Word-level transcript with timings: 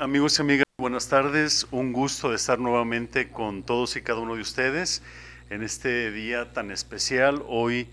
amigos 0.00 0.38
y 0.38 0.42
amigas? 0.42 0.64
Buenas 0.76 1.08
tardes, 1.08 1.66
un 1.70 1.94
gusto 1.94 2.28
de 2.28 2.36
estar 2.36 2.58
nuevamente 2.58 3.30
con 3.30 3.62
todos 3.62 3.96
y 3.96 4.02
cada 4.02 4.20
uno 4.20 4.34
de 4.34 4.42
ustedes 4.42 5.02
en 5.48 5.62
este 5.62 6.10
día 6.10 6.52
tan 6.52 6.70
especial, 6.70 7.42
hoy 7.48 7.88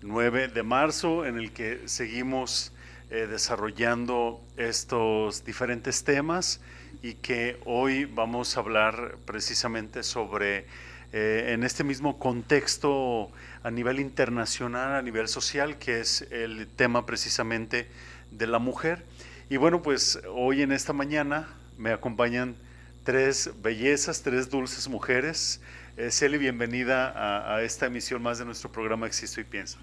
9 0.00 0.48
de 0.48 0.62
marzo, 0.62 1.26
en 1.26 1.36
el 1.36 1.52
que 1.52 1.82
seguimos 1.84 2.72
eh, 3.10 3.26
desarrollando 3.30 4.40
estos 4.56 5.44
diferentes 5.44 6.02
temas 6.02 6.62
y 7.02 7.12
que 7.12 7.60
hoy 7.66 8.06
vamos 8.06 8.56
a 8.56 8.60
hablar 8.60 9.18
precisamente 9.26 10.04
sobre, 10.04 10.64
eh, 11.12 11.50
en 11.52 11.62
este 11.62 11.84
mismo 11.84 12.18
contexto 12.18 13.30
a 13.62 13.70
nivel 13.70 14.00
internacional, 14.00 14.94
a 14.94 15.02
nivel 15.02 15.28
social, 15.28 15.76
que 15.76 16.00
es 16.00 16.22
el 16.30 16.66
tema 16.68 17.04
precisamente 17.04 17.86
de 18.30 18.46
la 18.46 18.58
mujer. 18.58 19.04
Y 19.50 19.56
bueno, 19.56 19.80
pues 19.80 20.20
hoy 20.30 20.60
en 20.60 20.72
esta 20.72 20.92
mañana 20.92 21.48
me 21.78 21.90
acompañan 21.90 22.54
tres 23.02 23.50
bellezas, 23.62 24.22
tres 24.22 24.50
dulces 24.50 24.88
mujeres. 24.88 25.62
Eh, 25.96 26.10
Celi, 26.10 26.36
bienvenida 26.36 27.54
a, 27.54 27.62
esta 27.62 27.86
emisión 27.86 28.22
más 28.22 28.38
de 28.38 28.44
nuestro 28.44 28.70
programa 28.70 29.06
Existo 29.06 29.40
y 29.40 29.44
Pienso. 29.44 29.78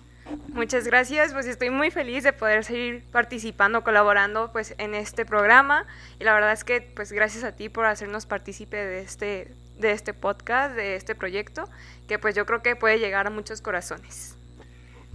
Muchas 0.50 0.86
gracias, 0.86 1.34
pues 1.34 1.48
estoy 1.48 1.72
muy 1.72 1.90
feliz 1.90 2.24
de 2.24 2.32
poder 2.32 2.64
seguir 2.64 3.04
participando, 3.12 3.84
colaborando 3.84 4.52
pues 4.52 4.76
en 4.78 4.94
este 4.94 5.26
programa 5.26 5.88
y 6.20 6.24
la 6.26 6.36
verdad 6.36 6.52
es 6.52 6.64
que 6.64 6.82
pues 6.82 7.12
gracias 7.12 7.44
a 7.44 7.54
ti 7.56 7.70
por 7.70 7.86
hacernos 7.86 8.28
partícipe 8.28 8.78
de 8.78 9.00
este, 9.02 9.52
de 9.80 9.92
este 9.92 10.14
podcast, 10.14 10.76
de 10.76 10.96
este 10.96 11.16
proyecto, 11.16 11.68
que 12.08 12.20
pues 12.20 12.36
yo 12.36 12.46
creo 12.46 12.62
que 12.62 12.76
puede 12.76 13.00
llegar 13.00 13.26
a 13.26 13.30
muchos 13.32 13.62
corazones. 13.62 14.35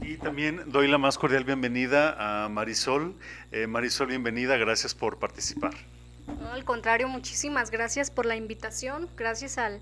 Y 0.02 0.16
también 0.16 0.62
doy 0.66 0.88
la 0.88 0.98
más 0.98 1.18
cordial 1.18 1.44
bienvenida 1.44 2.44
a 2.44 2.48
Marisol. 2.48 3.14
Eh, 3.52 3.66
Marisol, 3.66 4.08
bienvenida, 4.08 4.56
gracias 4.56 4.94
por 4.94 5.18
participar. 5.18 5.74
No, 6.26 6.52
al 6.52 6.64
contrario, 6.64 7.08
muchísimas 7.08 7.70
gracias 7.70 8.10
por 8.10 8.26
la 8.26 8.36
invitación, 8.36 9.08
gracias 9.16 9.58
al, 9.58 9.80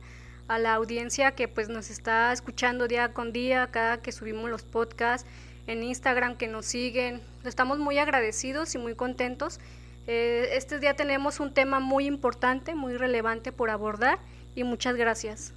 a 0.48 0.58
la 0.58 0.74
audiencia 0.74 1.32
que 1.32 1.46
pues 1.46 1.68
nos 1.68 1.90
está 1.90 2.32
escuchando 2.32 2.88
día 2.88 3.12
con 3.12 3.32
día, 3.32 3.68
cada 3.70 4.00
que 4.00 4.12
subimos 4.12 4.50
los 4.50 4.62
podcasts 4.62 5.28
en 5.66 5.82
Instagram, 5.82 6.36
que 6.36 6.48
nos 6.48 6.66
siguen. 6.66 7.20
Estamos 7.44 7.78
muy 7.78 7.98
agradecidos 7.98 8.74
y 8.74 8.78
muy 8.78 8.94
contentos. 8.94 9.60
Eh, 10.06 10.50
este 10.54 10.78
día 10.78 10.96
tenemos 10.96 11.38
un 11.38 11.52
tema 11.52 11.80
muy 11.80 12.06
importante, 12.06 12.74
muy 12.74 12.96
relevante 12.96 13.52
por 13.52 13.70
abordar 13.70 14.18
y 14.54 14.64
muchas 14.64 14.96
gracias. 14.96 15.52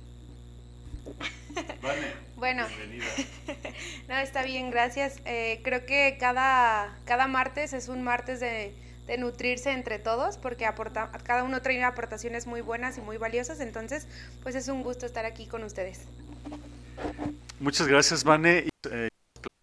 Vale, 1.82 2.14
bueno, 2.42 2.66
no, 4.10 4.18
está 4.18 4.42
bien, 4.42 4.72
gracias. 4.72 5.22
Eh, 5.26 5.62
creo 5.64 5.86
que 5.86 6.18
cada, 6.20 6.98
cada 7.06 7.28
martes 7.28 7.72
es 7.72 7.88
un 7.88 8.04
martes 8.04 8.40
de, 8.40 8.74
de 9.06 9.18
nutrirse 9.20 9.72
entre 9.72 10.00
todos 10.00 10.40
porque 10.40 10.66
aporta, 10.66 11.12
cada 11.24 11.44
uno 11.44 11.62
trae 11.62 11.84
aportaciones 11.84 12.48
muy 12.48 12.62
buenas 12.62 12.98
y 12.98 13.02
muy 13.02 13.18
valiosas, 13.18 13.60
entonces 13.60 14.08
pues 14.42 14.56
es 14.56 14.68
un 14.70 14.82
gusto 14.82 15.06
estar 15.06 15.24
aquí 15.24 15.46
con 15.46 15.64
ustedes. 15.64 16.08
Muchas 17.60 17.88
gracias, 17.88 18.24
Vane. 18.24 18.66
Y, 18.66 18.70
eh, 18.90 19.10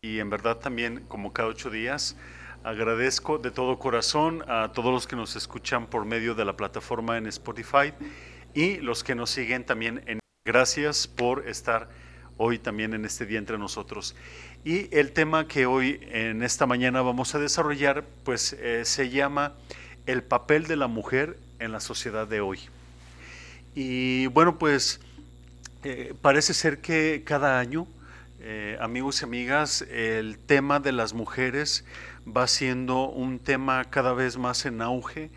y 0.01 0.21
en 0.21 0.31
verdad 0.31 0.59
también, 0.59 1.05
como 1.09 1.33
cada 1.33 1.49
ocho 1.49 1.71
días, 1.71 2.17
agradezco 2.63 3.39
de 3.39 3.51
todo 3.51 3.81
corazón 3.81 4.45
a 4.47 4.71
todos 4.73 4.93
los 4.93 5.09
que 5.09 5.17
nos 5.17 5.35
escuchan 5.35 5.89
por 5.89 6.05
medio 6.05 6.37
de 6.37 6.45
la 6.45 6.57
plataforma 6.57 7.19
en 7.19 7.27
Spotify 7.27 7.93
y 8.55 8.77
los 8.77 9.03
que 9.03 9.17
nos 9.17 9.31
siguen 9.31 9.65
también 9.65 10.05
en... 10.07 10.21
Gracias 10.45 11.09
por 11.09 11.49
estar 11.49 11.89
hoy 12.39 12.59
también 12.59 12.95
en 12.95 13.05
este 13.05 13.27
día 13.27 13.39
entre 13.39 13.59
nosotros. 13.59 14.15
Y 14.65 14.95
el 14.97 15.13
tema 15.13 15.47
que 15.47 15.67
hoy 15.67 16.01
en 16.11 16.43
esta 16.43 16.67
mañana 16.67 17.03
vamos 17.03 17.35
a 17.35 17.39
desarrollar, 17.39 18.05
pues 18.25 18.55
eh, 18.55 18.85
se 18.85 19.11
llama 19.11 19.55
el 20.07 20.23
papel 20.23 20.67
de 20.67 20.77
la 20.77 20.87
mujer 20.87 21.37
en 21.59 21.73
la 21.73 21.81
sociedad 21.81 22.27
de 22.27 22.41
hoy. 22.41 22.61
Y 23.75 24.27
bueno, 24.29 24.59
pues 24.59 25.01
eh, 25.85 26.15
parece 26.23 26.55
ser 26.55 26.81
que 26.81 27.23
cada 27.25 27.59
año, 27.59 27.87
eh, 28.41 28.79
amigos 28.81 29.21
y 29.21 29.25
amigas, 29.25 29.83
el 29.83 30.39
tema 30.39 30.81
de 30.81 30.93
las 30.93 31.13
mujeres 31.13 31.85
va 32.25 32.47
siendo 32.47 33.09
un 33.09 33.41
tema 33.41 33.85
cada 33.85 34.13
vez 34.13 34.39
más 34.39 34.65
en 34.65 34.81
auge, 34.81 35.31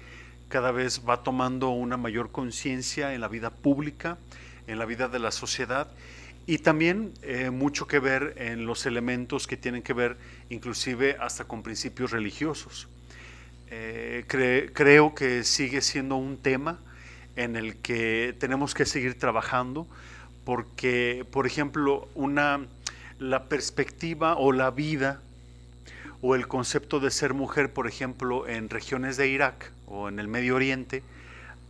cada 0.49 0.71
vez 0.71 1.01
va 1.07 1.23
tomando 1.23 1.69
una 1.69 1.97
mayor 1.97 2.31
conciencia 2.31 3.13
en 3.13 3.21
la 3.21 3.27
vida 3.27 3.49
pública, 3.49 4.17
en 4.67 4.77
la 4.77 4.85
vida 4.85 5.07
de 5.07 5.19
la 5.19 5.31
sociedad 5.31 5.87
y 6.47 6.59
también 6.59 7.13
eh, 7.21 7.49
mucho 7.49 7.87
que 7.87 7.99
ver 7.99 8.33
en 8.37 8.65
los 8.65 8.85
elementos 8.85 9.47
que 9.47 9.57
tienen 9.57 9.83
que 9.83 9.93
ver 9.93 10.17
inclusive 10.49 11.17
hasta 11.19 11.45
con 11.45 11.63
principios 11.63 12.11
religiosos. 12.11 12.87
Eh, 13.69 14.25
cre 14.27 14.71
creo 14.73 15.15
que 15.15 15.43
sigue 15.43 15.81
siendo 15.81 16.17
un 16.17 16.37
tema 16.37 16.79
en 17.35 17.55
el 17.55 17.77
que 17.77 18.35
tenemos 18.39 18.73
que 18.73 18.85
seguir 18.85 19.17
trabajando 19.17 19.87
porque, 20.43 21.25
por 21.31 21.45
ejemplo, 21.45 22.09
una, 22.15 22.65
la 23.19 23.45
perspectiva 23.45 24.35
o 24.35 24.51
la 24.51 24.71
vida 24.71 25.21
o 26.21 26.35
el 26.35 26.47
concepto 26.47 26.99
de 26.99 27.11
ser 27.11 27.33
mujer, 27.33 27.73
por 27.73 27.87
ejemplo, 27.87 28.47
en 28.47 28.69
regiones 28.69 29.17
de 29.17 29.27
Irak 29.27 29.71
o 29.87 30.09
en 30.09 30.19
el 30.19 30.27
Medio 30.27 30.55
Oriente, 30.55 31.03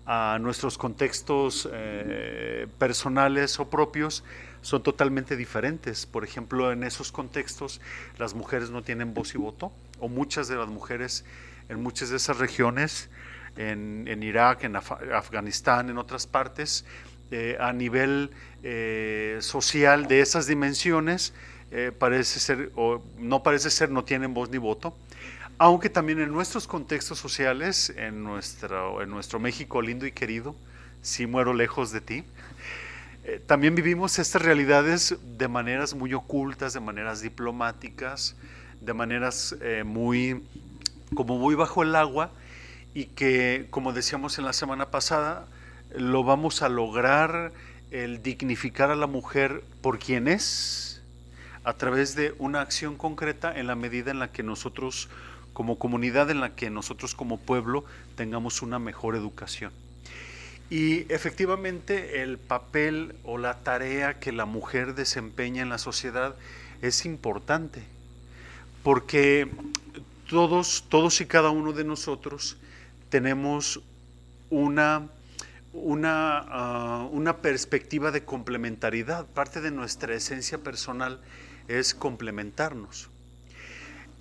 a 0.06 0.40
nuestros 0.42 0.78
contextos 0.78 1.70
eh, 1.72 2.68
personales 2.78 3.60
o 3.60 3.70
propios, 3.70 4.24
son 4.62 4.84
totalmente 4.84 5.36
diferentes. 5.36 6.06
Por 6.06 6.24
ejemplo, 6.24 6.72
en 6.72 6.84
esos 6.84 7.12
contextos 7.12 7.82
las 8.18 8.34
mujeres 8.34 8.70
no 8.70 8.84
tienen 8.84 9.14
voz 9.14 9.36
y 9.36 9.38
voto, 9.38 9.72
o 10.00 10.08
muchas 10.08 10.48
de 10.48 10.56
las 10.56 10.68
mujeres 10.68 11.26
en 11.70 11.82
muchas 11.82 12.10
de 12.10 12.18
esas 12.18 12.38
regiones, 12.38 13.10
en, 13.56 14.06
en 14.08 14.24
Irak, 14.24 14.64
en 14.64 14.76
Af 14.76 14.92
Afganistán, 14.92 15.90
en 15.90 15.98
otras 15.98 16.28
partes, 16.28 16.86
eh, 17.32 17.58
a 17.60 17.72
nivel 17.72 18.32
eh, 18.62 19.38
social 19.40 20.08
de 20.08 20.20
esas 20.20 20.48
dimensiones, 20.48 21.34
eh, 21.72 21.94
parece 21.98 22.42
ser, 22.42 22.72
o 22.76 23.02
no 23.18 23.44
parece 23.44 23.70
ser, 23.70 23.90
no 23.90 24.04
tienen 24.04 24.34
voz 24.34 24.50
ni 24.50 24.58
voto. 24.58 24.94
Aunque 25.58 25.90
también 25.90 26.20
en 26.20 26.32
nuestros 26.32 26.68
contextos 26.68 27.20
sociales, 27.20 27.94
en 27.96 28.24
nuestro, 28.24 29.02
en 29.02 29.10
nuestro 29.10 29.40
México 29.40 29.82
lindo 29.82 30.06
y 30.06 30.12
querido, 30.12 30.56
si 31.02 31.26
muero 31.26 31.54
lejos 31.54 31.92
de 31.92 32.02
ti, 32.02 32.24
eh, 33.24 33.40
también 33.46 33.76
vivimos 33.76 34.18
estas 34.18 34.42
realidades 34.42 35.16
de 35.38 35.48
maneras 35.48 35.94
muy 35.94 36.14
ocultas, 36.14 36.74
de 36.74 36.80
maneras 36.80 37.22
diplomáticas, 37.22 38.36
de 38.82 38.94
maneras 38.94 39.56
eh, 39.62 39.84
muy, 39.86 40.44
como 41.14 41.38
muy 41.38 41.54
bajo 41.54 41.84
el 41.84 41.96
agua 41.96 42.32
y 42.96 43.06
que, 43.06 43.68
como 43.70 43.94
decíamos 43.94 44.40
en 44.40 44.46
la 44.46 44.54
semana 44.54 44.90
pasada, 44.90 45.46
lo 45.96 46.24
vamos 46.24 46.64
a 46.64 46.70
lograr 46.70 47.52
el 47.92 48.24
dignificar 48.24 48.90
a 48.90 48.96
la 48.96 49.08
mujer 49.08 49.64
por 49.82 50.00
quien 50.00 50.28
es 50.28 51.04
a 51.64 51.74
través 51.74 52.16
de 52.16 52.34
una 52.40 52.62
acción 52.62 52.96
concreta 52.96 53.54
en 53.56 53.68
la 53.68 53.76
medida 53.76 54.10
en 54.10 54.18
la 54.18 54.32
que 54.32 54.42
nosotros 54.42 55.10
como 55.54 55.78
comunidad, 55.78 56.32
en 56.32 56.40
la 56.40 56.56
que 56.56 56.72
nosotros 56.72 57.14
como 57.14 57.38
pueblo 57.38 57.86
tengamos 58.16 58.62
una 58.64 58.80
mejor 58.80 59.16
educación. 59.16 59.72
Y 60.72 61.06
efectivamente 61.12 62.22
el 62.22 62.38
papel 62.38 63.14
o 63.26 63.38
la 63.38 63.60
tarea 63.62 64.22
que 64.22 64.32
la 64.32 64.46
mujer 64.46 64.96
desempeña 64.96 65.62
en 65.62 65.68
la 65.68 65.78
sociedad 65.78 66.34
es 66.82 67.06
importante, 67.06 67.84
porque 68.82 69.50
todos, 70.30 70.86
todos 70.88 71.20
y 71.20 71.26
cada 71.26 71.50
uno 71.50 71.74
de 71.74 71.84
nosotros 71.84 72.56
tenemos 73.10 73.82
una, 74.50 75.10
una, 75.74 77.02
uh, 77.04 77.18
una 77.18 77.42
perspectiva 77.42 78.12
de 78.12 78.24
complementariedad. 78.24 79.26
Parte 79.26 79.60
de 79.60 79.72
nuestra 79.72 80.16
esencia 80.16 80.58
personal 80.58 81.20
es 81.68 81.94
complementarnos. 81.94 83.10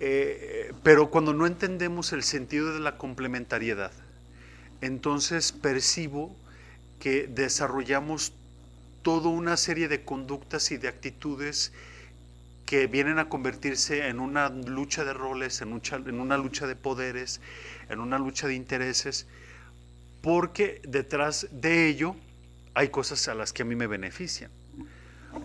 Eh, 0.01 0.73
pero 0.83 1.11
cuando 1.11 1.33
no 1.33 1.47
entendemos 1.47 2.11
el 2.11 2.23
sentido 2.23 2.73
de 2.73 2.81
la 2.81 2.97
complementariedad, 2.97 3.93
entonces 4.81 5.51
percibo 5.51 6.35
que 6.99 7.27
desarrollamos 7.27 8.33
toda 9.01 9.29
una 9.29 9.57
serie 9.57 9.87
de 9.87 10.03
conductas 10.03 10.71
y 10.71 10.77
de 10.77 10.87
actitudes 10.87 11.71
que 12.65 12.87
vienen 12.87 13.19
a 13.19 13.27
convertirse 13.27 14.07
en 14.07 14.19
una 14.19 14.49
lucha 14.49 15.03
de 15.03 15.13
roles, 15.13 15.61
en, 15.61 15.73
una 16.19 16.37
lucha 16.37 16.67
de 16.67 16.75
poderes, 16.75 17.41
en 17.89 17.99
una 17.99 18.17
lucha 18.17 18.47
de 18.47 18.53
intereses, 18.55 19.27
porque 20.21 20.81
detrás 20.87 21.47
de 21.51 21.87
ello 21.87 22.15
hay 22.73 22.89
cosas 22.89 23.27
a 23.27 23.35
las 23.35 23.51
que 23.51 23.63
a 23.63 23.65
mí 23.65 23.75
me 23.75 23.87
benefician. 23.87 24.51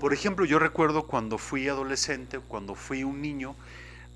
Por 0.01 0.13
ejemplo, 0.13 0.45
yo 0.45 0.59
recuerdo 0.59 1.07
cuando 1.07 1.39
fui 1.39 1.69
adolescente, 1.69 2.39
cuando 2.39 2.75
fui 2.75 3.03
un 3.03 3.23
niño, 3.23 3.57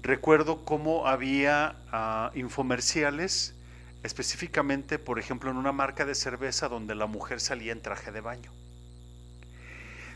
recuerdo 0.02 0.64
cómo 0.64 1.06
había 1.06 1.76
uh, 1.92 2.38
infomerciales 2.38 3.54
específicamente, 4.02 4.98
por 4.98 5.18
ejemplo, 5.18 5.50
en 5.50 5.56
una 5.56 5.72
marca 5.72 6.04
de 6.04 6.14
cerveza 6.14 6.68
donde 6.68 6.94
la 6.94 7.06
mujer 7.06 7.40
salía 7.40 7.72
en 7.72 7.82
traje 7.82 8.12
de 8.12 8.20
baño. 8.20 8.52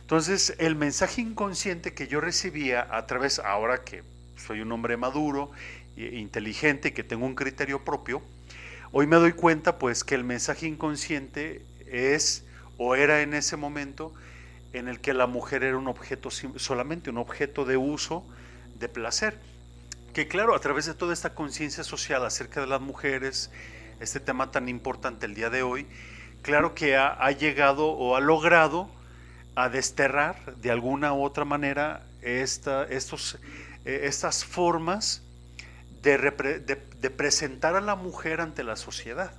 Entonces, 0.01 0.55
el 0.59 0.77
mensaje 0.77 1.23
inconsciente 1.23 1.95
que 1.95 2.09
yo 2.09 2.21
recibía 2.21 2.87
a 2.91 3.07
través, 3.07 3.39
ahora 3.39 3.85
que 3.85 4.03
soy 4.37 4.61
un 4.61 4.71
hombre 4.73 4.97
maduro, 4.97 5.51
inteligente, 5.97 6.93
que 6.93 7.05
tengo 7.05 7.25
un 7.25 7.35
criterio 7.35 7.85
propio, 7.85 8.23
Hoy 8.97 9.09
me 9.09 9.17
doy 9.17 9.33
cuenta 9.33 9.77
pues 9.77 10.05
que 10.05 10.15
el 10.15 10.23
mensaje 10.23 10.69
inconsciente 10.69 11.63
es 11.91 12.45
o 12.79 12.95
era 12.95 13.23
en 13.23 13.35
ese 13.35 13.57
momento 13.57 14.15
en 14.73 14.87
el 14.87 15.01
que 15.01 15.13
la 15.15 15.27
mujer 15.27 15.65
era 15.65 15.77
un 15.77 15.89
objeto 15.89 16.31
solamente, 16.31 17.11
un 17.11 17.19
objeto 17.19 17.65
de 17.65 17.77
uso, 17.77 18.25
de 18.79 18.89
placer. 18.89 19.37
Que 20.14 20.28
claro, 20.28 20.55
a 20.55 20.61
través 20.61 20.87
de 20.87 20.94
toda 20.94 21.12
esta 21.12 21.34
conciencia 21.34 21.82
social 21.82 22.25
acerca 22.25 22.61
de 22.61 22.69
las 22.69 22.81
mujeres, 22.81 23.50
este 23.99 24.20
tema 24.20 24.52
tan 24.52 24.69
importante 24.69 25.26
el 25.26 25.34
día 25.34 25.50
de 25.50 25.64
hoy, 25.64 25.88
claro 26.40 26.72
que 26.72 26.96
ha, 26.96 27.28
llegado 27.32 27.88
o 27.88 28.14
ha 28.14 28.20
logrado 28.20 28.88
a 29.56 29.69
desterrar 29.69 30.55
de 30.55 30.70
alguna 30.70 31.12
u 31.14 31.25
otra 31.25 31.44
manera 31.44 32.06
esta, 32.22 32.84
estos, 32.84 33.40
eh, 33.84 34.02
estas 34.05 34.44
formas 34.44 35.20
de, 36.02 36.16
presentar 37.16 37.75
a 37.75 37.81
la 37.81 37.96
mujer 37.96 38.40
ante 38.40 38.62
la 38.62 38.76
sociedad. 38.76 39.32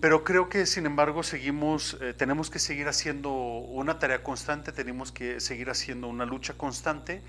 Pero 0.00 0.22
creo 0.22 0.50
que, 0.50 0.66
sin 0.66 0.84
embargo, 0.84 1.22
seguimos, 1.22 1.96
eh, 2.02 2.12
tenemos 2.12 2.50
que 2.50 2.58
seguir 2.58 2.88
haciendo 2.88 3.32
una 3.32 3.98
tarea 3.98 4.22
constante, 4.22 4.70
tenemos 4.70 5.12
que 5.12 5.40
seguir 5.40 5.70
haciendo 5.70 6.08
una 6.08 6.26
lucha 6.26 6.52
constante 6.58 7.22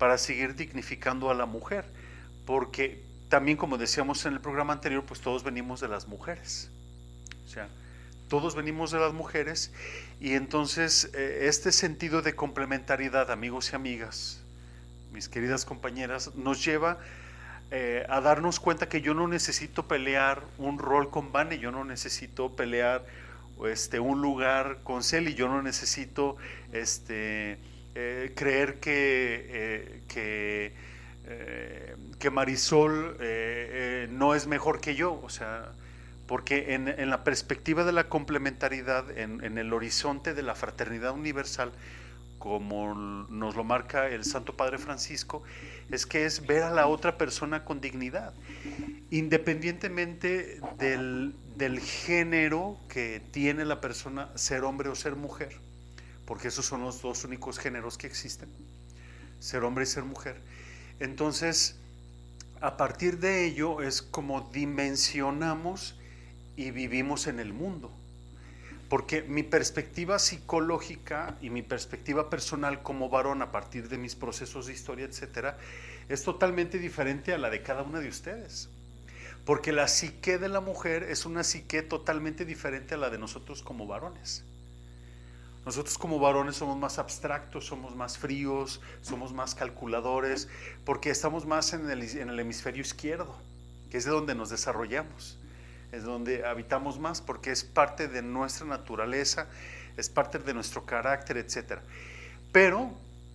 para 0.00 0.16
seguir 0.16 0.56
dignificando 0.56 1.30
a 1.30 1.34
la 1.34 1.44
mujer, 1.44 1.84
porque 2.46 3.02
también, 3.28 3.58
como 3.58 3.76
decíamos 3.76 4.24
en 4.24 4.32
el 4.32 4.40
programa 4.40 4.72
anterior, 4.72 5.04
pues 5.04 5.20
todos 5.20 5.44
venimos 5.44 5.78
de 5.80 5.88
las 5.88 6.08
mujeres. 6.08 6.70
O 7.44 7.48
sea, 7.50 7.68
todos 8.28 8.54
venimos 8.56 8.92
de 8.92 8.98
las 8.98 9.12
mujeres 9.12 9.72
y 10.18 10.32
entonces 10.32 11.10
eh, 11.12 11.40
este 11.42 11.70
sentido 11.70 12.22
de 12.22 12.34
complementariedad, 12.34 13.30
amigos 13.30 13.72
y 13.72 13.76
amigas, 13.76 14.40
mis 15.12 15.28
queridas 15.28 15.66
compañeras, 15.66 16.34
nos 16.34 16.64
lleva 16.64 16.96
eh, 17.70 18.06
a 18.08 18.22
darnos 18.22 18.58
cuenta 18.58 18.88
que 18.88 19.02
yo 19.02 19.12
no 19.12 19.28
necesito 19.28 19.86
pelear 19.86 20.42
un 20.56 20.78
rol 20.78 21.10
con 21.10 21.30
Vane, 21.30 21.58
yo 21.58 21.72
no 21.72 21.84
necesito 21.84 22.56
pelear 22.56 23.04
este, 23.66 24.00
un 24.00 24.22
lugar 24.22 24.78
con 24.82 25.04
Celi, 25.04 25.34
yo 25.34 25.48
no 25.48 25.60
necesito 25.60 26.38
este, 26.72 27.58
eh, 27.94 28.32
creer 28.34 28.80
que, 28.80 29.46
eh, 29.48 30.02
que, 30.08 30.74
que, 32.18 32.30
Marisol 32.30 33.16
no 34.10 34.34
es 34.34 34.46
mejor 34.46 34.80
que 34.80 34.94
yo, 34.94 35.20
o 35.22 35.28
sea, 35.28 35.72
porque 36.26 36.74
en, 36.74 36.88
en 36.88 37.10
la 37.10 37.24
perspectiva 37.24 37.84
de 37.84 37.92
la 37.92 38.08
complementariedad, 38.08 39.16
en, 39.16 39.44
en 39.44 39.58
el 39.58 39.72
horizonte 39.72 40.34
de 40.34 40.42
la 40.42 40.54
fraternidad 40.54 41.12
universal, 41.12 41.72
como 42.40 42.94
nos 42.94 43.54
lo 43.54 43.64
marca 43.64 44.08
el 44.08 44.24
Santo 44.24 44.56
Padre 44.56 44.78
Francisco, 44.78 45.42
es 45.90 46.06
que 46.06 46.24
es 46.24 46.46
ver 46.46 46.62
a 46.62 46.70
la 46.70 46.86
otra 46.86 47.18
persona 47.18 47.64
con 47.64 47.82
dignidad, 47.82 48.32
independientemente 49.10 50.58
del, 50.78 51.34
género 51.80 52.78
que 52.88 53.20
tiene 53.30 53.66
la 53.66 53.82
persona, 53.82 54.30
ser 54.36 54.64
hombre 54.64 54.88
o 54.88 54.94
ser 54.94 55.16
mujer, 55.16 55.58
porque 56.30 56.46
esos 56.46 56.64
son 56.64 56.82
los 56.82 57.02
dos 57.02 57.24
únicos 57.24 57.58
géneros 57.58 57.98
que 57.98 58.06
existen, 58.06 58.48
ser 59.40 59.64
hombre 59.64 59.82
y 59.82 59.86
ser 59.88 60.04
mujer. 60.04 60.40
Entonces, 61.00 61.74
a 62.60 62.76
partir 62.76 63.18
de 63.18 63.46
ello 63.46 63.82
es 63.82 64.00
como 64.00 64.48
dimensionamos 64.52 65.98
y 66.54 66.70
vivimos 66.70 67.26
en 67.26 67.40
el 67.40 67.52
mundo 67.52 67.90
porque 68.88 69.22
mi 69.22 69.42
perspectiva 69.42 70.20
psicológica 70.20 71.36
y 71.40 71.50
mi 71.50 71.62
perspectiva 71.62 72.30
personal 72.30 72.84
como 72.84 73.08
varón 73.08 73.42
a 73.42 73.50
partir 73.50 73.88
de 73.88 73.98
mis 73.98 74.14
procesos 74.14 74.66
de 74.66 74.72
historia, 74.72 75.06
etcétera, 75.06 75.58
es 76.08 76.22
totalmente 76.22 76.78
diferente 76.78 77.34
a 77.34 77.38
la 77.38 77.50
de 77.50 77.64
cada 77.64 77.82
una 77.82 77.98
de 77.98 78.08
ustedes. 78.08 78.68
Porque 79.44 79.72
la 79.72 79.88
psique 79.88 80.38
de 80.38 80.48
la 80.48 80.60
mujer 80.60 81.02
es 81.02 81.26
una 81.26 81.42
psique 81.42 81.82
totalmente 81.82 82.44
diferente 82.44 82.94
a 82.94 82.98
la 82.98 83.10
de 83.10 83.18
nosotros 83.18 83.62
como 83.62 83.88
varones. 83.88 84.44
Nosotros 85.66 85.98
como 85.98 86.18
varones 86.18 86.56
somos 86.56 86.78
más 86.78 86.98
abstractos, 86.98 87.66
somos 87.66 87.94
más 87.94 88.16
fríos, 88.16 88.80
somos 89.02 89.32
más 89.32 89.54
calculadores, 89.54 90.48
porque 90.84 91.10
estamos 91.10 91.46
más 91.46 91.72
en 91.74 91.90
el, 91.90 92.02
en 92.02 92.30
el 92.30 92.40
hemisferio 92.40 92.80
izquierdo, 92.80 93.36
que 93.90 93.98
es 93.98 94.04
de 94.04 94.10
donde 94.10 94.34
nos 94.34 94.50
desarrollamos 94.50 95.38
es 95.92 96.04
donde 96.04 96.46
habitamos 96.46 96.98
más 96.98 97.20
porque 97.20 97.50
es 97.50 97.64
parte 97.64 98.08
de 98.08 98.22
nuestra 98.22 98.66
naturaleza, 98.66 99.48
es 99.96 100.08
parte 100.08 100.38
de 100.38 100.54
nuestro 100.54 100.86
carácter, 100.86 101.36
etc. 101.36 101.80
Pero 102.52 102.92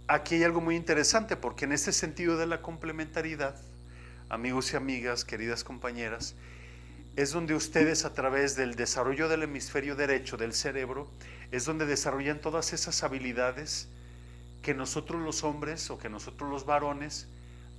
aquí 0.08 0.36
hay 0.36 0.44
algo 0.44 0.62
muy 0.62 0.76
interesante 0.76 1.36
porque 1.36 1.66
en 1.66 1.74
este 1.74 1.92
sentido 1.92 2.38
de 2.38 2.48
la 2.48 2.62
complementariedad, 2.62 3.56
amigos 4.30 4.74
y 4.74 4.78
amigas, 4.78 5.26
queridas 5.26 5.64
compañeras, 5.64 6.36
es 7.16 7.32
donde 7.32 7.56
ustedes 7.56 8.06
a 8.06 8.14
través 8.14 8.56
del 8.56 8.76
desarrollo 8.76 9.30
del 9.30 9.44
hemisferio 9.44 9.96
derecho 9.96 10.38
del 10.38 10.54
cerebro, 10.54 11.10
es 11.56 11.66
donde 11.66 11.86
desarrollan 11.86 12.40
todas 12.42 12.74
esas 12.74 13.04
habilidades 13.04 13.88
que 14.62 14.74
nosotros 14.74 15.22
los 15.22 15.44
hombres 15.44 15.90
o 15.90 15.98
que 15.98 16.10
nosotros 16.10 16.50
los 16.50 16.66
varones 16.66 17.28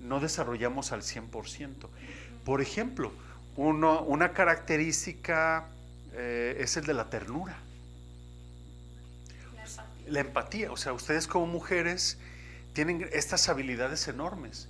no 0.00 0.20
desarrollamos 0.20 0.92
al 0.92 1.02
100%. 1.02 1.88
Por 2.44 2.60
ejemplo, 2.60 3.12
una 3.56 4.32
característica 4.32 5.68
eh, 6.12 6.56
es 6.60 6.76
el 6.76 6.86
de 6.86 6.94
la 6.94 7.10
ternura. 7.10 7.58
La 10.06 10.20
empatía. 10.20 10.70
O 10.70 10.76
sea, 10.76 10.92
ustedes 10.92 11.26
como 11.26 11.46
mujeres 11.46 12.18
tienen 12.72 13.08
estas 13.12 13.48
habilidades 13.48 14.06
enormes. 14.08 14.68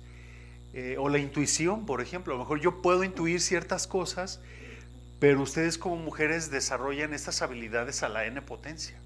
Eh, 0.73 0.95
o 0.99 1.09
la 1.09 1.17
intuición, 1.17 1.85
por 1.85 2.01
ejemplo. 2.01 2.33
A 2.33 2.37
lo 2.37 2.43
mejor 2.43 2.59
yo 2.59 2.81
puedo 2.81 3.03
intuir 3.03 3.41
ciertas 3.41 3.87
cosas, 3.87 4.41
pero 5.19 5.41
ustedes 5.41 5.77
como 5.77 5.95
mujeres 5.95 6.51
desarrollan 6.51 7.13
estas 7.13 7.41
habilidades 7.41 8.03
a 8.03 8.09
la 8.09 8.25
N 8.25 8.41
potencia. 8.41 8.97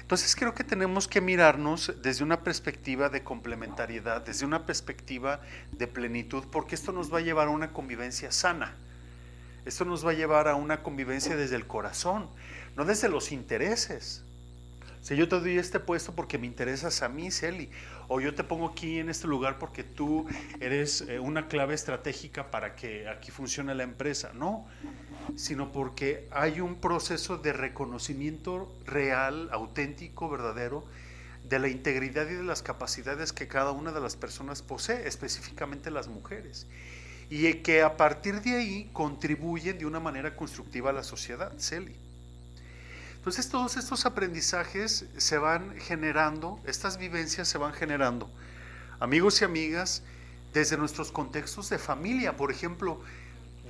Entonces 0.00 0.34
creo 0.36 0.54
que 0.54 0.64
tenemos 0.64 1.08
que 1.08 1.20
mirarnos 1.20 1.94
desde 2.02 2.24
una 2.24 2.42
perspectiva 2.42 3.08
de 3.08 3.22
complementariedad, 3.22 4.20
desde 4.20 4.44
una 4.44 4.66
perspectiva 4.66 5.40
de 5.70 5.86
plenitud, 5.86 6.44
porque 6.50 6.74
esto 6.74 6.92
nos 6.92 7.12
va 7.12 7.18
a 7.18 7.22
llevar 7.22 7.48
a 7.48 7.50
una 7.50 7.72
convivencia 7.72 8.30
sana. 8.32 8.74
Esto 9.64 9.84
nos 9.84 10.04
va 10.04 10.10
a 10.10 10.14
llevar 10.14 10.48
a 10.48 10.56
una 10.56 10.82
convivencia 10.82 11.36
desde 11.36 11.56
el 11.56 11.66
corazón, 11.66 12.28
no 12.76 12.84
desde 12.84 13.08
los 13.08 13.30
intereses. 13.32 14.24
Si 15.02 15.16
yo 15.16 15.28
te 15.28 15.40
doy 15.40 15.56
este 15.56 15.80
puesto 15.80 16.14
porque 16.14 16.36
me 16.36 16.46
interesas 16.46 17.02
a 17.02 17.08
mí, 17.08 17.30
Celi, 17.30 17.70
o 18.08 18.20
yo 18.20 18.34
te 18.34 18.44
pongo 18.44 18.66
aquí 18.66 18.98
en 18.98 19.08
este 19.08 19.26
lugar 19.26 19.58
porque 19.58 19.82
tú 19.82 20.26
eres 20.60 21.02
eh, 21.02 21.18
una 21.18 21.48
clave 21.48 21.74
estratégica 21.74 22.50
para 22.50 22.74
que 22.76 23.08
aquí 23.08 23.30
funcione 23.30 23.74
la 23.74 23.82
empresa. 23.82 24.32
No, 24.34 24.66
sino 25.36 25.72
porque 25.72 26.28
hay 26.30 26.60
un 26.60 26.76
proceso 26.76 27.38
de 27.38 27.52
reconocimiento 27.52 28.72
real, 28.84 29.48
auténtico, 29.52 30.28
verdadero, 30.28 30.84
de 31.48 31.58
la 31.58 31.68
integridad 31.68 32.28
y 32.30 32.34
de 32.34 32.44
las 32.44 32.62
capacidades 32.62 33.32
que 33.32 33.48
cada 33.48 33.72
una 33.72 33.92
de 33.92 34.00
las 34.00 34.16
personas 34.16 34.62
posee, 34.62 35.06
específicamente 35.06 35.90
las 35.90 36.08
mujeres, 36.08 36.66
y 37.30 37.52
que 37.54 37.82
a 37.82 37.96
partir 37.96 38.40
de 38.42 38.56
ahí 38.56 38.90
contribuyen 38.92 39.78
de 39.78 39.86
una 39.86 40.00
manera 40.00 40.36
constructiva 40.36 40.90
a 40.90 40.92
la 40.92 41.02
sociedad, 41.02 41.52
Celi. 41.58 41.96
Entonces 43.16 43.48
todos 43.48 43.76
estos 43.76 44.06
aprendizajes 44.06 45.06
se 45.16 45.38
van 45.38 45.76
generando, 45.78 46.60
estas 46.66 46.98
vivencias 46.98 47.48
se 47.48 47.58
van 47.58 47.72
generando, 47.72 48.30
amigos 48.98 49.40
y 49.40 49.44
amigas, 49.44 50.02
desde 50.52 50.76
nuestros 50.76 51.12
contextos 51.12 51.70
de 51.70 51.78
familia, 51.78 52.36
por 52.36 52.50
ejemplo, 52.50 53.00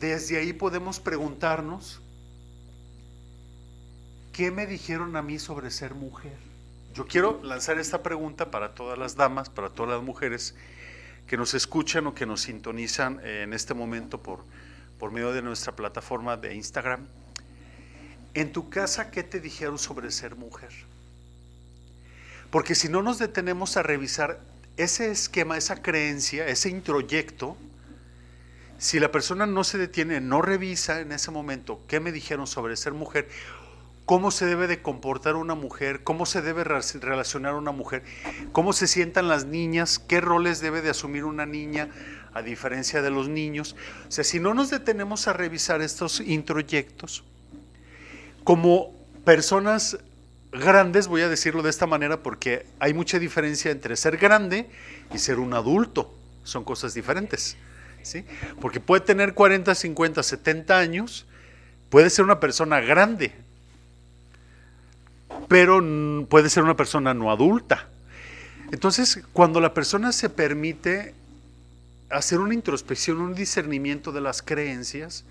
desde 0.03 0.37
ahí 0.37 0.53
podemos 0.53 0.99
preguntarnos, 0.99 2.01
¿qué 4.33 4.51
me 4.51 4.67
dijeron 4.67 5.15
a 5.15 5.23
mí 5.23 5.39
sobre 5.39 5.71
ser 5.71 5.95
mujer? 5.95 6.37
Yo 6.93 7.07
quiero 7.07 7.41
lanzar 7.45 7.79
esta 7.79 8.03
pregunta 8.03 8.51
para 8.51 8.75
todas 8.75 8.99
las 8.99 9.15
damas, 9.15 9.49
para 9.49 9.71
todas 9.71 9.93
las 9.93 10.03
mujeres 10.03 10.57
que 11.29 11.37
nos 11.37 11.55
escuchan 11.55 12.09
o 12.09 12.17
que 12.17 12.27
nos 12.27 12.43
sintonizan 12.43 13.25
en 13.25 13.53
este 13.53 13.75
momento 13.75 14.21
por, 14.21 14.41
por 14.99 15.13
medio 15.13 15.33
de 15.33 15.41
nuestra 15.41 15.77
plataforma 15.77 16.37
de 16.37 16.53
Instagram. 16.57 17.07
En 18.35 18.51
tu 18.51 18.71
casa, 18.71 19.13
¿qué 19.13 19.23
te 19.23 19.39
dijeron 19.39 19.79
sobre 19.79 20.11
ser 20.11 20.35
mujer? 20.35 20.73
Porque 22.51 22.75
si 22.75 22.89
no 22.89 23.03
nos 23.03 23.21
detenemos 23.21 23.77
a 23.77 23.85
revisar 23.85 24.41
ese 24.77 25.13
esquema, 25.13 25.57
esa 25.57 25.81
creencia, 25.81 26.49
ese 26.49 26.71
introyecto, 26.71 27.57
si 28.83 28.99
la 28.99 29.13
persona 29.13 29.47
no 29.47 29.63
se 29.63 29.79
detiene, 29.79 30.21
no 30.21 30.43
revisa 30.43 30.99
en 31.01 31.13
ese 31.13 31.31
momento 31.31 31.81
qué 31.87 32.01
me 32.01 32.11
dijeron 32.11 32.49
sobre 32.49 32.77
ser 32.77 32.93
mujer, 32.95 33.29
cómo 34.07 34.33
se 34.33 34.45
debe 34.45 34.67
de 34.67 34.83
comportar 34.83 35.37
una 35.37 35.55
mujer, 35.55 36.03
cómo 36.03 36.27
se 36.27 36.43
debe 36.43 36.65
relacionar 36.65 37.55
una 37.55 37.71
mujer, 37.71 38.03
cómo 38.51 38.73
se 38.73 38.89
sientan 38.89 39.29
las 39.29 39.45
niñas, 39.45 40.01
qué 40.01 40.21
roles 40.21 40.61
debe 40.61 40.83
de 40.83 40.91
asumir 40.91 41.23
una 41.23 41.47
niña 41.47 41.91
a 42.35 42.43
diferencia 42.43 43.03
de 43.03 43.11
los 43.11 43.29
niños. 43.29 43.77
O 44.09 44.11
sea, 44.11 44.25
si 44.25 44.41
no 44.41 44.53
nos 44.53 44.71
detenemos 44.71 45.29
a 45.29 45.33
revisar 45.33 45.81
estos 45.81 46.19
introyectos, 46.19 47.23
como 48.43 48.93
personas 49.25 49.97
grandes, 50.51 51.07
voy 51.07 51.23
a 51.23 51.29
decirlo 51.29 51.63
de 51.63 51.71
esta 51.71 51.87
manera 51.87 52.25
porque 52.25 52.67
hay 52.81 52.95
mucha 52.95 53.21
diferencia 53.21 53.71
entre 53.71 53.95
ser 53.95 54.17
grande 54.17 54.69
y 55.15 55.19
ser 55.19 55.39
un 55.39 55.55
adulto, 55.55 56.13
son 56.43 56.65
cosas 56.65 56.95
diferentes. 56.95 57.57
¿Sí? 58.03 58.25
Porque 58.61 58.81
puede 58.81 59.03
tener 59.03 59.35
40, 59.35 59.75
50, 59.75 60.23
70 60.23 60.79
años, 60.79 61.27
puede 61.91 62.11
ser 62.11 62.25
una 62.25 62.41
persona 62.41 62.81
grande, 62.81 63.33
pero 65.49 65.83
puede 66.29 66.49
ser 66.51 66.63
una 66.63 66.77
persona 66.77 67.15
no 67.15 67.31
adulta. 67.31 67.89
Entonces, 68.71 69.23
cuando 69.33 69.61
la 69.61 69.75
persona 69.75 70.13
se 70.13 70.31
permite 70.31 71.15
hacer 72.11 72.41
una 72.41 72.55
introspección, 72.55 73.21
un 73.21 73.35
discernimiento 73.35 74.13
de 74.13 74.21
las 74.21 74.43
creencias, 74.43 75.25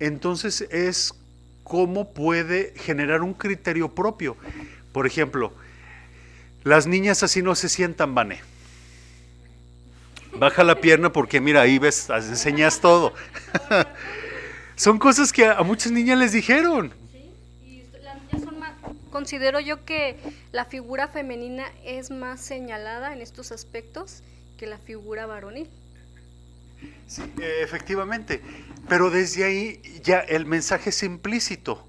entonces 0.00 0.62
es 0.70 1.14
cómo 1.64 2.12
puede 2.12 2.74
generar 2.76 3.22
un 3.22 3.34
criterio 3.34 3.94
propio. 3.94 4.36
Por 4.92 5.06
ejemplo, 5.06 5.52
las 6.64 6.86
niñas 6.86 7.22
así 7.22 7.42
no 7.42 7.54
se 7.54 7.68
sientan, 7.68 8.14
Vané. 8.14 8.40
Baja 10.38 10.64
la 10.64 10.80
pierna 10.80 11.12
porque 11.12 11.40
mira, 11.40 11.62
ahí 11.62 11.78
ves, 11.78 12.08
enseñas 12.10 12.80
todo. 12.80 13.12
Son 14.76 14.98
cosas 14.98 15.32
que 15.32 15.46
a 15.46 15.62
muchas 15.62 15.92
niñas 15.92 16.18
les 16.18 16.32
dijeron. 16.32 16.92
considero 19.18 19.58
yo 19.58 19.84
que 19.84 20.16
la 20.52 20.64
figura 20.64 21.08
femenina 21.08 21.64
es 21.84 22.12
más 22.12 22.40
señalada 22.40 23.12
en 23.12 23.20
estos 23.20 23.50
aspectos 23.50 24.22
que 24.56 24.68
la 24.68 24.78
figura 24.78 25.26
varonil. 25.26 25.68
Sí, 27.08 27.22
efectivamente. 27.60 28.40
Pero 28.88 29.10
desde 29.10 29.42
ahí 29.42 29.82
ya 30.04 30.20
el 30.20 30.46
mensaje 30.46 30.90
es 30.90 31.02
implícito. 31.02 31.84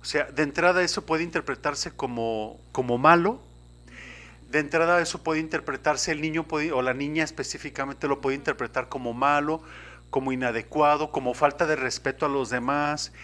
O 0.00 0.04
sea, 0.06 0.24
de 0.24 0.42
entrada 0.42 0.82
eso 0.82 1.04
puede 1.04 1.24
interpretarse 1.24 1.90
como, 1.90 2.58
como 2.72 2.96
malo. 2.96 3.42
De 4.52 4.58
entrada 4.58 5.00
eso 5.00 5.22
puede 5.22 5.40
interpretarse, 5.40 6.12
el 6.12 6.20
niño 6.20 6.46
o 6.48 6.82
la 6.82 6.92
niña 6.92 7.24
específicamente 7.24 8.06
lo 8.06 8.20
puede 8.20 8.36
interpretar 8.36 8.90
como 8.90 9.14
malo, 9.14 9.62
como 10.10 10.30
inadecuado, 10.30 11.10
como 11.10 11.32
falta 11.32 11.66
de 11.66 11.74
respeto 11.74 12.26
a 12.26 12.28
los 12.28 12.50
demás, 12.50 13.14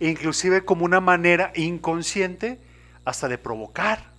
inclusive 0.00 0.64
como 0.64 0.84
una 0.84 1.00
manera 1.00 1.52
inconsciente 1.54 2.58
hasta 3.04 3.28
de 3.28 3.38
provocar. 3.38 4.10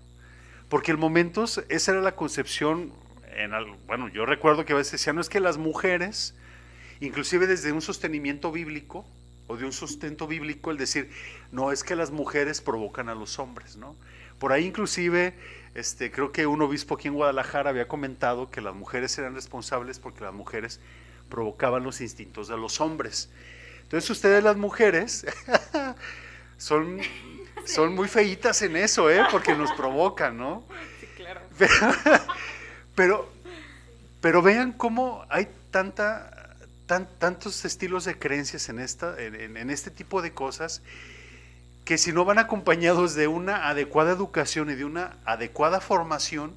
Porque 0.70 0.92
el 0.92 0.98
momentos, 0.98 1.62
esa 1.68 1.92
era 1.92 2.02
la 2.02 2.16
concepción, 2.16 2.94
en, 3.36 3.52
bueno, 3.86 4.08
yo 4.08 4.26
recuerdo 4.26 4.64
que 4.64 4.72
a 4.72 4.78
veces 4.78 4.94
decían, 4.94 5.18
no 5.18 5.22
es 5.22 5.28
que 5.28 5.42
las 5.42 5.58
mujeres 5.58 6.34
inclusive 7.02 7.46
desde 7.46 7.74
un 7.74 7.82
sostenimiento 7.82 8.54
bíblico 8.54 9.06
o 9.48 9.58
de 9.58 9.66
un 9.66 9.74
sustento 9.74 10.28
bíblico, 10.28 10.72
el 10.72 10.78
decir, 10.78 11.10
no 11.52 11.74
es 11.74 11.84
que 11.84 11.98
las 11.98 12.12
mujeres 12.12 12.62
provocan 12.62 13.10
a 13.10 13.16
los 13.16 13.38
hombres, 13.40 13.76
¿no? 13.76 13.98
Por 14.40 14.54
ahí 14.54 14.66
inclusive, 14.66 15.34
este, 15.76 16.12
creo 16.12 16.32
que 16.32 16.46
un 16.46 16.62
obispo 16.62 16.96
aquí 16.96 17.08
en 17.08 17.16
Guadalajara 17.16 17.70
había 17.70 17.88
comentado 17.88 18.50
que 18.50 18.62
las 18.62 18.76
mujeres 18.76 19.18
eran 19.18 19.36
responsables 19.36 20.00
porque 20.00 20.24
las 20.24 20.34
mujeres 20.34 20.80
provocaban 21.30 21.84
los 21.84 22.02
instintos 22.02 22.48
de 22.48 22.58
los 22.58 22.80
hombres. 22.82 23.30
Entonces 23.84 24.10
ustedes 24.10 24.44
las 24.44 24.58
mujeres 24.58 25.26
son, 26.58 27.00
son 27.66 27.96
muy 27.96 28.08
feitas 28.08 28.62
en 28.62 28.76
eso, 28.76 29.10
¿eh? 29.10 29.24
Porque 29.32 29.56
nos 29.56 29.72
provocan, 29.74 30.38
¿no? 30.38 30.64
Sí, 31.00 31.08
claro. 31.16 31.42
pero, 32.96 33.30
pero 34.22 34.42
vean 34.42 34.74
cómo 34.74 35.26
hay 35.30 35.48
tanta 35.72 36.44
tantos 36.86 37.66
estilos 37.66 38.06
de 38.06 38.18
creencias 38.18 38.70
en, 38.70 38.80
esta, 38.80 39.16
en, 39.20 39.70
este 39.70 39.90
tipo 39.90 40.22
de 40.22 40.34
cosas 40.34 40.82
que 41.86 41.98
si 41.98 42.14
no 42.14 42.26
van 42.26 42.40
acompañados 42.40 43.14
de 43.16 43.28
una 43.28 43.68
adecuada 43.68 44.12
educación 44.12 44.70
y 44.70 44.76
de 44.76 44.86
una 44.86 45.18
adecuada 45.26 45.82
formación, 45.82 46.54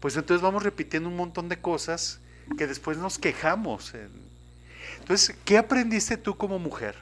pues 0.00 0.16
entonces 0.16 0.42
vamos 0.42 0.62
repitiendo 0.62 1.08
un 1.08 1.16
montón 1.16 1.48
de 1.48 1.60
cosas 1.60 2.20
que 2.56 2.66
después 2.66 2.98
nos 2.98 3.18
quejamos. 3.18 3.92
Entonces, 5.00 5.36
¿qué 5.44 5.58
aprendiste 5.58 6.16
tú 6.16 6.36
como 6.36 6.58
mujer? 6.58 6.96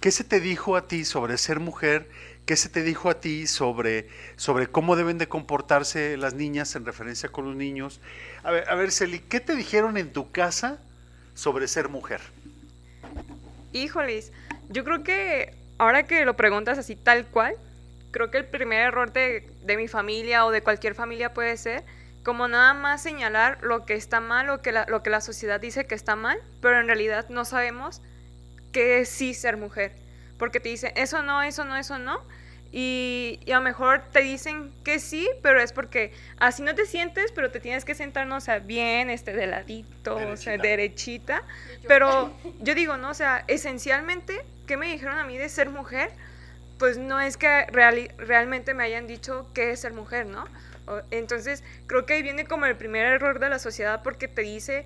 ¿Qué 0.00 0.10
se 0.10 0.24
te 0.24 0.40
dijo 0.40 0.76
a 0.76 0.86
ti 0.86 1.06
sobre 1.06 1.38
ser 1.38 1.60
mujer? 1.60 2.10
¿Qué 2.44 2.56
se 2.56 2.68
te 2.68 2.82
dijo 2.82 3.08
a 3.08 3.20
ti 3.20 3.46
sobre, 3.46 4.10
sobre 4.36 4.66
cómo 4.66 4.96
deben 4.96 5.16
de 5.16 5.28
comportarse 5.28 6.18
las 6.18 6.34
niñas 6.34 6.76
en 6.76 6.84
referencia 6.84 7.30
con 7.30 7.46
los 7.46 7.56
niños? 7.56 8.00
A 8.42 8.50
ver, 8.50 8.68
a 8.68 8.74
ver, 8.74 8.92
Celi, 8.92 9.20
¿qué 9.20 9.40
te 9.40 9.56
dijeron 9.56 9.96
en 9.96 10.12
tu 10.12 10.30
casa 10.30 10.78
sobre 11.32 11.68
ser 11.68 11.88
mujer? 11.88 12.20
Híjoles, 13.72 14.30
yo 14.68 14.84
creo 14.84 15.02
que 15.02 15.63
ahora 15.78 16.04
que 16.04 16.24
lo 16.24 16.36
preguntas 16.36 16.78
así 16.78 16.96
tal 16.96 17.26
cual, 17.26 17.56
creo 18.10 18.30
que 18.30 18.38
el 18.38 18.44
primer 18.44 18.80
error 18.80 19.12
de, 19.12 19.50
mi 19.76 19.88
familia 19.88 20.46
o 20.46 20.50
de 20.50 20.62
cualquier 20.62 20.94
familia 20.94 21.34
puede 21.34 21.56
ser 21.56 21.84
como 22.22 22.48
nada 22.48 22.72
más 22.72 23.02
señalar 23.02 23.58
lo 23.62 23.84
que 23.84 23.94
está 23.94 24.20
mal 24.20 24.48
o 24.50 24.62
que 24.62 24.72
lo 24.72 25.02
que 25.02 25.10
la 25.10 25.20
sociedad 25.20 25.60
dice 25.60 25.86
que 25.86 25.94
está 25.94 26.16
mal, 26.16 26.40
pero 26.62 26.80
en 26.80 26.86
realidad 26.86 27.28
no 27.28 27.44
sabemos 27.44 28.00
qué 28.72 29.00
es 29.00 29.08
sí 29.08 29.34
ser 29.34 29.56
mujer. 29.56 29.92
Porque 30.38 30.58
te 30.58 30.68
dicen, 30.68 30.92
eso 30.96 31.22
no, 31.22 31.42
eso 31.42 31.64
no, 31.64 31.76
eso 31.76 31.98
no. 31.98 32.22
Y, 32.76 33.38
a 33.46 33.54
lo 33.54 33.60
mejor 33.60 34.02
te 34.10 34.20
dicen 34.20 34.72
que 34.82 34.98
sí, 34.98 35.28
pero 35.42 35.60
es 35.60 35.72
porque 35.72 36.12
así 36.38 36.60
no 36.60 36.74
te 36.74 36.86
sientes, 36.86 37.30
pero 37.30 37.52
te 37.52 37.60
tienes 37.60 37.84
que 37.84 37.94
sentar, 37.94 38.28
o 38.30 38.40
sea, 38.40 38.58
bien, 38.58 39.10
este, 39.10 39.32
de 39.32 39.46
ladito, 39.46 40.16
derechita. 40.16 40.32
o 40.32 40.36
sea, 40.36 40.58
derechita. 40.58 41.42
Pero 41.86 42.34
yo 42.60 42.74
digo, 42.74 42.96
¿no? 42.96 43.10
O 43.10 43.14
sea, 43.14 43.44
esencialmente, 43.46 44.44
¿qué 44.66 44.76
me 44.76 44.86
dijeron 44.86 45.18
a 45.18 45.24
mí 45.24 45.38
de 45.38 45.48
ser 45.48 45.70
mujer? 45.70 46.10
Pues 46.78 46.98
no 46.98 47.20
es 47.20 47.36
que 47.36 47.66
realmente 47.66 48.74
me 48.74 48.84
hayan 48.84 49.06
dicho 49.06 49.48
qué 49.54 49.70
es 49.70 49.80
ser 49.80 49.92
mujer, 49.92 50.26
¿no? 50.26 50.44
Entonces, 51.10 51.62
creo 51.86 52.04
que 52.04 52.14
ahí 52.14 52.22
viene 52.22 52.44
como 52.44 52.66
el 52.66 52.76
primer 52.76 53.06
error 53.06 53.38
de 53.38 53.48
la 53.48 53.58
sociedad 53.58 54.02
porque 54.02 54.28
te 54.28 54.42
dice 54.42 54.84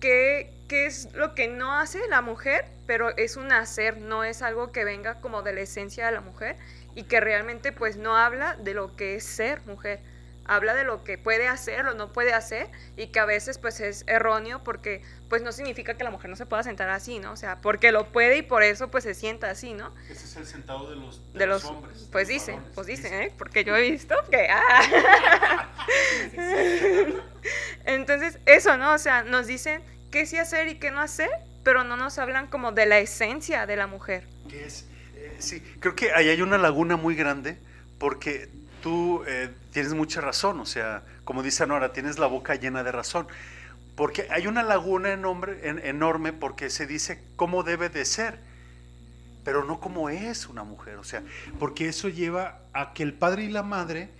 qué, 0.00 0.52
qué 0.68 0.86
es 0.86 1.12
lo 1.14 1.34
que 1.34 1.48
no 1.48 1.78
hace 1.78 2.06
la 2.08 2.20
mujer, 2.20 2.66
pero 2.86 3.16
es 3.16 3.36
un 3.36 3.52
hacer, 3.52 3.98
no 3.98 4.24
es 4.24 4.42
algo 4.42 4.72
que 4.72 4.84
venga 4.84 5.20
como 5.20 5.42
de 5.42 5.52
la 5.54 5.60
esencia 5.60 6.06
de 6.06 6.12
la 6.12 6.20
mujer 6.20 6.56
y 6.94 7.04
que 7.04 7.20
realmente 7.20 7.72
pues 7.72 7.96
no 7.96 8.16
habla 8.16 8.56
de 8.56 8.74
lo 8.74 8.96
que 8.96 9.14
es 9.14 9.24
ser 9.24 9.62
mujer, 9.64 10.00
habla 10.44 10.74
de 10.74 10.84
lo 10.84 11.04
que 11.04 11.18
puede 11.18 11.48
hacer 11.48 11.86
o 11.86 11.94
no 11.94 12.12
puede 12.12 12.34
hacer 12.34 12.68
y 12.96 13.06
que 13.06 13.20
a 13.20 13.24
veces 13.24 13.58
pues 13.58 13.80
es 13.80 14.04
erróneo 14.06 14.62
porque 14.64 15.02
pues 15.32 15.40
no 15.40 15.50
significa 15.50 15.94
que 15.94 16.04
la 16.04 16.10
mujer 16.10 16.28
no 16.28 16.36
se 16.36 16.44
pueda 16.44 16.62
sentar 16.62 16.90
así, 16.90 17.18
¿no? 17.18 17.32
O 17.32 17.36
sea, 17.36 17.62
porque 17.62 17.90
lo 17.90 18.12
puede 18.12 18.36
y 18.36 18.42
por 18.42 18.62
eso 18.62 18.90
pues 18.90 19.02
se 19.04 19.14
sienta 19.14 19.48
así, 19.48 19.72
¿no? 19.72 19.90
Ese 20.10 20.26
es 20.26 20.36
el 20.36 20.44
sentado 20.44 20.90
de 20.90 20.96
los, 20.96 21.22
de, 21.32 21.46
los, 21.46 21.64
hombres. 21.64 22.06
Pues 22.12 22.28
dice, 22.28 22.58
pues 22.74 22.86
dice, 22.86 23.24
¿eh? 23.24 23.32
Porque 23.38 23.64
yo 23.64 23.74
he 23.74 23.90
visto 23.90 24.14
que... 24.30 24.48
Ah. 24.50 25.70
Entonces, 27.86 28.40
eso, 28.44 28.76
¿no? 28.76 28.92
O 28.92 28.98
sea, 28.98 29.22
nos 29.22 29.46
dicen 29.46 29.80
qué 30.10 30.26
sí 30.26 30.36
hacer 30.36 30.68
y 30.68 30.74
qué 30.74 30.90
no 30.90 31.00
hacer, 31.00 31.30
pero 31.64 31.82
no 31.82 31.96
nos 31.96 32.18
hablan 32.18 32.48
como 32.48 32.72
de 32.72 32.84
la 32.84 32.98
esencia 32.98 33.64
de 33.64 33.76
la 33.76 33.86
mujer. 33.86 34.28
¿Qué 34.50 34.66
es? 34.66 34.86
Sí, 35.38 35.62
creo 35.80 35.96
que 35.96 36.12
ahí 36.12 36.28
hay 36.28 36.42
una 36.42 36.58
laguna 36.58 36.98
muy 36.98 37.14
grande 37.14 37.56
porque 37.96 38.50
tú 38.82 39.24
eh, 39.26 39.48
tienes 39.72 39.94
mucha 39.94 40.20
razón, 40.20 40.60
o 40.60 40.66
sea, 40.66 41.04
como 41.24 41.42
dice 41.42 41.66
Nora, 41.66 41.94
tienes 41.94 42.18
la 42.18 42.26
boca 42.26 42.54
llena 42.54 42.84
de 42.84 42.92
razón. 42.92 43.26
Porque 44.02 44.26
hay 44.30 44.48
una 44.48 44.64
laguna 44.64 45.12
enorme 45.12 46.32
porque 46.32 46.70
se 46.70 46.88
dice 46.88 47.22
cómo 47.36 47.62
debe 47.62 47.88
de 47.88 48.04
ser, 48.04 48.40
pero 49.44 49.64
no 49.64 49.78
cómo 49.78 50.10
es 50.10 50.48
una 50.48 50.64
mujer. 50.64 50.96
O 50.96 51.04
sea, 51.04 51.22
porque 51.60 51.86
eso 51.86 52.08
lleva 52.08 52.62
a 52.72 52.94
que 52.94 53.04
el 53.04 53.14
padre 53.14 53.44
y 53.44 53.48
la 53.48 53.62
madre 53.62 54.10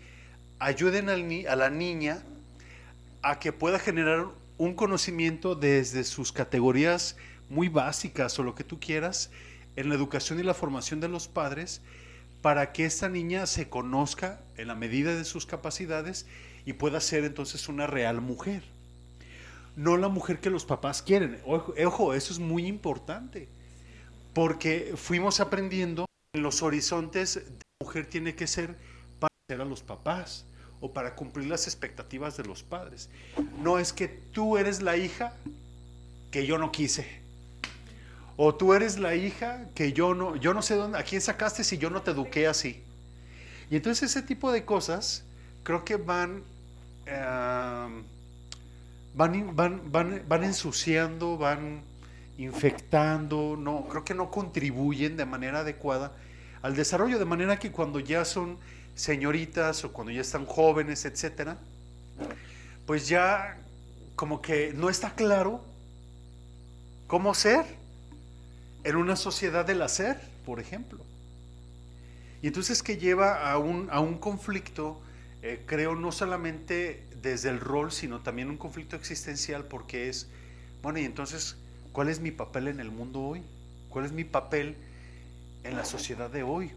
ayuden 0.61 1.09
a 1.09 1.57
la 1.57 1.69
niña 1.69 2.23
a 3.23 3.41
que 3.41 3.53
pueda 3.53 3.81
generar 3.81 4.29
un 4.57 4.75
conocimiento 4.75 5.57
desde 5.57 6.05
sus 6.05 6.31
categorías 6.31 7.17
muy 7.49 7.69
básicas 7.69 8.39
o 8.39 8.45
lo 8.45 8.55
que 8.55 8.62
tú 8.62 8.79
quieras 8.79 9.33
en 9.75 9.89
la 9.89 9.97
educación 9.97 10.39
y 10.39 10.45
la 10.45 10.55
formación 10.55 11.01
de 11.01 11.09
los 11.09 11.27
padres 11.27 11.83
para 12.41 12.71
que 12.71 12.85
esta 12.85 13.09
niña 13.09 13.47
se 13.47 13.69
conozca 13.69 14.43
en 14.57 14.69
la 14.69 14.77
medida 14.77 15.17
de 15.17 15.25
sus 15.25 15.45
capacidades 15.45 16.29
y 16.65 16.75
pueda 16.75 17.01
ser 17.01 17.25
entonces 17.25 17.69
una 17.69 17.89
real 17.89 18.21
mujer. 18.21 18.62
No 19.76 19.97
la 19.97 20.09
mujer 20.09 20.41
que 20.41 20.50
los 20.50 20.64
papás 20.64 21.02
quieren. 21.02 21.41
Ojo, 21.47 22.14
eso 22.14 22.33
es 22.33 22.38
muy 22.38 22.67
importante, 22.67 23.49
porque 24.35 24.95
fuimos 24.97 25.41
aprendiendo 25.41 26.07
en 26.35 26.43
los 26.43 26.62
horizontes 26.62 27.35
de 27.35 27.43
la 27.81 27.87
mujer 27.87 28.07
tiene 28.07 28.35
que 28.35 28.47
ser 28.47 28.76
para 29.19 29.35
ser 29.49 29.61
a 29.61 29.64
los 29.64 29.83
papás 29.83 30.45
o 30.81 30.93
para 30.93 31.14
cumplir 31.14 31.47
las 31.47 31.67
expectativas 31.67 32.37
de 32.37 32.45
los 32.45 32.62
padres. 32.62 33.09
No 33.62 33.79
es 33.79 33.93
que 33.93 34.09
tú 34.09 34.57
eres 34.59 34.83
la 34.83 34.97
hija 34.97 35.35
que 36.31 36.47
yo 36.47 36.59
no 36.59 36.73
quise 36.73 37.23
o 38.37 38.55
tú 38.55 38.73
eres 38.75 38.99
la 38.99 39.14
hija 39.14 39.67
que 39.75 39.93
yo 39.93 40.14
no, 40.14 40.37
yo 40.37 40.55
no 40.55 40.62
sé 40.62 40.75
dónde, 40.75 40.99
a 40.99 41.02
quién 41.02 41.21
sacaste 41.21 41.64
si 41.64 41.79
yo 41.79 41.91
no 41.91 42.02
te 42.02 42.12
eduqué 42.12 42.47
así. 42.47 42.83
Y 43.71 43.76
entonces 43.76 44.11
ese 44.11 44.23
tipo 44.23 44.52
de 44.52 44.64
cosas 44.64 45.25
creo 45.62 45.85
que 45.85 45.97
van, 45.97 46.43
van, 49.14 49.54
van, 49.54 49.92
van, 49.92 50.23
van 50.28 50.45
ensuciando, 50.45 51.37
van 51.37 51.83
infectando, 52.38 53.57
no, 53.57 53.87
creo 53.88 54.04
que 54.04 54.14
no 54.14 54.31
contribuyen 54.31 55.16
de 55.16 55.26
manera 55.26 55.61
adecuada 55.61 56.12
al 56.62 56.75
desarrollo, 56.75 57.19
de 57.19 57.25
manera 57.25 57.59
que 57.59 57.71
cuando 57.71 58.00
ya 58.00 58.25
son 58.25 58.59
señoritas 58.95 59.85
o 59.85 59.92
cuando 59.92 60.12
ya 60.12 60.21
están 60.21 60.47
jóvenes, 60.47 61.04
etcétera, 61.04 61.59
pues 62.87 63.09
ya 63.09 63.59
como 64.16 64.40
que 64.40 64.73
no 64.75 64.88
está 64.88 65.14
claro 65.14 65.64
cómo 67.07 67.35
ser 67.35 67.64
en 68.85 68.97
una 68.97 69.16
sociedad 69.16 69.64
del 69.64 69.83
hacer, 69.83 70.21
por 70.45 70.61
ejemplo. 70.61 71.00
Y 72.42 72.49
entonces 72.49 72.83
que 72.83 72.97
lleva 72.97 73.50
a 73.50 73.59
un, 73.59 73.88
a 73.90 74.00
un 74.00 74.19
conflicto, 74.19 75.00
eh, 75.42 75.62
creo, 75.66 75.95
no 75.95 76.11
solamente 76.11 77.04
desde 77.23 77.49
el 77.49 77.61
rol, 77.61 77.93
sino 77.93 78.21
también 78.21 78.50
un 78.50 78.57
conflicto 78.59 78.97
existencial, 78.97 79.64
porque 79.64 80.09
es, 80.09 80.29
bueno, 80.83 80.99
y 80.99 81.05
entonces, 81.05 81.57
¿cuál 81.93 82.09
es 82.09 82.21
mi 82.21 82.31
papel 82.31 82.69
en 82.69 82.81
el 82.81 82.91
mundo 82.91 83.21
hoy? 83.21 83.43
¿Cuál 83.88 84.05
es 84.05 84.12
mi 84.12 84.25
papel 84.25 84.76
en 85.64 85.76
la 85.76 85.85
sociedad 85.85 86.31
de 86.31 86.43
hoy? 86.43 86.73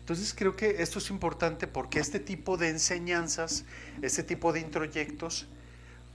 Entonces 0.00 0.34
creo 0.34 0.56
que 0.56 0.82
esto 0.82 0.98
es 0.98 1.10
importante 1.10 1.68
porque 1.68 2.00
este 2.00 2.18
tipo 2.18 2.56
de 2.56 2.70
enseñanzas, 2.70 3.64
este 4.02 4.24
tipo 4.24 4.52
de 4.52 4.60
introyectos, 4.60 5.46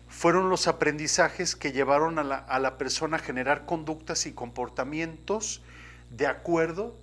fueron 0.10 0.50
los 0.50 0.68
aprendizajes 0.68 1.56
que 1.56 1.72
llevaron 1.72 2.20
a 2.20 2.24
la, 2.24 2.36
a 2.36 2.60
la 2.60 2.78
persona 2.78 3.18
a 3.18 3.20
generar 3.20 3.66
conductas 3.66 4.26
y 4.26 4.34
comportamientos 4.34 5.62
de 6.10 6.28
acuerdo 6.28 6.96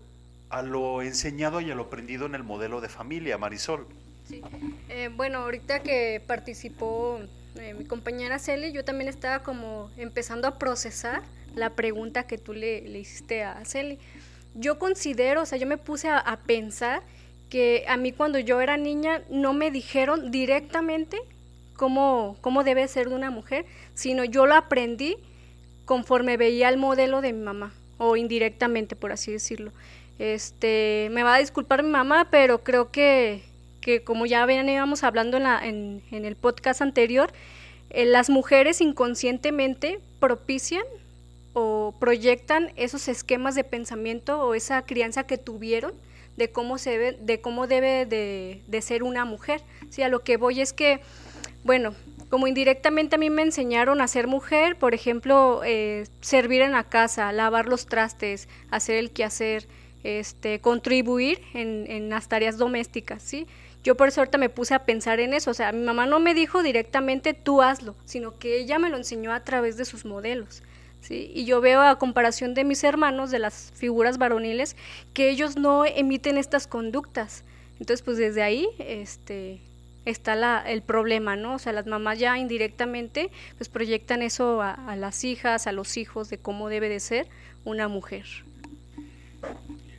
a 0.50 0.62
lo 0.62 1.00
enseñado 1.00 1.62
y 1.62 1.70
a 1.70 1.74
lo 1.74 1.84
aprendido 1.84 2.26
en 2.26 2.34
el 2.34 2.44
modelo 2.44 2.82
de 2.82 2.90
familia, 2.90 3.38
Marisol. 3.38 3.86
Eh, 4.88 5.10
bueno, 5.14 5.40
ahorita 5.40 5.80
que 5.80 6.22
participó 6.26 7.20
eh, 7.56 7.74
mi 7.74 7.84
compañera 7.84 8.38
Celi, 8.38 8.72
yo 8.72 8.84
también 8.84 9.08
estaba 9.08 9.42
como 9.42 9.90
empezando 9.96 10.48
a 10.48 10.58
procesar 10.58 11.22
la 11.54 11.70
pregunta 11.70 12.26
que 12.26 12.38
tú 12.38 12.52
le, 12.52 12.82
le 12.82 12.98
hiciste 13.00 13.42
a 13.42 13.64
Celi 13.64 13.98
yo 14.54 14.78
considero, 14.78 15.42
o 15.42 15.46
sea, 15.46 15.58
yo 15.58 15.66
me 15.66 15.78
puse 15.78 16.08
a, 16.08 16.18
a, 16.18 16.36
pensar 16.40 17.02
que 17.48 17.84
a 17.88 17.96
mí 17.96 18.12
cuando 18.12 18.38
yo 18.38 18.60
era 18.60 18.76
niña 18.76 19.22
no 19.30 19.52
me 19.52 19.70
dijeron 19.70 20.30
directamente 20.30 21.18
cómo, 21.74 22.36
cómo 22.40 22.64
debe 22.64 22.86
ser 22.88 23.08
una 23.08 23.30
mujer, 23.30 23.64
sino 23.94 24.24
yo 24.24 24.46
lo 24.46 24.54
aprendí 24.54 25.16
conforme 25.84 26.36
veía 26.36 26.68
el 26.68 26.76
modelo 26.76 27.20
de 27.20 27.32
mi 27.32 27.42
mamá, 27.42 27.72
o 27.98 28.16
indirectamente, 28.16 28.96
por 28.96 29.12
así 29.12 29.32
decirlo. 29.32 29.72
Este, 30.18 31.08
me 31.10 31.22
va 31.22 31.34
a 31.34 31.38
disculpar 31.38 31.82
mi 31.82 31.90
mamá, 31.90 32.28
pero 32.30 32.62
creo 32.62 32.90
que, 32.90 33.42
que 33.82 34.02
como 34.02 34.24
ya 34.24 34.46
veníamos 34.46 35.04
hablando 35.04 35.36
en, 35.36 35.42
la, 35.42 35.60
en, 35.62 36.02
en 36.10 36.24
el 36.24 36.36
podcast 36.36 36.80
anterior, 36.80 37.30
eh, 37.90 38.06
las 38.06 38.30
mujeres 38.30 38.80
inconscientemente 38.80 40.00
propician 40.18 40.84
o 41.52 41.94
proyectan 42.00 42.72
esos 42.76 43.08
esquemas 43.08 43.54
de 43.54 43.64
pensamiento 43.64 44.40
o 44.40 44.54
esa 44.54 44.86
crianza 44.86 45.24
que 45.24 45.36
tuvieron 45.36 45.92
de 46.38 46.50
cómo 46.50 46.78
se 46.78 47.12
de 47.20 47.40
cómo 47.42 47.66
debe 47.66 48.06
de, 48.06 48.62
de 48.66 48.80
ser 48.80 49.02
una 49.02 49.26
mujer. 49.26 49.60
Sí, 49.90 50.02
a 50.02 50.08
lo 50.08 50.20
que 50.20 50.38
voy 50.38 50.62
es 50.62 50.72
que, 50.72 51.00
bueno, 51.62 51.94
como 52.30 52.46
indirectamente 52.46 53.16
a 53.16 53.18
mí 53.18 53.28
me 53.28 53.42
enseñaron 53.42 54.00
a 54.00 54.08
ser 54.08 54.26
mujer, 54.26 54.76
por 54.76 54.94
ejemplo, 54.94 55.60
eh, 55.64 56.06
servir 56.22 56.62
en 56.62 56.72
la 56.72 56.84
casa, 56.84 57.30
lavar 57.32 57.66
los 57.66 57.84
trastes, 57.84 58.48
hacer 58.70 58.96
el 58.96 59.10
quehacer, 59.10 59.68
este, 60.04 60.60
contribuir 60.60 61.40
en, 61.52 61.84
en 61.86 62.08
las 62.08 62.28
tareas 62.28 62.56
domésticas, 62.56 63.22
¿sí? 63.22 63.46
Yo 63.82 63.96
por 63.96 64.08
eso 64.08 64.20
ahorita 64.20 64.38
me 64.38 64.48
puse 64.48 64.74
a 64.74 64.84
pensar 64.84 65.18
en 65.18 65.34
eso, 65.34 65.50
o 65.50 65.54
sea, 65.54 65.72
mi 65.72 65.82
mamá 65.82 66.06
no 66.06 66.20
me 66.20 66.34
dijo 66.34 66.62
directamente 66.62 67.34
tú 67.34 67.62
hazlo, 67.62 67.96
sino 68.04 68.38
que 68.38 68.58
ella 68.58 68.78
me 68.78 68.90
lo 68.90 68.96
enseñó 68.96 69.32
a 69.32 69.40
través 69.40 69.76
de 69.76 69.84
sus 69.84 70.04
modelos. 70.04 70.62
¿sí? 71.00 71.32
Y 71.34 71.44
yo 71.46 71.60
veo 71.60 71.82
a 71.82 71.98
comparación 71.98 72.54
de 72.54 72.62
mis 72.64 72.84
hermanos, 72.84 73.32
de 73.32 73.40
las 73.40 73.72
figuras 73.74 74.18
varoniles, 74.18 74.76
que 75.14 75.30
ellos 75.30 75.56
no 75.56 75.84
emiten 75.84 76.38
estas 76.38 76.68
conductas. 76.68 77.42
Entonces, 77.80 78.02
pues 78.02 78.18
desde 78.18 78.42
ahí 78.44 78.68
este, 78.78 79.60
está 80.04 80.36
la, 80.36 80.62
el 80.64 80.82
problema, 80.82 81.34
¿no? 81.34 81.54
O 81.54 81.58
sea, 81.58 81.72
las 81.72 81.86
mamás 81.86 82.20
ya 82.20 82.38
indirectamente 82.38 83.30
pues 83.56 83.68
proyectan 83.68 84.22
eso 84.22 84.62
a, 84.62 84.70
a 84.72 84.94
las 84.94 85.24
hijas, 85.24 85.66
a 85.66 85.72
los 85.72 85.96
hijos, 85.96 86.30
de 86.30 86.38
cómo 86.38 86.68
debe 86.68 86.88
de 86.88 87.00
ser 87.00 87.26
una 87.64 87.88
mujer. 87.88 88.26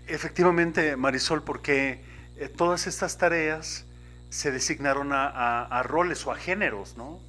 Efectivamente, 0.08 0.96
Marisol, 0.96 1.44
porque 1.44 2.13
eh, 2.38 2.50
todas 2.50 2.88
estas 2.88 3.18
tareas 3.18 3.86
se 4.30 4.52
designaron 4.52 5.12
a, 5.14 5.84
roles 5.84 6.26
o 6.26 6.32
a 6.32 6.36
géneros, 6.36 6.98
¿no? 6.98 7.20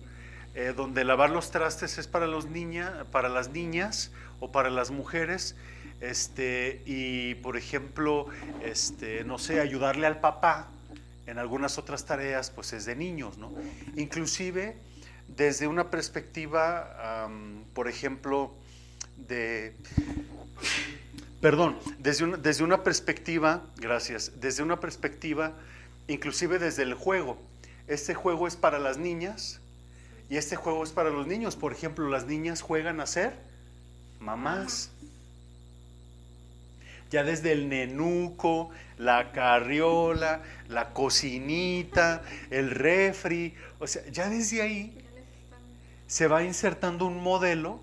eh, 0.54 0.72
donde 0.74 1.04
lavar 1.04 1.30
los 1.30 1.50
trastes 1.50 1.98
es 1.98 2.06
para, 2.06 2.26
los 2.26 2.46
niña, 2.46 3.04
para 3.10 3.28
las 3.28 3.50
niñas 3.50 4.12
o 4.40 4.52
para 4.52 4.70
las 4.70 4.90
mujeres, 4.90 5.56
este, 6.00 6.82
y 6.86 7.34
por 7.36 7.56
ejemplo, 7.56 8.26
este, 8.62 9.24
no 9.24 9.38
sé, 9.38 9.60
ayudarle 9.60 10.06
al 10.06 10.20
papá 10.20 10.68
en 11.26 11.38
algunas 11.38 11.78
otras 11.78 12.04
tareas, 12.04 12.50
pues 12.50 12.72
es 12.72 12.84
de 12.84 12.94
niños, 12.94 13.38
¿no? 13.38 13.52
Inclusive 13.96 14.76
desde 15.28 15.66
una 15.66 15.90
perspectiva, 15.90 17.28
por 17.72 17.88
ejemplo, 17.88 18.54
de... 19.16 19.74
Perdón, 21.44 21.76
desde 21.98 22.24
una, 22.24 22.38
desde 22.38 22.64
una 22.64 22.82
perspectiva, 22.82 23.66
gracias, 23.76 24.32
desde 24.40 24.62
una 24.62 24.80
perspectiva, 24.80 25.52
inclusive 26.08 26.58
desde 26.58 26.84
el 26.84 26.94
juego. 26.94 27.36
Este 27.86 28.14
juego 28.14 28.48
es 28.48 28.56
para 28.56 28.78
las 28.78 28.96
niñas, 28.96 29.60
y 30.30 30.38
este 30.38 30.56
juego 30.56 30.82
es 30.82 30.92
para 30.92 31.10
los 31.10 31.26
niños. 31.26 31.54
Por 31.54 31.72
ejemplo, 31.72 32.08
las 32.08 32.24
niñas 32.24 32.62
juegan 32.62 32.98
a 32.98 33.06
ser 33.06 33.34
mamás. 34.20 34.88
Ya 37.10 37.24
desde 37.24 37.52
el 37.52 37.68
nenuco, 37.68 38.70
la 38.96 39.30
carriola, 39.32 40.40
la 40.68 40.94
cocinita, 40.94 42.22
el 42.48 42.70
refri, 42.70 43.52
o 43.80 43.86
sea, 43.86 44.02
ya 44.10 44.30
desde 44.30 44.62
ahí 44.62 44.98
se 46.06 46.26
va 46.26 46.42
insertando 46.42 47.04
un 47.04 47.22
modelo 47.22 47.80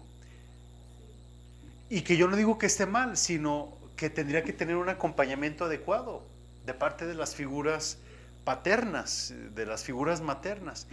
y 1.91 2.03
que 2.03 2.15
yo 2.15 2.29
no 2.29 2.37
digo 2.37 2.57
que 2.57 2.67
esté 2.67 2.85
mal, 2.85 3.17
sino 3.17 3.77
que 3.97 4.09
tendría 4.09 4.45
que 4.45 4.53
tener 4.53 4.77
un 4.77 4.87
acompañamiento 4.87 5.65
adecuado 5.65 6.23
de 6.65 6.73
parte 6.73 7.05
de 7.05 7.15
las 7.15 7.35
figuras 7.35 7.97
paternas, 8.45 9.33
de 9.53 9.65
las 9.65 9.83
figuras 9.83 10.21
maternas. 10.21 10.87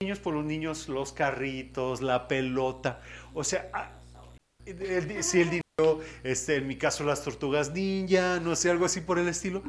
Niños 0.00 0.20
por 0.20 0.34
los 0.34 0.44
niños, 0.44 0.88
los 0.88 1.12
carritos, 1.12 2.00
la 2.00 2.28
pelota, 2.28 3.00
o 3.34 3.42
sea, 3.42 3.68
ah, 3.72 3.90
si 4.64 5.40
el 5.40 5.50
dinero, 5.50 6.00
este, 6.22 6.56
en 6.56 6.68
mi 6.68 6.76
caso 6.76 7.02
las 7.02 7.24
tortugas 7.24 7.72
ninja, 7.72 8.38
no 8.38 8.54
sé, 8.54 8.70
algo 8.70 8.84
así 8.84 9.00
por 9.00 9.18
el 9.18 9.26
estilo, 9.26 9.64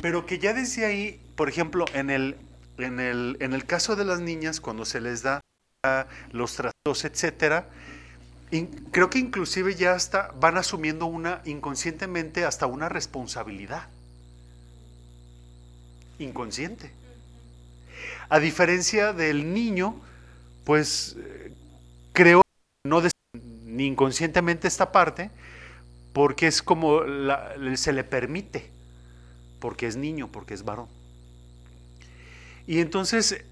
pero 0.00 0.26
que 0.26 0.38
ya 0.38 0.54
desde 0.54 0.86
ahí, 0.86 1.20
por 1.34 1.48
ejemplo, 1.48 1.86
en 1.92 2.10
el, 2.10 2.36
en 2.78 3.00
el, 3.00 3.36
en 3.40 3.52
el 3.52 3.64
caso 3.64 3.96
de 3.96 4.04
las 4.04 4.20
niñas, 4.20 4.60
cuando 4.60 4.84
se 4.84 5.00
les 5.00 5.22
da 5.22 5.40
los 6.30 6.54
tratos, 6.54 7.04
etcétera, 7.04 7.68
creo 8.90 9.10
que 9.10 9.18
inclusive 9.18 9.74
ya 9.74 9.94
hasta 9.94 10.32
van 10.40 10.56
asumiendo 10.56 11.06
una, 11.06 11.42
inconscientemente, 11.44 12.44
hasta 12.44 12.66
una 12.66 12.88
responsabilidad. 12.88 13.88
Inconsciente. 16.18 16.92
A 18.28 18.38
diferencia 18.40 19.12
del 19.12 19.52
niño, 19.52 20.00
pues 20.64 21.16
creo 22.12 22.42
no 22.84 23.02
ni 23.64 23.86
inconscientemente 23.86 24.68
esta 24.68 24.92
parte, 24.92 25.30
porque 26.12 26.46
es 26.46 26.62
como 26.62 27.00
se 27.74 27.92
le 27.92 28.04
permite, 28.04 28.70
porque 29.60 29.86
es 29.86 29.96
niño, 29.96 30.28
porque 30.32 30.54
es 30.54 30.64
varón. 30.64 30.88
Y 32.66 32.80
entonces 32.80 33.44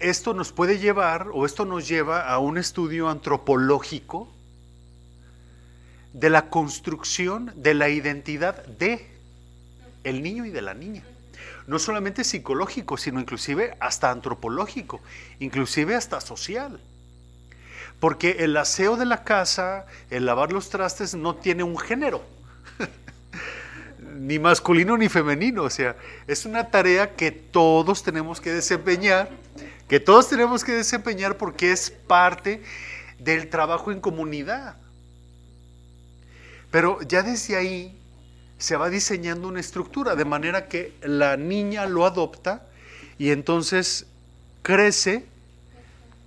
esto 0.00 0.34
nos 0.34 0.52
puede 0.52 0.78
llevar, 0.78 1.28
o 1.32 1.46
esto 1.46 1.64
nos 1.64 1.88
lleva 1.88 2.28
a 2.28 2.38
un 2.38 2.58
estudio 2.58 3.08
antropológico 3.08 4.28
de 6.12 6.30
la 6.30 6.50
construcción 6.50 7.52
de 7.56 7.74
la 7.74 7.88
identidad 7.88 8.64
de 8.66 9.06
el 10.04 10.22
niño 10.22 10.44
y 10.44 10.50
de 10.50 10.62
la 10.62 10.74
niña 10.74 11.04
no 11.70 11.78
solamente 11.78 12.24
psicológico, 12.24 12.96
sino 12.96 13.20
inclusive 13.20 13.76
hasta 13.78 14.10
antropológico, 14.10 15.00
inclusive 15.38 15.94
hasta 15.94 16.20
social. 16.20 16.80
Porque 18.00 18.38
el 18.40 18.56
aseo 18.56 18.96
de 18.96 19.04
la 19.04 19.22
casa, 19.22 19.86
el 20.10 20.26
lavar 20.26 20.52
los 20.52 20.68
trastes 20.68 21.14
no 21.14 21.36
tiene 21.36 21.62
un 21.62 21.78
género, 21.78 22.24
ni 23.98 24.40
masculino 24.40 24.96
ni 24.96 25.08
femenino, 25.08 25.62
o 25.62 25.70
sea, 25.70 25.96
es 26.26 26.44
una 26.44 26.70
tarea 26.70 27.14
que 27.14 27.30
todos 27.30 28.02
tenemos 28.02 28.40
que 28.40 28.50
desempeñar, 28.50 29.30
que 29.86 30.00
todos 30.00 30.28
tenemos 30.28 30.64
que 30.64 30.72
desempeñar 30.72 31.36
porque 31.36 31.70
es 31.70 31.90
parte 31.90 32.64
del 33.20 33.48
trabajo 33.48 33.92
en 33.92 34.00
comunidad. 34.00 34.76
Pero 36.70 37.00
ya 37.02 37.22
desde 37.22 37.56
ahí 37.56 37.98
se 38.58 38.76
va 38.76 38.90
diseñando 38.90 39.48
una 39.48 39.60
estructura, 39.60 40.14
de 40.14 40.24
manera 40.24 40.68
que 40.68 40.92
la 41.02 41.36
niña 41.36 41.86
lo 41.86 42.04
adopta 42.04 42.66
y 43.18 43.30
entonces 43.30 44.06
crece 44.62 45.24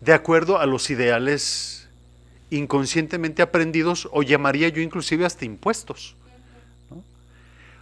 de 0.02 0.14
acuerdo 0.14 0.60
a 0.60 0.66
los 0.66 0.90
ideales 0.90 1.88
inconscientemente 2.50 3.42
aprendidos 3.42 4.10
o 4.12 4.22
llamaría 4.22 4.70
yo 4.70 4.82
inclusive 4.82 5.26
hasta 5.26 5.46
impuestos. 5.46 6.16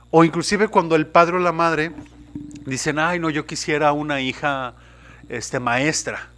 O 0.09 0.23
inclusive 0.23 0.67
cuando 0.67 0.95
el 0.95 1.07
padre 1.07 1.37
o 1.37 1.39
la 1.39 1.51
madre 1.51 1.91
dicen, 2.65 2.99
ay 2.99 3.19
no, 3.19 3.29
yo 3.29 3.45
quisiera 3.45 3.91
una 3.93 4.21
hija 4.21 4.75
este, 5.29 5.59
maestra. 5.59 6.29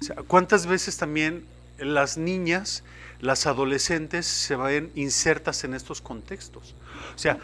O 0.00 0.04
sea, 0.04 0.16
¿cuántas 0.26 0.66
veces 0.66 0.98
también 0.98 1.44
las 1.78 2.18
niñas, 2.18 2.84
las 3.20 3.46
adolescentes 3.46 4.26
se 4.26 4.56
vayan 4.56 4.90
insertas 4.94 5.64
en 5.64 5.74
estos 5.74 6.00
contextos. 6.00 6.74
O 7.14 7.18
sea, 7.18 7.38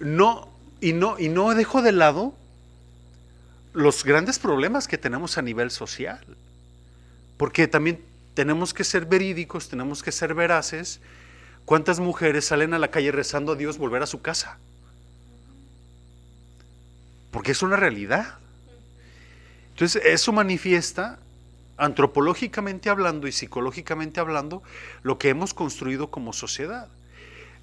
no, 0.00 0.48
y 0.80 0.92
no, 0.92 1.18
y 1.18 1.28
no 1.28 1.54
dejo 1.54 1.82
de 1.82 1.92
lado 1.92 2.34
los 3.72 4.04
grandes 4.04 4.38
problemas 4.38 4.88
que 4.88 4.98
tenemos 4.98 5.38
a 5.38 5.42
nivel 5.42 5.70
social. 5.70 6.20
Porque 7.36 7.68
también 7.68 8.00
tenemos 8.34 8.74
que 8.74 8.84
ser 8.84 9.06
verídicos, 9.06 9.68
tenemos 9.68 10.02
que 10.02 10.12
ser 10.12 10.34
veraces. 10.34 11.00
¿Cuántas 11.64 12.00
mujeres 12.00 12.46
salen 12.46 12.74
a 12.74 12.78
la 12.78 12.90
calle 12.90 13.12
rezando 13.12 13.52
a 13.52 13.56
Dios 13.56 13.78
volver 13.78 14.02
a 14.02 14.06
su 14.06 14.22
casa? 14.22 14.58
Porque 17.30 17.52
es 17.52 17.62
una 17.62 17.76
realidad. 17.76 18.38
Entonces, 19.70 20.02
eso 20.04 20.32
manifiesta, 20.32 21.20
antropológicamente 21.78 22.90
hablando 22.90 23.26
y 23.26 23.32
psicológicamente 23.32 24.20
hablando, 24.20 24.62
lo 25.02 25.18
que 25.18 25.30
hemos 25.30 25.54
construido 25.54 26.10
como 26.10 26.32
sociedad. 26.32 26.88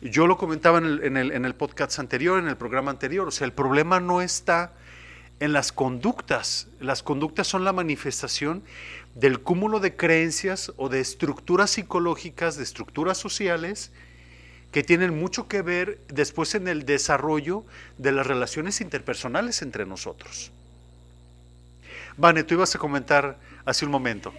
Yo 0.01 0.28
lo 0.28 0.38
comentaba 0.38 0.80
en 0.80 1.17
el, 1.17 1.32
en 1.32 1.45
el, 1.45 1.56
podcast 1.56 1.99
anterior, 1.99 2.39
en 2.39 2.47
el 2.47 2.58
programa 2.58 2.91
anterior, 2.91 3.28
o 3.28 3.32
sea, 3.32 3.45
el 3.45 3.54
problema 3.54 3.99
no 3.99 4.21
está 4.21 4.73
en 5.39 5.54
las 5.54 5.71
conductas. 5.71 6.67
Las 6.80 7.04
conductas 7.04 7.47
son 7.47 7.63
la 7.63 7.73
manifestación 7.73 8.63
del 9.15 9.41
cúmulo 9.41 9.80
de 9.80 9.95
creencias 9.95 10.71
o 10.78 10.89
de 10.89 10.99
estructuras 10.99 11.71
psicológicas, 11.71 12.58
de 12.58 12.63
estructuras 12.63 13.17
sociales, 13.17 13.91
que 14.71 14.84
tienen 14.84 15.17
mucho 15.17 15.47
que 15.47 15.62
ver 15.62 15.99
después 16.08 16.54
en 16.56 16.67
el 16.67 16.86
desarrollo 16.86 17.65
de 17.97 18.12
las 18.12 18.28
relaciones 18.28 18.82
interpersonales 18.82 19.62
entre 19.62 19.86
nosotros. 19.86 20.51
Vane, 22.17 22.43
tú 22.43 22.56
ibas 22.56 22.75
a 22.75 22.80
comentar 22.80 23.38
hace 23.65 23.86
un 23.86 23.91
momento. 23.91 24.34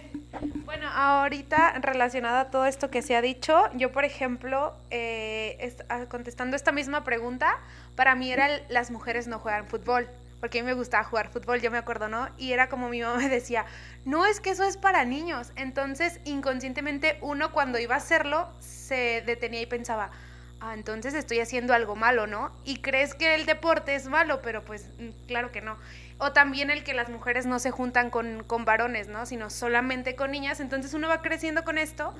Bueno, 0.65 0.87
ahorita 0.89 1.79
relacionado 1.81 2.37
a 2.37 2.49
todo 2.49 2.65
esto 2.65 2.89
que 2.89 3.01
se 3.01 3.15
ha 3.15 3.21
dicho, 3.21 3.69
yo 3.75 3.91
por 3.91 4.05
ejemplo, 4.05 4.75
eh, 4.89 5.75
ah, 5.89 6.05
contestando 6.07 6.55
esta 6.55 6.71
misma 6.71 7.03
pregunta, 7.03 7.57
para 7.95 8.15
mí 8.15 8.31
era 8.31 8.47
las 8.69 8.91
mujeres 8.91 9.27
no 9.27 9.39
juegan 9.39 9.67
fútbol 9.67 10.09
porque 10.39 10.59
a 10.59 10.63
mí 10.63 10.67
me 10.67 10.73
gustaba 10.73 11.03
jugar 11.03 11.29
fútbol, 11.29 11.61
yo 11.61 11.71
me 11.71 11.77
acuerdo, 11.77 12.07
¿no? 12.07 12.29
Y 12.37 12.51
era 12.51 12.69
como 12.69 12.89
mi 12.89 13.01
mamá 13.01 13.17
me 13.17 13.29
decía, 13.29 13.65
no, 14.05 14.25
es 14.25 14.39
que 14.39 14.51
eso 14.51 14.63
es 14.63 14.77
para 14.77 15.05
niños. 15.05 15.51
Entonces, 15.55 16.19
inconscientemente, 16.25 17.17
uno 17.21 17.51
cuando 17.51 17.79
iba 17.79 17.95
a 17.95 17.97
hacerlo, 17.97 18.47
se 18.59 19.23
detenía 19.25 19.61
y 19.61 19.65
pensaba, 19.65 20.11
ah, 20.59 20.73
entonces 20.73 21.13
estoy 21.13 21.39
haciendo 21.39 21.73
algo 21.73 21.95
malo, 21.95 22.27
¿no? 22.27 22.51
Y 22.65 22.81
crees 22.81 23.15
que 23.15 23.35
el 23.35 23.45
deporte 23.45 23.95
es 23.95 24.07
malo, 24.07 24.41
pero 24.41 24.63
pues 24.63 24.89
mm, 24.99 25.27
claro 25.27 25.51
que 25.51 25.61
no. 25.61 25.77
O 26.19 26.31
también 26.31 26.69
el 26.69 26.83
que 26.83 26.93
las 26.93 27.09
mujeres 27.09 27.45
no 27.45 27.59
se 27.59 27.71
juntan 27.71 28.09
con, 28.09 28.43
con 28.43 28.65
varones, 28.65 29.07
¿no? 29.07 29.25
Sino 29.25 29.49
solamente 29.49 30.15
con 30.15 30.31
niñas. 30.31 30.59
Entonces 30.59 30.93
uno 30.93 31.07
va 31.07 31.21
creciendo 31.21 31.63
con 31.63 31.77
esto. 31.77 32.15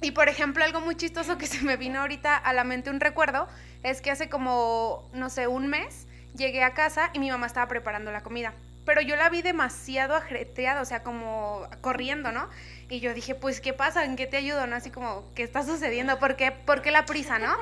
Y 0.00 0.10
por 0.10 0.28
ejemplo, 0.28 0.64
algo 0.64 0.80
muy 0.80 0.96
chistoso 0.96 1.38
que 1.38 1.46
se 1.46 1.62
me 1.62 1.76
vino 1.76 2.00
ahorita 2.00 2.36
a 2.36 2.52
la 2.52 2.64
mente 2.64 2.90
un 2.90 3.00
recuerdo, 3.00 3.46
es 3.84 4.00
que 4.00 4.10
hace 4.10 4.28
como, 4.28 5.08
no 5.12 5.30
sé, 5.30 5.46
un 5.46 5.68
mes, 5.68 6.06
llegué 6.36 6.64
a 6.64 6.74
casa 6.74 7.10
y 7.12 7.20
mi 7.20 7.30
mamá 7.30 7.46
estaba 7.46 7.68
preparando 7.68 8.10
la 8.10 8.22
comida. 8.22 8.52
Pero 8.84 9.00
yo 9.00 9.14
la 9.14 9.28
vi 9.28 9.42
demasiado 9.42 10.16
ajetreada, 10.16 10.80
o 10.80 10.84
sea, 10.84 11.04
como 11.04 11.68
corriendo, 11.80 12.32
¿no? 12.32 12.48
Y 12.88 12.98
yo 12.98 13.14
dije, 13.14 13.36
pues, 13.36 13.60
¿qué 13.60 13.72
pasa? 13.72 14.04
¿En 14.04 14.16
qué 14.16 14.26
te 14.26 14.36
ayudo? 14.36 14.66
¿No? 14.66 14.74
Así 14.74 14.90
como, 14.90 15.32
¿qué 15.34 15.44
está 15.44 15.62
sucediendo? 15.62 16.18
¿Por 16.18 16.34
qué, 16.34 16.50
¿Por 16.50 16.82
qué 16.82 16.90
la 16.90 17.04
prisa, 17.04 17.38
no? 17.38 17.54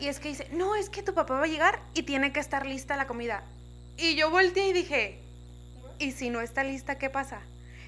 Y 0.00 0.08
es 0.08 0.18
que 0.18 0.30
dice, 0.30 0.48
no, 0.50 0.74
es 0.74 0.90
que 0.90 1.04
tu 1.04 1.14
papá 1.14 1.34
va 1.34 1.44
a 1.44 1.46
llegar 1.46 1.78
y 1.94 2.02
tiene 2.02 2.32
que 2.32 2.40
estar 2.40 2.66
lista 2.66 2.96
la 2.96 3.06
comida. 3.06 3.44
Y 3.96 4.16
yo 4.16 4.30
volteé 4.30 4.68
y 4.68 4.72
dije, 4.72 5.18
¿y 5.98 6.12
si 6.12 6.30
no 6.30 6.40
está 6.40 6.64
lista, 6.64 6.98
qué 6.98 7.10
pasa? 7.10 7.40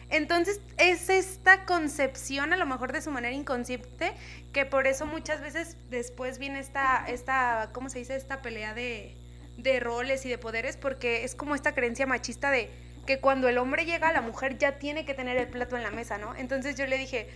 Entonces 0.09 0.61
es 0.79 1.09
esta 1.09 1.65
concepción, 1.65 2.53
a 2.53 2.57
lo 2.57 2.67
mejor 2.67 2.93
de 2.93 3.03
su 3.03 3.11
manera 3.11 3.35
inconsciente, 3.35 4.13
que 4.53 4.65
por 4.65 4.87
eso 4.87 5.05
muchas 5.05 5.41
veces 5.41 5.77
después 5.91 6.39
viene 6.39 6.61
esta, 6.61 7.05
esta 7.09 7.71
¿cómo 7.73 7.89
se 7.89 7.99
dice? 7.99 8.15
Esta 8.15 8.41
pelea 8.41 8.73
de, 8.73 9.17
de 9.57 9.81
roles 9.81 10.25
y 10.25 10.29
de 10.29 10.39
poderes 10.39 10.77
porque 10.77 11.25
es 11.25 11.35
como 11.35 11.55
esta 11.57 11.75
creencia 11.75 12.07
machista 12.07 12.51
de 12.51 12.71
que 13.05 13.21
cuando 13.21 13.49
el 13.49 13.59
hombre 13.59 13.85
llega, 13.85 14.13
la 14.13 14.21
mujer 14.21 14.59
ya 14.59 14.79
tiene 14.79 15.05
que 15.05 15.15
tener 15.15 15.37
el 15.37 15.49
plato 15.49 15.77
en 15.77 15.83
la 15.83 15.91
mesa, 15.91 16.19
¿no? 16.19 16.35
Entonces 16.35 16.77
yo 16.77 16.87
le 16.87 16.99
dije, 16.99 17.29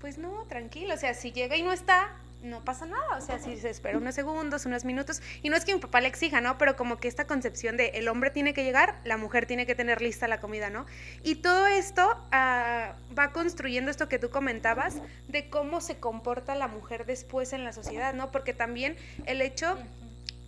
pues 0.00 0.18
no, 0.18 0.44
tranquilo, 0.48 0.94
o 0.94 0.96
sea, 0.96 1.14
si 1.14 1.32
llega 1.32 1.56
y 1.56 1.62
no 1.62 1.72
está, 1.72 2.10
no 2.42 2.64
pasa 2.64 2.86
nada, 2.86 3.16
o 3.16 3.20
sea, 3.20 3.38
si 3.38 3.56
se 3.56 3.70
espera 3.70 3.98
unos 3.98 4.14
segundos, 4.14 4.66
unos 4.66 4.84
minutos, 4.84 5.22
y 5.42 5.48
no 5.48 5.56
es 5.56 5.64
que 5.64 5.74
mi 5.74 5.80
papá 5.80 6.00
le 6.00 6.08
exija, 6.08 6.40
¿no? 6.40 6.58
Pero 6.58 6.76
como 6.76 6.98
que 6.98 7.08
esta 7.08 7.26
concepción 7.26 7.76
de 7.76 7.88
el 7.94 8.08
hombre 8.08 8.30
tiene 8.30 8.52
que 8.52 8.64
llegar, 8.64 9.00
la 9.04 9.16
mujer 9.16 9.46
tiene 9.46 9.66
que 9.66 9.74
tener 9.74 10.02
lista 10.02 10.28
la 10.28 10.40
comida, 10.40 10.70
¿no? 10.70 10.86
Y 11.22 11.36
todo 11.36 11.66
esto 11.66 12.16
ah, 12.32 12.94
va 13.16 13.32
construyendo 13.32 13.90
esto 13.90 14.08
que 14.08 14.18
tú 14.18 14.30
comentabas 14.30 14.96
de 15.28 15.48
cómo 15.48 15.80
se 15.80 15.98
comporta 15.98 16.54
la 16.54 16.68
mujer 16.68 17.06
después 17.06 17.52
en 17.52 17.64
la 17.64 17.72
sociedad, 17.72 18.14
¿no? 18.14 18.30
Porque 18.30 18.54
también 18.54 18.96
el 19.26 19.40
hecho 19.40 19.78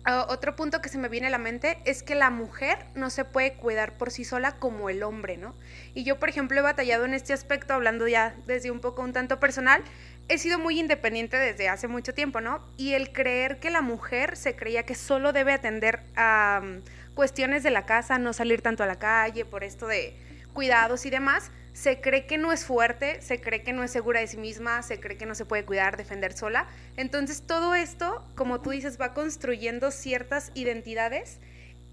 Ah, 0.07 0.27
otro 0.29 0.55
punto 0.55 0.83
que 0.83 0.89
se 0.89 0.99
me 0.99 1.09
viene 1.09 1.27
a 1.27 1.29
la 1.31 1.39
mente 1.39 1.79
es 1.83 2.03
que 2.03 2.13
la 2.13 2.29
mujer 2.29 2.77
no 2.93 3.09
se 3.09 3.25
puede 3.25 3.55
cuidar 3.55 3.97
por 3.97 4.11
sí 4.11 4.23
sola 4.23 4.51
como 4.51 4.87
el 4.91 5.01
hombre, 5.01 5.35
¿no? 5.35 5.55
Y 5.95 6.03
yo, 6.03 6.19
por 6.19 6.29
ejemplo, 6.29 6.59
he 6.59 6.61
batallado 6.61 7.05
en 7.05 7.15
este 7.15 7.33
aspecto, 7.33 7.73
hablando 7.73 8.07
ya 8.07 8.35
desde 8.45 8.69
un 8.69 8.81
poco 8.81 9.01
un 9.01 9.13
tanto 9.13 9.39
personal, 9.39 9.83
he 10.27 10.37
sido 10.37 10.59
muy 10.59 10.79
independiente 10.79 11.37
desde 11.37 11.69
hace 11.69 11.87
mucho 11.87 12.13
tiempo, 12.13 12.41
¿no? 12.41 12.65
Y 12.77 12.93
el 12.93 13.11
creer 13.11 13.59
que 13.59 13.69
la 13.69 13.81
mujer 13.81 14.37
se 14.37 14.55
creía 14.55 14.83
que 14.83 14.95
solo 14.95 15.33
debe 15.33 15.53
atender 15.53 16.01
a 16.15 16.61
mm, 16.63 17.13
cuestiones 17.13 17.63
de 17.63 17.71
la 17.71 17.85
casa, 17.85 18.17
no 18.17 18.33
salir 18.33 18.61
tanto 18.61 18.83
a 18.83 18.87
la 18.87 18.97
calle 18.97 19.45
por 19.45 19.63
esto 19.63 19.87
de 19.87 20.15
cuidados 20.53 21.05
y 21.05 21.09
demás, 21.09 21.51
se 21.73 21.99
cree 21.99 22.25
que 22.25 22.37
no 22.37 22.53
es 22.53 22.63
fuerte, 22.63 23.21
se 23.21 23.41
cree 23.41 23.61
que 23.61 23.73
no 23.73 23.83
es 23.83 23.91
segura 23.91 24.21
de 24.21 24.27
sí 24.27 24.37
misma, 24.37 24.81
se 24.81 25.01
cree 25.01 25.17
que 25.17 25.25
no 25.25 25.35
se 25.35 25.45
puede 25.45 25.65
cuidar, 25.65 25.97
defender 25.97 26.31
sola. 26.31 26.67
Entonces 26.95 27.43
todo 27.45 27.75
esto, 27.75 28.25
como 28.35 28.61
tú 28.61 28.69
dices, 28.69 28.99
va 28.99 29.13
construyendo 29.13 29.91
ciertas 29.91 30.51
identidades 30.55 31.39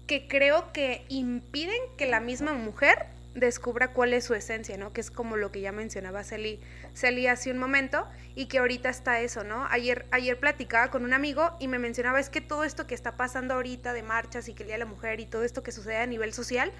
que 0.07 0.27
creo 0.27 0.71
que 0.71 1.05
impiden 1.09 1.81
que 1.97 2.05
la 2.05 2.21
misma 2.21 2.53
mujer 2.53 3.07
descubra 3.35 3.93
cuál 3.93 4.13
es 4.13 4.23
su 4.23 4.33
esencia, 4.33 4.77
¿no? 4.77 4.93
Que 4.93 5.01
es 5.01 5.11
como 5.11 5.37
lo 5.37 5.51
que 5.51 5.61
ya 5.61 5.71
mencionaba 5.71 6.23
Celi, 6.23 6.59
Celi 6.93 7.27
hace 7.27 7.51
un 7.51 7.57
momento 7.57 8.07
y 8.35 8.47
que 8.47 8.59
ahorita 8.59 8.89
está 8.89 9.19
eso, 9.19 9.43
¿no? 9.43 9.65
Ayer, 9.69 10.05
ayer 10.11 10.39
platicaba 10.39 10.89
con 10.89 11.03
un 11.03 11.13
amigo 11.13 11.55
y 11.59 11.67
me 11.67 11.79
mencionaba 11.79 12.19
es 12.19 12.29
que 12.29 12.41
todo 12.41 12.63
esto 12.63 12.87
que 12.87 12.95
está 12.95 13.17
pasando 13.17 13.55
ahorita 13.55 13.93
de 13.93 14.03
marchas 14.03 14.47
y 14.47 14.53
que 14.53 14.63
el 14.63 14.67
Día 14.67 14.75
de 14.75 14.85
la 14.85 14.85
Mujer 14.85 15.19
y 15.19 15.25
todo 15.25 15.43
esto 15.43 15.63
que 15.63 15.71
sucede 15.71 15.97
a 15.97 16.05
nivel 16.05 16.33
social 16.33 16.71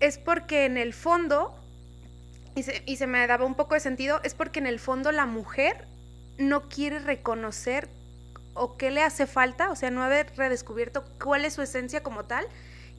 es 0.00 0.18
porque 0.18 0.64
en 0.64 0.76
el 0.76 0.94
fondo 0.94 1.54
y 2.54 2.62
se, 2.62 2.82
y 2.86 2.96
se 2.96 3.06
me 3.06 3.26
daba 3.26 3.44
un 3.44 3.54
poco 3.54 3.74
de 3.74 3.80
sentido, 3.80 4.20
es 4.24 4.34
porque 4.34 4.58
en 4.58 4.66
el 4.66 4.80
fondo 4.80 5.12
la 5.12 5.26
mujer 5.26 5.86
no 6.38 6.68
quiere 6.68 6.98
reconocer 6.98 7.88
o 8.54 8.76
qué 8.76 8.90
le 8.90 9.02
hace 9.02 9.26
falta, 9.26 9.70
o 9.70 9.76
sea, 9.76 9.90
no 9.90 10.02
haber 10.02 10.32
redescubierto 10.36 11.04
cuál 11.22 11.44
es 11.44 11.54
su 11.54 11.62
esencia 11.62 12.02
como 12.02 12.24
tal. 12.24 12.46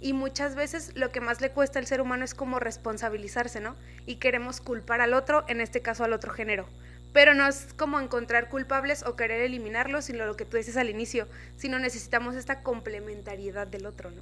Y 0.02 0.14
muchas 0.14 0.56
veces 0.56 0.92
lo 0.96 1.12
que 1.12 1.22
más 1.22 1.42
le 1.42 1.52
cuesta 1.52 1.78
al 1.78 1.86
ser 1.86 2.02
humano 2.02 2.26
es 2.26 2.34
como 2.34 2.60
responsabilizarse, 2.60 3.62
¿no? 3.62 3.76
Y 4.08 4.16
queremos 4.16 4.60
culpar 4.60 5.00
al 5.00 5.14
otro, 5.14 5.46
en 5.48 5.62
este 5.62 5.82
caso 5.82 6.04
al 6.04 6.14
otro 6.14 6.32
género. 6.32 6.68
Pero 7.14 7.36
no 7.36 7.48
es 7.48 7.68
como 7.78 8.00
encontrar 8.00 8.50
culpables 8.50 9.04
o 9.04 9.16
querer 9.16 9.42
eliminarlos, 9.42 10.06
sino 10.06 10.26
lo 10.26 10.36
que 10.36 10.46
tú 10.46 10.58
dices 10.58 10.76
al 10.76 10.90
inicio, 10.90 11.28
sino 11.56 11.78
necesitamos 11.78 12.36
esta 12.36 12.64
complementariedad 12.64 13.68
del 13.68 13.86
otro, 13.86 14.10
¿no? 14.10 14.22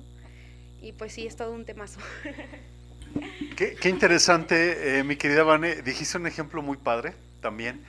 Y 0.81 0.91
pues 0.91 1.13
sí, 1.13 1.25
es 1.25 1.37
todo 1.37 1.53
un 1.53 1.65
temazo. 1.65 2.01
Qué, 3.55 3.89
interesante, 3.89 4.99
eh, 4.99 5.03
mi 5.03 5.15
querida 5.15 5.43
Vane. 5.43 5.81
Dijiste 5.81 6.17
un 6.17 6.27
ejemplo 6.27 6.61
muy 6.61 6.77
padre 6.77 7.13
también, 7.41 7.81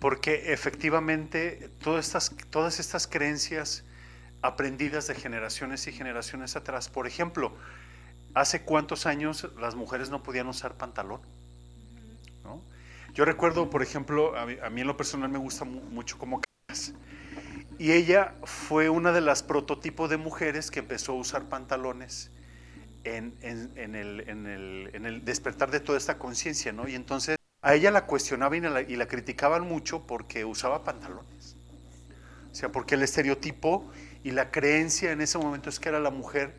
porque 0.00 0.52
efectivamente 0.52 1.70
todas 1.82 2.06
estas, 2.06 2.34
todas 2.50 2.80
estas 2.80 3.06
creencias 3.06 3.84
aprendidas 4.42 5.06
de 5.06 5.14
generaciones 5.14 5.86
y 5.86 5.92
generaciones 5.92 6.56
atrás, 6.56 6.88
por 6.88 7.06
ejemplo, 7.06 7.52
¿hace 8.34 8.62
cuántos 8.62 9.06
años 9.06 9.48
las 9.58 9.74
mujeres 9.74 10.10
no 10.10 10.22
podían 10.22 10.46
usar 10.46 10.74
pantalón? 10.74 11.20
Yo 13.14 13.24
recuerdo, 13.24 13.70
por 13.70 13.82
ejemplo, 13.82 14.36
a 14.36 14.44
mí, 14.44 14.80
en 14.80 14.86
lo 14.86 14.96
personal 14.96 15.30
me 15.30 15.38
gusta 15.38 15.64
mucho 15.64 16.18
como 16.18 16.42
y 17.78 17.92
ella 17.92 18.34
fue 18.44 18.88
una 18.88 19.12
de 19.12 19.20
las 19.20 19.42
prototipos 19.42 20.08
de 20.08 20.16
mujeres 20.16 20.70
que 20.70 20.80
empezó 20.80 21.12
a 21.12 21.14
usar 21.16 21.44
pantalones 21.44 22.30
en, 23.04 23.34
el, 23.42 25.22
despertar 25.24 25.70
de 25.70 25.80
toda 25.80 25.98
esta 25.98 26.18
conciencia, 26.18 26.72
¿no? 26.72 26.88
Y 26.88 26.94
entonces 26.94 27.36
a 27.62 27.74
ella 27.74 27.90
la 27.90 28.06
cuestionaban 28.06 28.86
y 28.88 28.96
la, 28.96 29.08
criticaban 29.08 29.66
mucho 29.68 30.06
porque 30.06 30.44
usaba 30.44 30.84
pantalones. 30.84 31.56
O 32.50 32.54
sea, 32.54 32.72
porque 32.72 32.94
el 32.94 33.02
estereotipo 33.02 33.90
y 34.26 34.32
la 34.32 34.50
creencia 34.50 35.12
en 35.12 35.20
ese 35.20 35.38
momento 35.38 35.70
es 35.70 35.78
que 35.78 35.88
era 35.88 36.00
la 36.00 36.10
mujer 36.10 36.52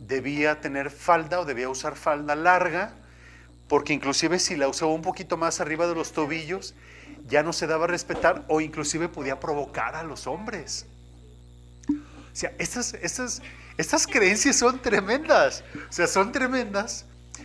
debía 0.00 0.62
tener 0.62 0.90
falda 0.90 1.40
o 1.40 1.44
debía 1.44 1.68
usar 1.68 1.94
falda 1.94 2.34
larga, 2.34 2.94
porque 3.68 3.92
inclusive 3.92 4.38
si 4.38 4.56
la 4.56 4.66
usaba 4.66 4.92
un 4.94 5.02
poquito 5.02 5.36
más 5.36 5.60
arriba 5.60 5.86
de 5.86 5.94
los 5.94 6.12
tobillos, 6.12 6.74
ya 7.28 7.42
no 7.42 7.52
se 7.52 7.66
daba 7.66 7.84
a 7.84 7.88
respetar 7.88 8.46
o 8.48 8.62
inclusive 8.62 9.10
podía 9.10 9.38
provocar 9.38 9.94
a 9.94 10.04
los 10.04 10.26
hombres. 10.26 10.86
O 11.90 11.92
sea, 12.32 12.54
estas, 12.58 12.94
estas, 12.94 13.42
estas 13.76 14.06
creencias 14.06 14.56
son 14.56 14.80
tremendas, 14.80 15.64
o 15.90 15.92
sea, 15.92 16.06
son 16.06 16.32
tremendas. 16.32 17.04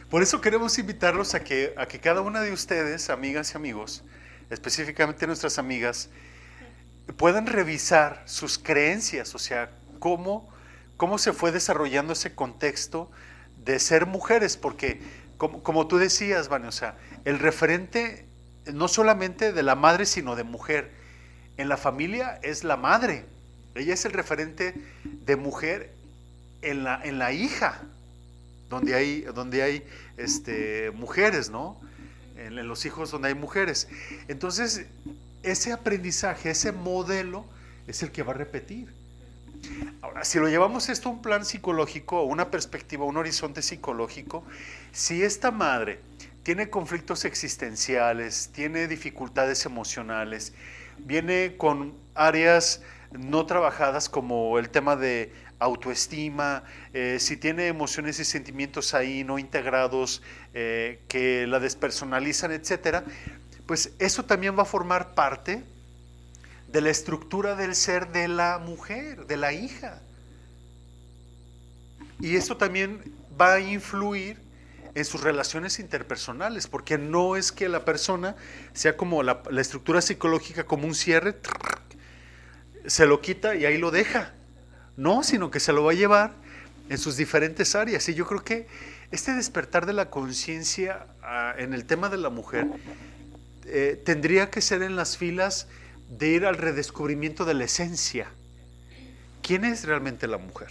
Por 0.10 0.24
eso 0.24 0.40
queremos 0.40 0.78
invitarlos 0.78 1.36
a 1.36 1.44
que, 1.44 1.74
a 1.76 1.90
que 1.90 2.00
cada 2.00 2.22
una 2.22 2.40
de 2.40 2.54
ustedes, 2.54 3.10
amigas 3.10 3.52
y 3.52 3.58
amigos, 3.58 4.06
específicamente 4.50 5.28
nuestras 5.28 5.60
amigas, 5.60 6.10
puedan 7.16 7.48
revisar 7.48 8.22
sus 8.26 8.58
creencias, 8.58 9.34
o 9.36 9.40
sea, 9.40 9.72
cómo, 10.00 10.50
cómo 10.98 11.18
se 11.18 11.34
fue 11.34 11.52
desarrollando 11.52 12.14
ese 12.14 12.36
contexto 12.36 13.10
de 13.64 13.80
ser 13.80 14.06
mujeres, 14.06 14.58
porque 14.58 15.02
como, 15.38 15.64
como 15.64 15.88
tú 15.88 15.98
decías, 15.98 16.50
Vane, 16.50 16.68
o 16.68 16.72
sea, 16.72 16.98
el 17.26 17.40
referente 17.40 18.28
no 18.74 18.88
solamente 18.88 19.54
de 19.54 19.64
la 19.64 19.76
madre, 19.76 20.06
sino 20.06 20.36
de 20.36 20.44
mujer. 20.44 20.92
En 21.58 21.70
la 21.70 21.78
familia 21.78 22.40
es 22.44 22.64
la 22.64 22.78
madre. 22.78 23.26
Ella 23.76 23.94
es 23.94 24.06
el 24.06 24.12
referente 24.12 24.74
de 25.04 25.36
mujer 25.36 25.94
en 26.62 26.84
la, 26.84 27.02
en 27.04 27.20
la 27.20 27.32
hija, 27.32 27.82
donde 28.70 28.96
hay, 28.96 29.22
donde 29.22 29.64
hay 29.64 29.88
este, 30.18 30.92
mujeres, 30.92 31.50
¿no? 31.50 31.80
En, 32.36 32.58
en 32.58 32.68
los 32.68 32.86
hijos 32.86 33.12
donde 33.12 33.30
hay 33.30 33.36
mujeres. 33.36 33.88
Entonces, 34.28 34.86
ese 35.44 35.72
aprendizaje, 35.72 36.52
ese 36.52 36.72
modelo, 36.72 37.46
es 37.88 38.04
el 38.04 38.12
que 38.12 38.24
va 38.24 38.34
a 38.34 38.36
repetir. 38.36 38.94
Ahora, 40.02 40.24
si 40.24 40.40
lo 40.40 40.48
llevamos 40.48 40.90
esto 40.90 41.10
a 41.10 41.12
un 41.14 41.22
plan 41.22 41.46
psicológico, 41.46 42.24
una 42.24 42.52
perspectiva, 42.52 43.06
un 43.06 43.18
horizonte 43.18 43.62
psicológico, 43.62 44.44
si 44.92 45.24
esta 45.24 45.52
madre 45.52 46.00
tiene 46.44 46.70
conflictos 46.70 47.26
existenciales, 47.26 48.50
tiene 48.54 48.88
dificultades 48.88 49.66
emocionales, 49.66 50.54
viene 51.00 51.56
con 51.58 51.94
áreas 52.16 52.82
no 53.12 53.46
trabajadas 53.46 54.10
como 54.10 54.60
el 54.60 54.70
tema 54.70 54.96
de 54.96 55.34
autoestima, 55.60 56.64
eh, 56.94 57.18
si 57.20 57.38
tiene 57.38 57.68
emociones 57.68 58.20
y 58.20 58.26
sentimientos 58.26 58.94
ahí 58.94 59.24
no 59.24 59.40
integrados 59.40 60.22
eh, 60.54 61.00
que 61.08 61.48
la 61.48 61.60
despersonalizan, 61.60 62.52
etcétera, 62.52 63.04
pues 63.68 63.92
eso 64.00 64.24
también 64.24 64.58
va 64.58 64.64
a 64.64 64.66
formar 64.66 65.14
parte 65.14 65.64
de 66.70 66.82
la 66.82 66.90
estructura 66.90 67.56
del 67.56 67.76
ser 67.76 68.12
de 68.12 68.28
la 68.28 68.60
mujer, 68.60 69.28
de 69.28 69.38
la 69.38 69.54
hija. 69.54 70.02
Y 72.20 72.36
esto 72.36 72.58
también 72.58 73.02
va 73.40 73.56
a 73.56 73.60
influir 73.60 74.40
en 74.96 75.06
sus 75.06 75.22
relaciones 75.22 75.80
interpersonales, 75.80 76.68
porque 76.68 76.98
no 76.98 77.36
es 77.36 77.52
que 77.52 77.70
la 77.70 77.86
persona 77.86 78.36
sea 78.74 78.98
como 78.98 79.22
la, 79.22 79.44
estructura 79.60 80.02
psicológica, 80.02 80.66
como 80.66 80.88
un 80.88 80.96
cierre, 80.96 81.36
se 82.88 83.06
lo 83.06 83.22
quita 83.22 83.56
y 83.56 83.66
ahí 83.66 83.78
lo 83.78 83.92
deja. 83.92 84.34
No, 84.96 85.24
sino 85.24 85.52
que 85.52 85.60
se 85.60 85.74
lo 85.74 85.84
va 85.84 85.92
a 85.92 85.96
llevar 85.96 86.32
en 86.90 86.98
sus 86.98 87.18
diferentes 87.18 87.76
áreas. 87.76 88.08
Y 88.10 88.16
yo 88.16 88.26
creo 88.26 88.44
que 88.44 88.68
este 89.12 89.34
despertar 89.34 89.86
de 89.86 89.94
la 89.94 90.10
conciencia 90.10 91.06
ah, 91.22 91.54
en 91.58 91.74
el 91.74 91.86
tema 91.86 92.10
de 92.10 92.18
la 92.18 92.30
mujer 92.30 92.66
eh, 93.68 94.02
tendría 94.04 94.50
que 94.50 94.62
ser 94.62 94.82
en 94.82 94.96
las 94.96 95.18
filas 95.18 95.68
de 96.10 96.30
ir 96.30 96.46
al 96.46 96.58
redescubrimiento 96.58 97.46
de 97.46 97.54
la 97.54 97.66
esencia. 97.66 98.30
¿Quién 99.42 99.66
es 99.66 99.86
realmente 99.86 100.28
la 100.28 100.38
mujer? 100.38 100.70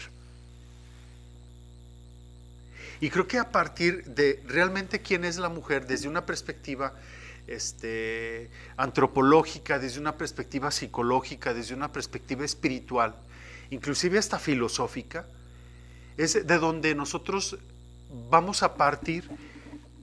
Y 3.00 3.11
creo 3.11 3.28
que 3.28 3.38
a 3.38 3.50
partir 3.50 4.04
de 4.04 4.42
realmente 4.46 5.02
quién 5.02 5.24
es 5.24 5.37
la 5.37 5.50
mujer 5.50 5.87
desde 5.87 6.09
una 6.09 6.24
perspectiva 6.24 6.94
este, 7.46 8.50
antropológica, 8.76 9.78
desde 9.78 10.00
una 10.00 10.16
perspectiva 10.16 10.70
psicológica, 10.70 11.52
desde 11.52 11.74
una 11.74 11.92
perspectiva 11.92 12.44
espiritual, 12.44 13.14
inclusive 13.70 14.18
hasta 14.18 14.38
filosófica, 14.38 15.26
es 16.16 16.46
de 16.46 16.59
donde 16.59 16.94
nosotros 16.94 17.59
vamos 18.30 18.62
a 18.62 18.74
partir 18.74 19.28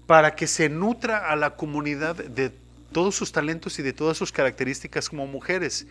para 0.06 0.36
que 0.36 0.48
se 0.48 0.70
nutra 0.70 1.30
a 1.30 1.36
la 1.36 1.56
comunidad 1.56 2.16
de 2.16 2.52
todos 2.94 3.16
sus 3.16 3.32
talentos 3.32 3.78
y 3.80 3.84
de 3.84 3.92
todas 3.92 4.16
sus 4.16 4.32
características 4.32 5.10
como 5.10 5.28
mujeres. 5.28 5.88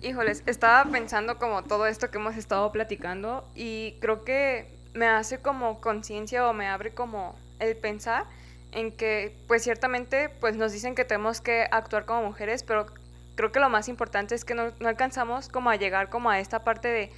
Híjoles, 0.00 0.42
estaba 0.46 0.88
pensando 0.90 1.38
como 1.38 1.64
todo 1.64 1.86
esto 1.86 2.10
que 2.10 2.18
hemos 2.18 2.36
estado 2.36 2.70
platicando 2.70 3.48
y 3.54 3.96
creo 4.00 4.24
que 4.24 4.72
me 4.94 5.06
hace 5.06 5.38
como 5.38 5.80
conciencia 5.80 6.48
o 6.48 6.52
me 6.52 6.68
abre 6.68 6.94
como 6.94 7.36
el 7.58 7.76
pensar 7.76 8.24
en 8.72 8.92
que 8.92 9.36
pues 9.48 9.62
ciertamente 9.64 10.28
pues 10.28 10.56
nos 10.56 10.72
dicen 10.72 10.94
que 10.94 11.04
tenemos 11.04 11.40
que 11.40 11.66
actuar 11.70 12.04
como 12.04 12.22
mujeres, 12.22 12.62
pero 12.62 12.86
creo 13.34 13.52
que 13.52 13.58
lo 13.58 13.68
más 13.68 13.88
importante 13.88 14.34
es 14.34 14.44
que 14.44 14.54
no, 14.54 14.72
no, 14.78 14.88
alcanzamos 14.88 15.48
como 15.48 15.70
a 15.70 15.76
llegar 15.76 16.08
como 16.08 16.30
a 16.30 16.38
esta 16.38 16.62
parte 16.62 16.88
de 16.88 17.12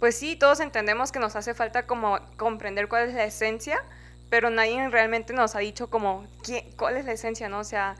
pues 0.00 0.16
sí, 0.16 0.36
todos 0.36 0.60
entendemos 0.60 1.12
que 1.12 1.18
nos 1.18 1.36
hace 1.36 1.54
falta 1.54 1.86
como 1.86 2.18
comprender 2.36 2.88
cuál 2.88 3.08
es 3.08 3.14
la 3.14 3.24
esencia, 3.24 3.82
pero 4.30 4.50
nadie 4.50 4.88
realmente 4.88 5.32
nos 5.32 5.54
ha 5.54 5.60
dicho 5.60 5.90
como 5.90 6.26
¿quién, 6.42 6.70
cuál 6.76 6.96
es 6.96 7.04
la 7.04 7.12
esencia, 7.12 7.48
¿no? 7.48 7.60
O 7.60 7.64
sea, 7.64 7.96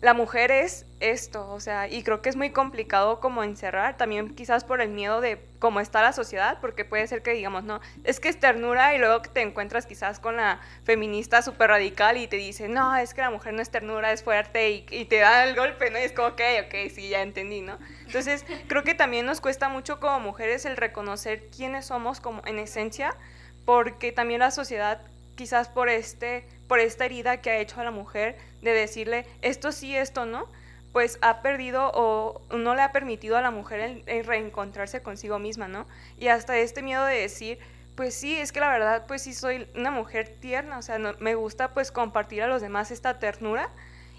la 0.00 0.14
mujer 0.14 0.52
es 0.52 0.86
esto, 1.00 1.50
o 1.50 1.58
sea, 1.58 1.88
y 1.88 2.04
creo 2.04 2.22
que 2.22 2.28
es 2.28 2.36
muy 2.36 2.50
complicado 2.50 3.18
como 3.18 3.42
encerrar, 3.42 3.96
también 3.96 4.34
quizás 4.34 4.62
por 4.62 4.80
el 4.80 4.90
miedo 4.90 5.20
de 5.20 5.44
cómo 5.58 5.80
está 5.80 6.02
la 6.02 6.12
sociedad, 6.12 6.58
porque 6.60 6.84
puede 6.84 7.04
ser 7.08 7.22
que 7.22 7.32
digamos, 7.32 7.64
no, 7.64 7.80
es 8.04 8.20
que 8.20 8.28
es 8.28 8.38
ternura 8.38 8.94
y 8.94 8.98
luego 8.98 9.22
te 9.22 9.40
encuentras 9.40 9.86
quizás 9.86 10.20
con 10.20 10.36
la 10.36 10.60
feminista 10.84 11.42
súper 11.42 11.70
radical 11.70 12.16
y 12.16 12.28
te 12.28 12.36
dice, 12.36 12.68
no, 12.68 12.96
es 12.96 13.12
que 13.12 13.22
la 13.22 13.30
mujer 13.30 13.54
no 13.54 13.62
es 13.62 13.70
ternura, 13.70 14.12
es 14.12 14.22
fuerte 14.22 14.70
y, 14.70 14.86
y, 14.90 15.06
te 15.06 15.18
da 15.18 15.44
el 15.44 15.56
golpe, 15.56 15.90
¿no? 15.90 15.98
Y 15.98 16.02
es 16.02 16.12
como, 16.12 16.28
ok, 16.28 16.42
ok, 16.66 16.74
sí, 16.94 17.08
ya 17.08 17.22
entendí, 17.22 17.60
¿no? 17.60 17.76
Entonces, 18.06 18.46
creo 18.68 18.84
que 18.84 18.94
también 18.94 19.26
nos 19.26 19.40
cuesta 19.40 19.68
mucho 19.68 19.98
como 19.98 20.20
mujeres 20.20 20.64
el 20.64 20.76
reconocer 20.76 21.48
quiénes 21.48 21.86
somos 21.86 22.20
como 22.20 22.42
en 22.46 22.60
esencia, 22.60 23.16
porque 23.64 24.12
también 24.12 24.40
la 24.40 24.52
sociedad 24.52 25.00
quizás 25.38 25.68
por 25.68 25.88
este 25.88 26.44
por 26.66 26.80
esta 26.80 27.04
herida 27.04 27.40
que 27.40 27.50
ha 27.50 27.58
hecho 27.58 27.80
a 27.80 27.84
la 27.84 27.92
mujer 27.92 28.36
de 28.60 28.72
decirle 28.72 29.24
esto 29.40 29.70
sí, 29.70 29.96
esto 29.96 30.26
no, 30.26 30.48
pues 30.92 31.18
ha 31.22 31.42
perdido 31.42 31.92
o 31.94 32.42
no 32.50 32.74
le 32.74 32.82
ha 32.82 32.90
permitido 32.90 33.36
a 33.36 33.40
la 33.40 33.52
mujer 33.52 34.02
reencontrarse 34.26 35.00
consigo 35.00 35.38
misma, 35.38 35.68
¿no? 35.68 35.86
Y 36.18 36.26
hasta 36.28 36.58
este 36.58 36.82
miedo 36.82 37.04
de 37.04 37.20
decir, 37.20 37.58
pues 37.94 38.14
sí, 38.14 38.36
es 38.36 38.50
que 38.50 38.60
la 38.60 38.68
verdad, 38.68 39.06
pues 39.06 39.22
sí 39.22 39.32
soy 39.32 39.68
una 39.76 39.92
mujer 39.92 40.28
tierna, 40.40 40.76
o 40.78 40.82
sea, 40.82 40.98
no, 40.98 41.14
me 41.20 41.36
gusta 41.36 41.72
pues 41.72 41.92
compartir 41.92 42.42
a 42.42 42.48
los 42.48 42.60
demás 42.60 42.90
esta 42.90 43.18
ternura 43.18 43.70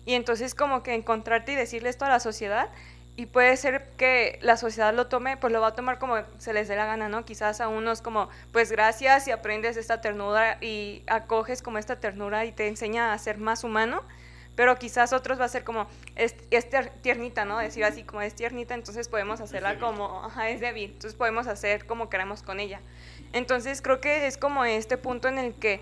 y 0.05 0.13
entonces 0.13 0.55
como 0.55 0.83
que 0.83 0.95
encontrarte 0.95 1.51
y 1.51 1.55
decirle 1.55 1.89
esto 1.89 2.05
a 2.05 2.09
la 2.09 2.21
sociedad 2.21 2.69
y 3.19 3.25
puede 3.25 3.57
ser 3.57 3.83
que 3.97 4.39
la 4.41 4.55
sociedad 4.55 4.93
lo 4.93 5.07
tome, 5.07 5.35
pues 5.35 5.51
lo 5.51 5.59
va 5.59 5.67
a 5.67 5.75
tomar 5.75 5.99
como 5.99 6.15
se 6.37 6.53
les 6.53 6.69
dé 6.69 6.77
la 6.77 6.85
gana, 6.85 7.09
¿no? 7.09 7.25
Quizás 7.25 7.59
a 7.59 7.67
unos 7.67 8.01
como, 8.01 8.29
pues 8.53 8.71
gracias 8.71 9.27
y 9.27 9.31
aprendes 9.31 9.75
esta 9.75 9.99
ternura 9.99 10.57
y 10.61 11.03
acoges 11.05 11.61
como 11.61 11.79
esta 11.79 11.99
ternura 11.99 12.45
y 12.45 12.53
te 12.53 12.69
enseña 12.69 13.11
a 13.11 13.17
ser 13.17 13.37
más 13.37 13.65
humano, 13.65 14.03
pero 14.55 14.77
quizás 14.77 15.11
otros 15.11 15.37
va 15.37 15.43
a 15.43 15.49
ser 15.49 15.65
como, 15.65 15.87
es, 16.15 16.33
es 16.49 16.67
tiernita, 17.01 17.43
¿no? 17.43 17.57
Decir 17.57 17.83
así 17.83 18.03
como 18.05 18.21
es 18.21 18.35
tiernita, 18.35 18.73
entonces 18.73 19.09
podemos 19.09 19.41
hacerla 19.41 19.73
es 19.73 19.79
como, 19.79 20.23
ajá, 20.23 20.47
es 20.47 20.61
débil, 20.61 20.91
entonces 20.91 21.15
podemos 21.15 21.47
hacer 21.47 21.85
como 21.87 22.09
queramos 22.09 22.41
con 22.41 22.61
ella. 22.61 22.79
Entonces 23.33 23.81
creo 23.81 23.99
que 23.99 24.27
es 24.27 24.37
como 24.37 24.63
este 24.63 24.95
punto 24.95 25.27
en 25.27 25.39
el 25.39 25.55
que, 25.55 25.81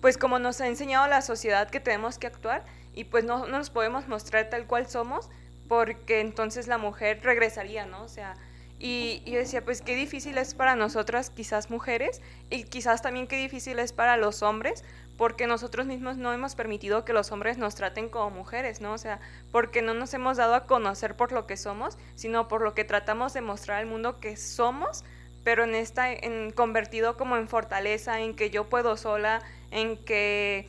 pues 0.00 0.16
como 0.16 0.38
nos 0.38 0.62
ha 0.62 0.68
enseñado 0.68 1.06
la 1.06 1.20
sociedad 1.20 1.68
que 1.68 1.80
tenemos 1.80 2.16
que 2.16 2.28
actuar 2.28 2.64
y 2.94 3.04
pues 3.04 3.24
no, 3.24 3.40
no 3.40 3.58
nos 3.58 3.68
podemos 3.68 4.08
mostrar 4.08 4.48
tal 4.48 4.66
cual 4.66 4.88
somos, 4.88 5.28
porque 5.68 6.20
entonces 6.20 6.68
la 6.68 6.78
mujer 6.78 7.20
regresaría, 7.22 7.86
¿no? 7.86 8.02
O 8.02 8.08
sea, 8.08 8.34
y, 8.78 9.22
yo 9.26 9.38
decía, 9.38 9.64
pues 9.64 9.80
qué 9.80 9.94
difícil 9.94 10.36
es 10.38 10.54
para 10.54 10.76
nosotras, 10.76 11.30
quizás 11.30 11.70
mujeres, 11.70 12.20
y 12.50 12.64
quizás 12.64 13.02
también 13.02 13.26
qué 13.26 13.36
difícil 13.36 13.78
es 13.78 13.92
para 13.92 14.16
los 14.16 14.42
hombres, 14.42 14.84
porque 15.16 15.46
nosotros 15.46 15.86
mismos 15.86 16.18
no 16.18 16.32
hemos 16.34 16.54
permitido 16.54 17.04
que 17.04 17.14
los 17.14 17.32
hombres 17.32 17.56
nos 17.56 17.74
traten 17.74 18.10
como 18.10 18.30
mujeres, 18.30 18.82
¿no? 18.82 18.92
O 18.92 18.98
sea, 18.98 19.18
porque 19.50 19.80
no 19.80 19.94
nos 19.94 20.12
hemos 20.12 20.36
dado 20.36 20.54
a 20.54 20.66
conocer 20.66 21.16
por 21.16 21.32
lo 21.32 21.46
que 21.46 21.56
somos, 21.56 21.96
sino 22.16 22.48
por 22.48 22.60
lo 22.60 22.74
que 22.74 22.84
tratamos 22.84 23.32
de 23.32 23.40
mostrar 23.40 23.78
al 23.78 23.86
mundo 23.86 24.20
que 24.20 24.36
somos, 24.36 25.04
pero 25.42 25.64
en 25.64 25.74
esta, 25.74 26.12
en 26.12 26.50
convertido 26.50 27.16
como 27.16 27.38
en 27.38 27.48
fortaleza, 27.48 28.20
en 28.20 28.36
que 28.36 28.50
yo 28.50 28.68
puedo 28.68 28.96
sola, 28.98 29.42
en 29.70 29.96
que 29.96 30.68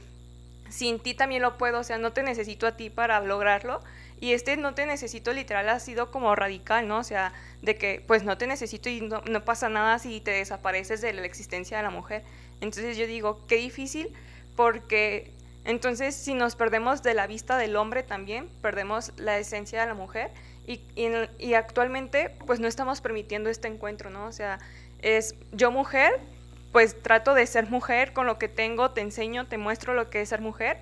sin 0.70 1.00
ti 1.00 1.14
también 1.14 1.42
lo 1.42 1.58
puedo, 1.58 1.80
o 1.80 1.84
sea, 1.84 1.98
no 1.98 2.14
te 2.14 2.24
necesito 2.24 2.68
a 2.68 2.78
ti 2.78 2.90
para 2.90 3.20
lograrlo. 3.20 3.82
Y 4.20 4.34
este 4.34 4.58
no 4.58 4.74
te 4.74 4.86
necesito 4.86 5.32
literal 5.32 5.70
ha 5.70 5.80
sido 5.80 6.10
como 6.10 6.36
radical, 6.36 6.88
¿no? 6.88 7.00
O 7.00 7.04
sea, 7.04 7.34
de 7.62 7.76
que 7.76 8.04
pues 8.06 8.24
no 8.24 8.38
te 8.38 8.48
necesito 8.48 8.90
y 8.90 9.02
no, 9.02 9.46
pasa 9.46 9.70
nada 9.70 10.00
si 10.00 10.22
te 10.22 10.32
desapareces 10.32 11.02
de 11.02 11.14
la 11.14 11.26
existencia 11.26 11.78
de 11.78 11.84
la 11.84 11.92
mujer. 11.92 12.24
Entonces 12.60 12.98
yo 12.98 13.06
digo, 13.06 13.46
qué 13.48 13.58
difícil, 13.58 14.12
porque 14.56 15.32
entonces 15.66 16.16
si 16.16 16.34
nos 16.34 16.56
perdemos 16.56 17.04
de 17.04 17.14
la 17.14 17.28
vista 17.28 17.58
del 17.58 17.76
hombre 17.76 18.02
también, 18.02 18.50
perdemos 18.62 19.12
la 19.18 19.38
esencia 19.38 19.82
de 19.82 19.88
la 19.88 19.94
mujer. 19.94 20.32
Y, 20.66 20.82
y, 20.96 21.10
y 21.38 21.54
actualmente 21.54 22.32
pues 22.46 22.60
no 22.60 22.68
estamos 22.68 23.02
permitiendo 23.02 23.50
este 23.50 23.68
encuentro, 23.68 24.10
¿no? 24.10 24.26
O 24.26 24.32
sea, 24.32 24.58
es 25.04 25.36
yo 25.52 25.70
mujer, 25.70 26.20
pues 26.72 27.02
trato 27.04 27.36
de 27.36 27.46
ser 27.46 27.70
mujer 27.70 28.14
con 28.14 28.26
lo 28.26 28.40
que 28.40 28.48
tengo, 28.48 28.90
te 28.92 29.02
enseño, 29.02 29.46
te 29.46 29.60
muestro 29.60 29.94
lo 29.94 30.10
que 30.10 30.22
es 30.22 30.30
ser 30.30 30.42
mujer 30.42 30.80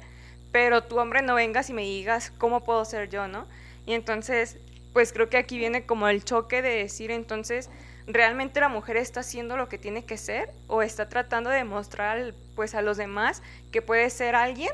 pero 0.56 0.84
tu 0.84 0.98
hombre 1.00 1.22
no 1.22 1.36
vengas 1.36 1.70
y 1.70 1.74
me 1.74 1.82
digas 1.82 2.32
cómo 2.38 2.64
puedo 2.64 2.86
ser 2.86 3.10
yo, 3.10 3.28
¿no? 3.28 3.46
Y 3.86 3.92
entonces, 3.92 4.58
pues 4.94 5.12
creo 5.12 5.28
que 5.28 5.36
aquí 5.36 5.58
viene 5.58 5.86
como 5.86 6.08
el 6.08 6.24
choque 6.24 6.62
de 6.62 6.70
decir 6.70 7.12
entonces, 7.12 7.70
¿realmente 8.08 8.62
la 8.62 8.70
mujer 8.70 8.96
está 8.96 9.20
haciendo 9.20 9.58
lo 9.58 9.68
que 9.68 9.78
tiene 9.78 10.06
que 10.06 10.16
ser 10.16 10.54
o 10.68 10.82
está 10.82 11.10
tratando 11.10 11.50
de 11.50 11.58
demostrar 11.58 12.34
pues 12.56 12.74
a 12.74 12.82
los 12.82 12.96
demás 12.96 13.44
que 13.74 13.82
puede 13.82 14.10
ser 14.10 14.34
alguien, 14.34 14.72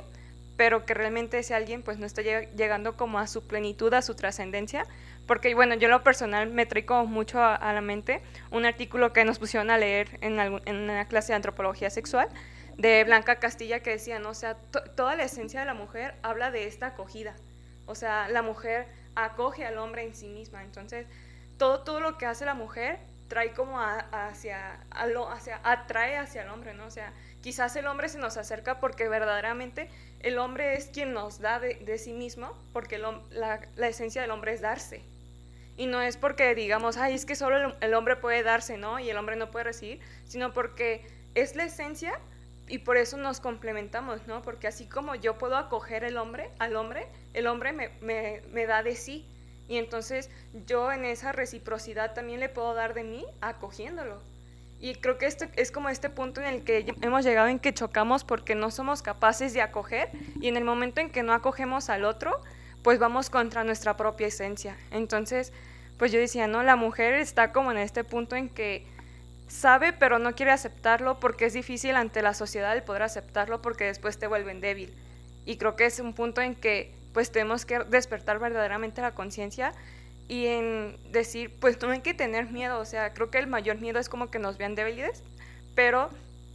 pero 0.55 0.85
que 0.85 0.93
realmente 0.93 1.39
ese 1.39 1.55
alguien 1.55 1.81
pues 1.81 1.97
no 1.97 2.05
está 2.05 2.21
llegando 2.21 2.95
como 2.95 3.17
a 3.17 3.25
su 3.25 3.47
plenitud, 3.47 3.91
a 3.95 4.03
su 4.03 4.13
trascendencia, 4.13 4.85
porque 5.25 5.55
bueno, 5.55 5.73
yo 5.73 5.87
lo 5.87 6.03
personal 6.03 6.51
me 6.51 6.67
traigo 6.67 7.07
mucho 7.07 7.41
a, 7.41 7.73
la 7.73 7.81
mente 7.81 8.21
un 8.51 8.65
artículo 8.65 9.13
que 9.13 9.25
nos 9.25 9.39
pusieron 9.39 9.71
a 9.71 9.79
leer 9.79 10.19
en, 10.21 10.39
en 10.39 10.75
una 10.75 11.07
clase 11.07 11.31
de 11.31 11.37
antropología 11.37 11.89
sexual 11.89 12.29
de 12.77 13.03
Blanca 13.03 13.39
Castilla 13.39 13.81
que 13.81 13.91
decía, 13.91 14.19
¿no? 14.19 14.29
o 14.29 14.33
sea, 14.33 14.55
toda 14.95 15.15
la 15.15 15.23
esencia 15.23 15.59
de 15.59 15.65
la 15.65 15.73
mujer 15.73 16.15
habla 16.23 16.51
de 16.51 16.67
esta 16.67 16.87
acogida, 16.87 17.35
o 17.85 17.95
sea, 17.95 18.27
la 18.29 18.41
mujer 18.41 18.87
acoge 19.15 19.65
al 19.65 19.77
hombre 19.77 20.03
en 20.03 20.15
sí 20.15 20.29
misma, 20.29 20.63
entonces 20.63 21.07
todo, 21.57 21.83
todo 21.83 21.99
lo 21.99 22.17
que 22.17 22.25
hace 22.25 22.45
la 22.45 22.53
mujer 22.53 22.99
trae 23.31 23.53
como 23.53 23.79
hacia, 23.79 24.81
hacia, 24.91 25.61
atrae 25.63 26.17
hacia 26.17 26.43
el 26.43 26.49
hombre, 26.49 26.73
¿no? 26.73 26.85
O 26.85 26.91
sea, 26.91 27.13
quizás 27.41 27.73
el 27.77 27.87
hombre 27.87 28.09
se 28.09 28.17
nos 28.17 28.35
acerca 28.35 28.81
porque 28.81 29.07
verdaderamente 29.07 29.89
el 30.19 30.37
hombre 30.37 30.73
es 30.73 30.87
quien 30.87 31.13
nos 31.13 31.39
da 31.39 31.57
de, 31.61 31.97
sí 31.97 32.11
mismo, 32.11 32.57
porque 32.73 32.97
la, 32.97 33.21
la, 33.75 33.87
esencia 33.87 34.21
del 34.21 34.31
hombre 34.31 34.51
es 34.51 34.59
darse. 34.59 35.01
Y 35.77 35.85
no 35.85 36.01
es 36.01 36.17
porque 36.17 36.53
digamos, 36.55 36.97
ay, 36.97 37.13
es 37.13 37.25
que 37.25 37.37
solo 37.37 37.73
el, 37.79 37.93
hombre 37.93 38.17
puede 38.17 38.43
darse, 38.43 38.77
¿no? 38.77 38.99
Y 38.99 39.09
el 39.09 39.15
hombre 39.15 39.37
no 39.37 39.49
puede 39.49 39.63
recibir, 39.63 40.01
sino 40.25 40.51
porque 40.51 41.07
es 41.33 41.55
la 41.55 41.63
esencia 41.63 42.19
y 42.71 42.79
por 42.79 42.95
eso 42.95 43.17
nos 43.17 43.41
complementamos, 43.41 44.25
¿no? 44.27 44.41
Porque 44.41 44.65
así 44.65 44.85
como 44.85 45.13
yo 45.15 45.37
puedo 45.37 45.57
acoger 45.57 46.05
el 46.05 46.17
hombre, 46.17 46.49
al 46.57 46.77
hombre, 46.77 47.05
el 47.33 47.47
hombre 47.47 47.73
me, 47.73 47.89
me, 47.99 48.41
me 48.53 48.65
da 48.65 48.81
de 48.81 48.95
sí. 48.95 49.27
Y 49.67 49.77
entonces 49.77 50.29
yo 50.65 50.89
en 50.91 51.03
esa 51.03 51.33
reciprocidad 51.33 52.13
también 52.13 52.39
le 52.39 52.47
puedo 52.47 52.73
dar 52.73 52.93
de 52.93 53.03
mí 53.03 53.25
acogiéndolo. 53.41 54.21
Y 54.79 54.95
creo 54.95 55.17
que 55.17 55.25
esto 55.25 55.45
es 55.57 55.69
como 55.69 55.89
este 55.89 56.09
punto 56.09 56.39
en 56.39 56.47
el 56.47 56.63
que 56.63 56.95
hemos 57.01 57.25
llegado 57.25 57.49
en 57.49 57.59
que 57.59 57.73
chocamos 57.73 58.23
porque 58.23 58.55
no 58.55 58.71
somos 58.71 59.01
capaces 59.01 59.53
de 59.53 59.61
acoger 59.61 60.09
y 60.39 60.47
en 60.47 60.55
el 60.55 60.63
momento 60.63 61.01
en 61.01 61.11
que 61.11 61.23
no 61.23 61.33
acogemos 61.33 61.89
al 61.89 62.05
otro, 62.05 62.41
pues 62.83 62.99
vamos 62.99 63.29
contra 63.29 63.65
nuestra 63.65 63.97
propia 63.97 64.27
esencia. 64.27 64.77
Entonces, 64.91 65.51
pues 65.97 66.13
yo 66.13 66.19
decía, 66.19 66.47
no, 66.47 66.63
la 66.63 66.77
mujer 66.77 67.15
está 67.15 67.51
como 67.51 67.71
en 67.71 67.77
este 67.77 68.05
punto 68.05 68.37
en 68.37 68.47
que 68.47 68.87
sabe 69.51 69.93
pero 69.93 70.17
no 70.17 70.33
quiere 70.33 70.51
aceptarlo 70.51 71.19
porque 71.19 71.45
es 71.45 71.53
difícil 71.53 71.95
ante 71.95 72.21
la 72.21 72.33
sociedad 72.33 72.73
el 72.73 72.83
poder 72.83 73.03
aceptarlo 73.03 73.61
porque 73.61 73.83
después 73.83 74.17
te 74.17 74.27
vuelven 74.27 74.61
débil. 74.61 74.93
Y 75.45 75.57
creo 75.57 75.75
que 75.75 75.85
es 75.85 75.99
un 75.99 76.13
punto 76.13 76.41
en 76.41 76.55
que 76.55 76.93
pues 77.13 77.31
tenemos 77.31 77.65
que 77.65 77.79
despertar 77.79 78.39
verdaderamente 78.39 79.01
la 79.01 79.13
conciencia 79.13 79.73
y 80.29 80.47
en 80.47 80.97
decir, 81.11 81.53
pues 81.59 81.81
no 81.81 81.89
hay 81.89 81.99
que 81.99 82.13
tener 82.13 82.45
miedo, 82.45 82.79
o 82.79 82.85
sea, 82.85 83.13
creo 83.13 83.29
que 83.29 83.39
el 83.39 83.47
mayor 83.47 83.79
miedo 83.79 83.99
es 83.99 84.07
como 84.07 84.31
que 84.31 84.39
nos 84.39 84.57
vean 84.57 84.75
débiles, 84.75 85.23
pero 85.75 86.09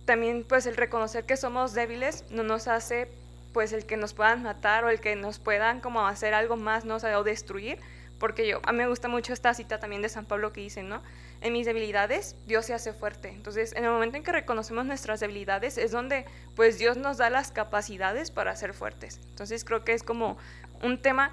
también 0.07 0.45
pues 0.49 0.65
el 0.65 0.77
reconocer 0.77 1.25
que 1.25 1.37
somos 1.37 1.75
débiles 1.75 2.25
no 2.31 2.43
nos 2.43 2.69
hace 2.69 3.09
pues 3.53 3.73
el 3.73 3.85
que 3.85 3.99
nos 3.99 4.15
puedan 4.15 4.43
matar 4.43 4.85
o 4.85 4.89
el 4.89 5.01
que 5.01 5.17
nos 5.17 5.39
puedan 5.39 5.81
como 5.81 6.07
hacer 6.07 6.33
algo 6.33 6.57
más, 6.57 6.87
¿no? 6.87 6.97
O, 6.97 7.19
o 7.19 7.25
destruir, 7.25 7.79
porque 8.19 8.47
yo, 8.47 8.61
a 8.65 8.73
mí 8.73 8.79
me 8.79 8.89
gusta 8.89 9.09
mucho 9.09 9.35
esta 9.35 9.53
cita 9.53 9.79
también 9.79 10.01
de 10.01 10.09
San 10.09 10.25
Pablo 10.25 10.53
que 10.53 10.63
dice, 10.63 10.83
¿no? 10.83 11.03
En 11.41 11.53
mis 11.53 11.67
debilidades 11.67 12.37
Dios 12.47 12.67
se 12.67 12.75
hace 12.75 12.93
fuerte. 12.93 13.29
Entonces, 13.29 13.75
en 13.75 13.85
el 13.85 13.91
momento 13.91 14.17
en 14.17 14.23
que 14.23 14.33
reconocemos 14.33 14.87
nuestras 14.87 15.21
debilidades 15.21 15.79
es 15.79 15.91
donde 15.91 16.25
pues 16.55 16.79
Dios 16.79 16.97
nos 16.97 17.19
da 17.19 17.31
las 17.31 17.53
capacidades 17.53 18.31
para 18.31 18.55
ser 18.57 18.73
fuertes. 18.73 19.21
Entonces, 19.29 19.65
creo 19.65 19.85
que 19.85 19.93
es 19.93 20.03
como 20.03 20.37
un 20.83 21.01
tema 21.01 21.33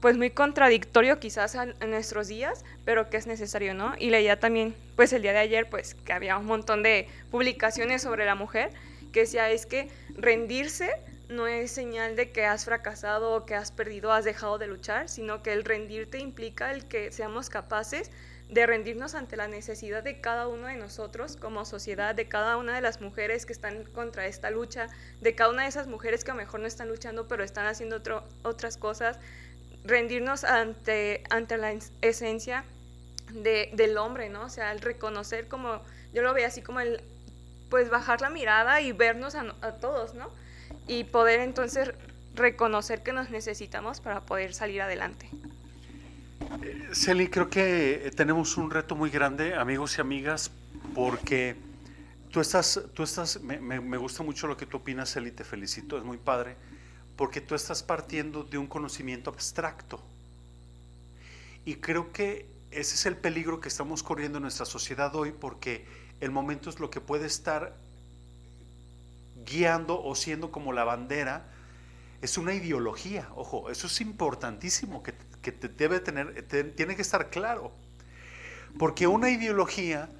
pues 0.00 0.16
muy 0.16 0.30
contradictorio 0.30 1.18
quizás 1.18 1.54
en, 1.54 1.74
nuestros 1.90 2.28
días, 2.28 2.64
pero 2.84 3.08
que 3.08 3.16
es 3.16 3.26
necesario, 3.26 3.74
¿no? 3.74 3.94
Y 3.98 4.10
leía 4.10 4.38
también, 4.38 4.74
pues 4.94 5.12
el 5.12 5.22
día 5.22 5.32
de 5.32 5.38
ayer, 5.38 5.68
pues 5.68 5.94
que 5.94 6.12
había 6.12 6.36
un 6.36 6.46
montón 6.46 6.82
de 6.82 7.08
publicaciones 7.30 8.02
sobre 8.02 8.24
la 8.24 8.34
mujer, 8.34 8.70
que 9.12 9.20
decía, 9.20 9.50
es 9.50 9.66
que 9.66 9.88
rendirse 10.16 10.90
no 11.28 11.46
es 11.48 11.72
señal 11.72 12.14
de 12.14 12.30
que 12.30 12.44
has 12.44 12.64
fracasado 12.64 13.34
o 13.34 13.46
que 13.46 13.54
has 13.54 13.72
perdido, 13.72 14.12
has 14.12 14.24
dejado 14.24 14.58
de 14.58 14.68
luchar, 14.68 15.08
sino 15.08 15.42
que 15.42 15.52
el 15.52 15.64
rendirte 15.64 16.18
implica 16.18 16.70
el 16.72 16.84
que 16.84 17.10
seamos 17.10 17.50
capaces 17.50 18.10
de 18.48 18.64
rendirnos 18.64 19.14
ante 19.14 19.36
la 19.36 19.48
necesidad 19.48 20.04
de 20.04 20.20
cada 20.20 20.46
uno 20.46 20.68
de 20.68 20.76
nosotros 20.76 21.36
como 21.36 21.64
sociedad, 21.64 22.14
de 22.14 22.28
cada 22.28 22.56
una 22.56 22.74
de 22.74 22.80
las 22.80 23.00
mujeres 23.00 23.44
que 23.44 23.52
están 23.52 23.84
contra 23.84 24.26
esta 24.26 24.50
lucha, 24.50 24.86
de 25.20 25.34
cada 25.34 25.50
una 25.50 25.62
de 25.62 25.68
esas 25.68 25.88
mujeres 25.88 26.22
que 26.22 26.30
a 26.30 26.34
lo 26.34 26.40
mejor 26.40 26.60
no 26.60 26.66
están 26.66 26.88
luchando 26.88 27.26
pero 27.26 27.42
están 27.42 27.66
haciendo 27.66 28.00
otras 28.42 28.76
cosas, 28.76 29.18
rendirnos 29.84 30.44
ante, 30.44 31.24
ante 31.30 31.56
la 31.56 31.74
esencia 32.02 32.64
de, 33.32 33.70
del 33.72 33.98
hombre, 33.98 34.28
¿no? 34.28 34.44
O 34.44 34.48
sea, 34.48 34.72
el 34.72 34.80
reconocer 34.80 35.48
como, 35.48 35.82
yo 36.12 36.22
lo 36.22 36.32
veo 36.32 36.46
así 36.46 36.62
como 36.62 36.80
el, 36.80 37.02
pues 37.68 37.90
bajar 37.90 38.20
la 38.20 38.30
mirada 38.30 38.80
y 38.80 38.92
vernos 38.92 39.34
a, 39.34 39.72
todos, 39.80 40.14
¿no? 40.14 40.30
Y 40.86 41.04
poder 41.04 41.40
entonces 41.40 41.92
reconocer 42.34 43.02
que 43.02 43.12
nos 43.12 43.30
necesitamos 43.30 44.00
para 44.00 44.20
poder 44.20 44.54
salir 44.54 44.82
adelante. 44.82 45.28
Eh, 46.62 46.90
Celi, 46.92 47.28
creo 47.28 47.48
que 47.50 48.10
tenemos 48.16 48.56
un 48.56 48.70
reto 48.70 48.94
muy 48.96 49.10
grande, 49.10 49.54
amigos 49.54 49.98
y 49.98 50.00
amigas, 50.00 50.50
porque 50.94 51.56
tú 52.30 52.40
estás, 52.40 52.80
tú 52.94 53.02
estás, 53.02 53.40
me, 53.42 53.58
me 53.58 53.96
gusta 53.96 54.22
mucho 54.22 54.46
lo 54.46 54.56
que 54.56 54.66
tú 54.66 54.78
opinas, 54.78 55.12
Celi, 55.12 55.30
te 55.30 55.44
felicito, 55.44 55.98
es 55.98 56.04
muy 56.04 56.18
padre 56.18 56.56
porque 57.16 57.40
tú 57.40 57.54
estás 57.54 57.82
partiendo 57.82 58.44
de 58.44 58.58
un 58.58 58.66
conocimiento 58.66 59.30
abstracto. 59.30 60.00
Y 61.64 61.76
creo 61.76 62.12
que 62.12 62.46
ese 62.70 62.94
es 62.94 63.06
el 63.06 63.16
peligro 63.16 63.60
que 63.60 63.68
estamos 63.68 64.02
corriendo 64.02 64.38
en 64.38 64.42
nuestra 64.42 64.66
sociedad 64.66 65.14
hoy, 65.16 65.32
porque 65.32 65.86
el 66.20 66.30
momento 66.30 66.70
es 66.70 66.78
lo 66.78 66.90
que 66.90 67.00
puede 67.00 67.26
estar 67.26 67.74
guiando 69.44 70.02
o 70.02 70.14
siendo 70.14 70.52
como 70.52 70.72
la 70.72 70.84
bandera, 70.84 71.48
es 72.20 72.38
una 72.38 72.54
ideología. 72.54 73.28
Ojo, 73.34 73.70
eso 73.70 73.86
es 73.86 74.00
importantísimo, 74.00 75.02
que, 75.02 75.14
te 75.52 75.68
debe 75.68 76.00
tener, 76.00 76.42
tiene 76.74 76.96
que 76.96 77.02
estar 77.02 77.30
claro. 77.30 77.72
Porque 78.78 79.06
una 79.06 79.30
ideología 79.30 80.10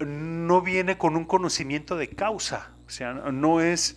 no 0.00 0.62
viene 0.62 0.98
con 0.98 1.16
un 1.16 1.24
conocimiento 1.24 1.96
de 1.96 2.08
causa, 2.08 2.70
o 2.86 2.90
sea, 2.90 3.12
no 3.12 3.60
es 3.60 3.96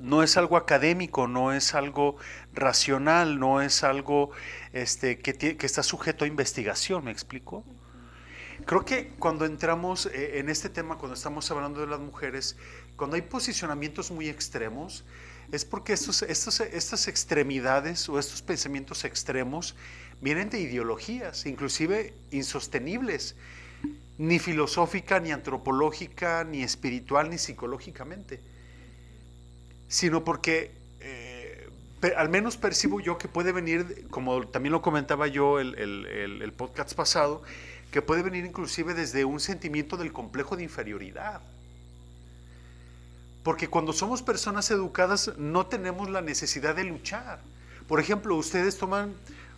no 0.00 0.22
es 0.22 0.36
algo 0.36 0.56
académico, 0.56 1.28
no 1.28 1.52
es 1.52 1.74
algo 1.74 2.16
racional, 2.54 3.38
no 3.38 3.60
es 3.60 3.84
algo 3.84 4.30
este, 4.72 5.18
que, 5.18 5.56
está 5.60 5.82
sujeto 5.82 6.24
a 6.24 6.28
investigación, 6.28 7.04
¿me 7.04 7.10
explico? 7.10 7.64
Creo 8.64 8.84
que 8.84 9.08
cuando 9.18 9.44
entramos 9.44 10.06
eh, 10.06 10.38
en 10.38 10.48
este 10.48 10.68
tema, 10.68 10.96
cuando 10.96 11.14
estamos 11.14 11.50
hablando 11.50 11.80
de 11.80 11.86
las 11.86 12.00
mujeres, 12.00 12.56
cuando 12.96 13.16
hay 13.16 13.22
posicionamientos 13.22 14.10
muy 14.10 14.28
extremos, 14.28 15.04
es 15.52 15.64
porque 15.64 15.92
estos, 15.92 16.22
estas 16.22 17.08
extremidades 17.08 18.08
o 18.08 18.18
estos 18.18 18.42
pensamientos 18.42 19.04
extremos 19.04 19.74
vienen 20.20 20.50
de 20.50 20.60
ideologías, 20.60 21.46
inclusive 21.46 22.14
insostenibles, 22.30 23.34
ni 24.18 24.38
filosófica, 24.38 25.18
ni 25.18 25.32
antropológica, 25.32 26.44
ni 26.44 26.62
espiritual, 26.62 27.30
ni 27.30 27.38
psicológicamente 27.38 28.40
sino 29.90 30.22
porque 30.22 30.70
eh, 31.00 31.68
al 32.16 32.28
menos 32.28 32.56
percibo 32.56 33.00
yo 33.00 33.18
que 33.18 33.26
puede 33.26 33.50
venir, 33.50 34.06
como 34.08 34.46
también 34.46 34.72
lo 34.72 34.82
comentaba 34.82 35.26
yo 35.26 35.58
el, 35.58 35.74
el, 35.76 36.52
podcast 36.52 36.94
pasado, 36.94 37.42
que 37.90 38.00
puede 38.00 38.22
venir 38.22 38.44
inclusive 38.46 38.94
desde 38.94 39.24
un 39.24 39.40
sentimiento 39.40 39.96
del 39.96 40.12
complejo 40.12 40.56
de 40.56 40.62
inferioridad. 40.62 41.42
Porque 43.42 43.68
cuando 43.68 43.92
somos 43.92 44.22
personas 44.22 44.70
educadas 44.70 45.32
no 45.38 45.66
tenemos 45.66 46.10
la 46.10 46.20
necesidad 46.20 46.74
de 46.74 46.84
luchar. 46.84 47.40
Por 47.88 48.00
ejemplo, 48.00 48.36
ustedes 48.36 48.76
toman 48.76 49.14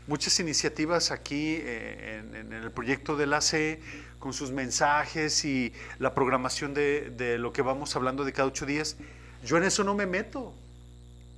muchas 0.06 0.38
iniciativas 0.40 1.10
aquí 1.10 1.56
eh, 1.58 2.22
en, 2.34 2.52
el 2.52 2.70
proyecto 2.70 3.16
del 3.16 3.34
AC 3.34 3.80
con 4.18 4.32
sus 4.32 4.52
mensajes 4.52 5.44
y 5.44 5.72
la 5.98 6.14
programación 6.14 6.74
de, 6.74 7.10
de 7.10 7.38
lo 7.38 7.52
que 7.52 7.62
vamos 7.62 7.96
hablando 7.96 8.24
de 8.24 8.32
cada 8.32 8.48
ocho 8.48 8.66
días. 8.66 8.96
Yo 9.44 9.56
en 9.56 9.64
eso 9.64 9.82
no 9.82 9.94
me 9.94 10.06
meto, 10.06 10.54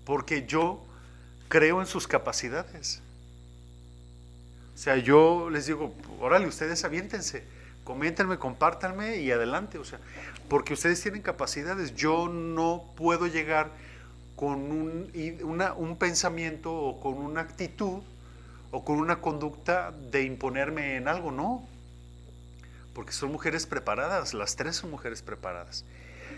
porque 0.05 0.47
yo 0.47 0.84
creo 1.49 1.80
en 1.80 1.86
sus 1.86 2.07
capacidades. 2.07 3.01
O 4.74 4.78
sea, 4.78 4.97
yo 4.97 5.49
les 5.51 5.66
digo, 5.66 5.95
órale, 6.20 6.47
ustedes 6.47 6.84
aviéntense, 6.84 7.45
coméntenme, 7.85 8.39
compártanme 8.39 9.18
y 9.18 9.30
adelante. 9.30 9.78
O 9.78 9.85
sea, 9.85 10.01
porque 10.49 10.72
ustedes 10.72 11.01
tienen 11.01 11.22
capacidades. 11.22 11.95
Yo 11.95 12.28
no 12.28 12.85
puedo 12.97 13.26
llegar 13.26 13.70
con 14.37 14.72
un, 14.72 15.97
pensamiento 15.99 16.74
o 16.74 17.01
con 17.01 17.14
una 17.14 17.43
actitud 17.43 18.03
o 18.70 18.85
con 18.85 18.99
una 18.99 19.20
conducta 19.20 19.93
de 19.93 20.24
imponerme 20.24 20.97
en 20.97 21.07
algo, 21.07 21.30
no. 21.30 21.66
Porque 22.95 23.12
son 23.12 23.30
mujeres 23.30 23.66
preparadas, 23.66 24.35
las 24.35 24.57
tres 24.57 24.76
son 24.76 24.91
mujeres 24.91 25.22
preparadas. 25.22 25.85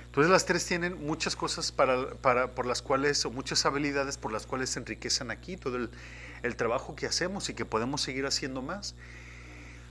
Entonces 0.06 0.30
las 0.30 0.46
tres 0.46 0.64
tienen 0.66 1.04
muchas 1.06 1.36
cosas 1.36 1.72
para, 1.72 2.48
por 2.54 2.66
las 2.66 2.82
cuales, 2.82 3.24
o 3.24 3.30
muchas 3.30 3.66
habilidades 3.66 4.16
por 4.18 4.32
las 4.32 4.46
cuales 4.46 4.70
se 4.70 4.78
enriquecen 4.78 5.30
aquí, 5.30 5.56
todo 5.56 5.76
el 6.42 6.56
trabajo 6.56 6.96
que 6.96 7.06
hacemos 7.06 7.48
y 7.50 7.54
que 7.54 7.64
podemos 7.64 8.00
seguir 8.00 8.26
haciendo 8.26 8.62
más. 8.62 8.94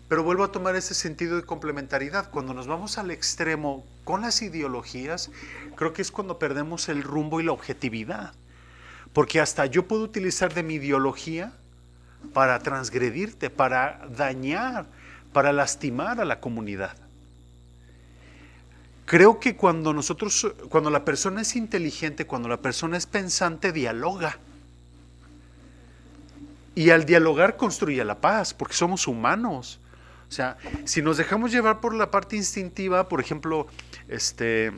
Pero 0.08 0.24
vuelvo 0.24 0.44
a 0.44 0.52
tomar 0.52 0.76
ese 0.76 0.94
sentido 0.94 1.36
de 1.36 1.44
complementariedad. 1.44 2.30
Cuando 2.30 2.54
nos 2.54 2.68
vamos 2.68 2.98
al 2.98 3.10
extremo 3.10 3.84
con 4.04 4.22
las 4.22 4.42
ideologías, 4.42 5.32
creo 5.76 5.94
que 5.94 6.04
es 6.04 6.12
cuando 6.12 6.38
perdemos 6.38 6.90
el 6.90 7.02
rumbo 7.02 7.42
y 7.42 7.44
la 7.44 7.54
objetividad. 7.54 8.34
Porque 9.14 9.42
hasta 9.42 9.66
yo 9.66 9.88
puedo 9.88 10.04
utilizar 10.04 10.54
de 10.54 10.62
mi 10.62 10.76
ideología 10.76 11.54
para 12.34 12.60
transgredirte, 12.60 13.50
para 13.50 14.08
dañar, 14.16 14.86
para 15.34 15.52
lastimar 15.52 16.22
a 16.22 16.26
la 16.26 16.40
comunidad. 16.40 16.96
Creo 19.06 19.40
que 19.40 19.56
cuando 19.56 19.94
nosotros, 19.94 20.48
cuando 20.70 20.90
la 20.90 21.06
persona 21.06 21.42
es 21.42 21.56
inteligente, 21.56 22.26
cuando 22.26 22.50
la 22.50 22.58
persona 22.58 22.98
es 22.98 23.06
pensante, 23.06 23.72
dialoga. 23.72 24.38
Y 26.74 26.90
al 26.90 27.06
dialogar 27.06 27.56
construye 27.56 28.04
la 28.04 28.20
paz, 28.20 28.54
porque 28.54 28.74
somos 28.74 29.08
humanos. 29.08 29.80
O 30.30 30.32
sea, 30.32 30.58
si 30.86 31.02
nos 31.02 31.18
dejamos 31.18 31.52
llevar 31.52 31.80
por 31.80 31.94
la 31.94 32.12
parte 32.12 32.36
instintiva, 32.36 33.08
por 33.08 33.22
ejemplo, 33.22 33.68
este, 34.08 34.72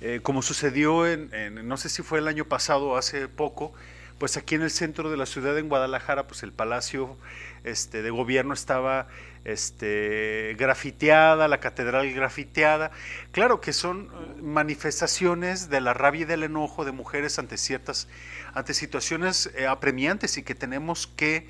eh, 0.00 0.20
como 0.22 0.42
sucedió 0.42 1.06
en, 1.06 1.30
no 1.66 1.76
sé 1.76 1.88
si 1.88 2.02
fue 2.02 2.18
el 2.18 2.28
año 2.28 2.44
pasado 2.44 2.88
o 2.88 2.96
hace 2.96 3.28
poco, 3.28 3.72
pues 4.18 4.36
aquí 4.36 4.54
en 4.54 4.62
el 4.62 4.70
centro 4.70 5.10
de 5.10 5.16
la 5.16 5.26
ciudad, 5.26 5.58
en 5.58 5.68
Guadalajara, 5.68 6.26
pues 6.26 6.42
el 6.42 6.52
Palacio 6.52 7.16
este, 7.64 8.02
de 8.02 8.10
Gobierno 8.10 8.54
estaba 8.54 9.08
este, 9.44 10.56
grafiteada, 10.58 11.48
la 11.48 11.60
catedral 11.60 12.12
grafiteada. 12.12 12.90
Claro 13.32 13.60
que 13.60 13.72
son 13.72 14.10
eh, 14.12 14.42
manifestaciones 14.42 15.68
de 15.68 15.80
la 15.80 15.94
rabia 15.94 16.22
y 16.22 16.24
del 16.24 16.44
enojo 16.44 16.84
de 16.84 16.92
mujeres 16.92 17.38
ante 17.38 17.56
ciertas, 17.56 18.08
ante 18.54 18.74
situaciones 18.74 19.50
eh, 19.56 19.66
apremiantes 19.66 20.38
y 20.38 20.42
que 20.42 20.54
tenemos 20.54 21.06
que, 21.06 21.48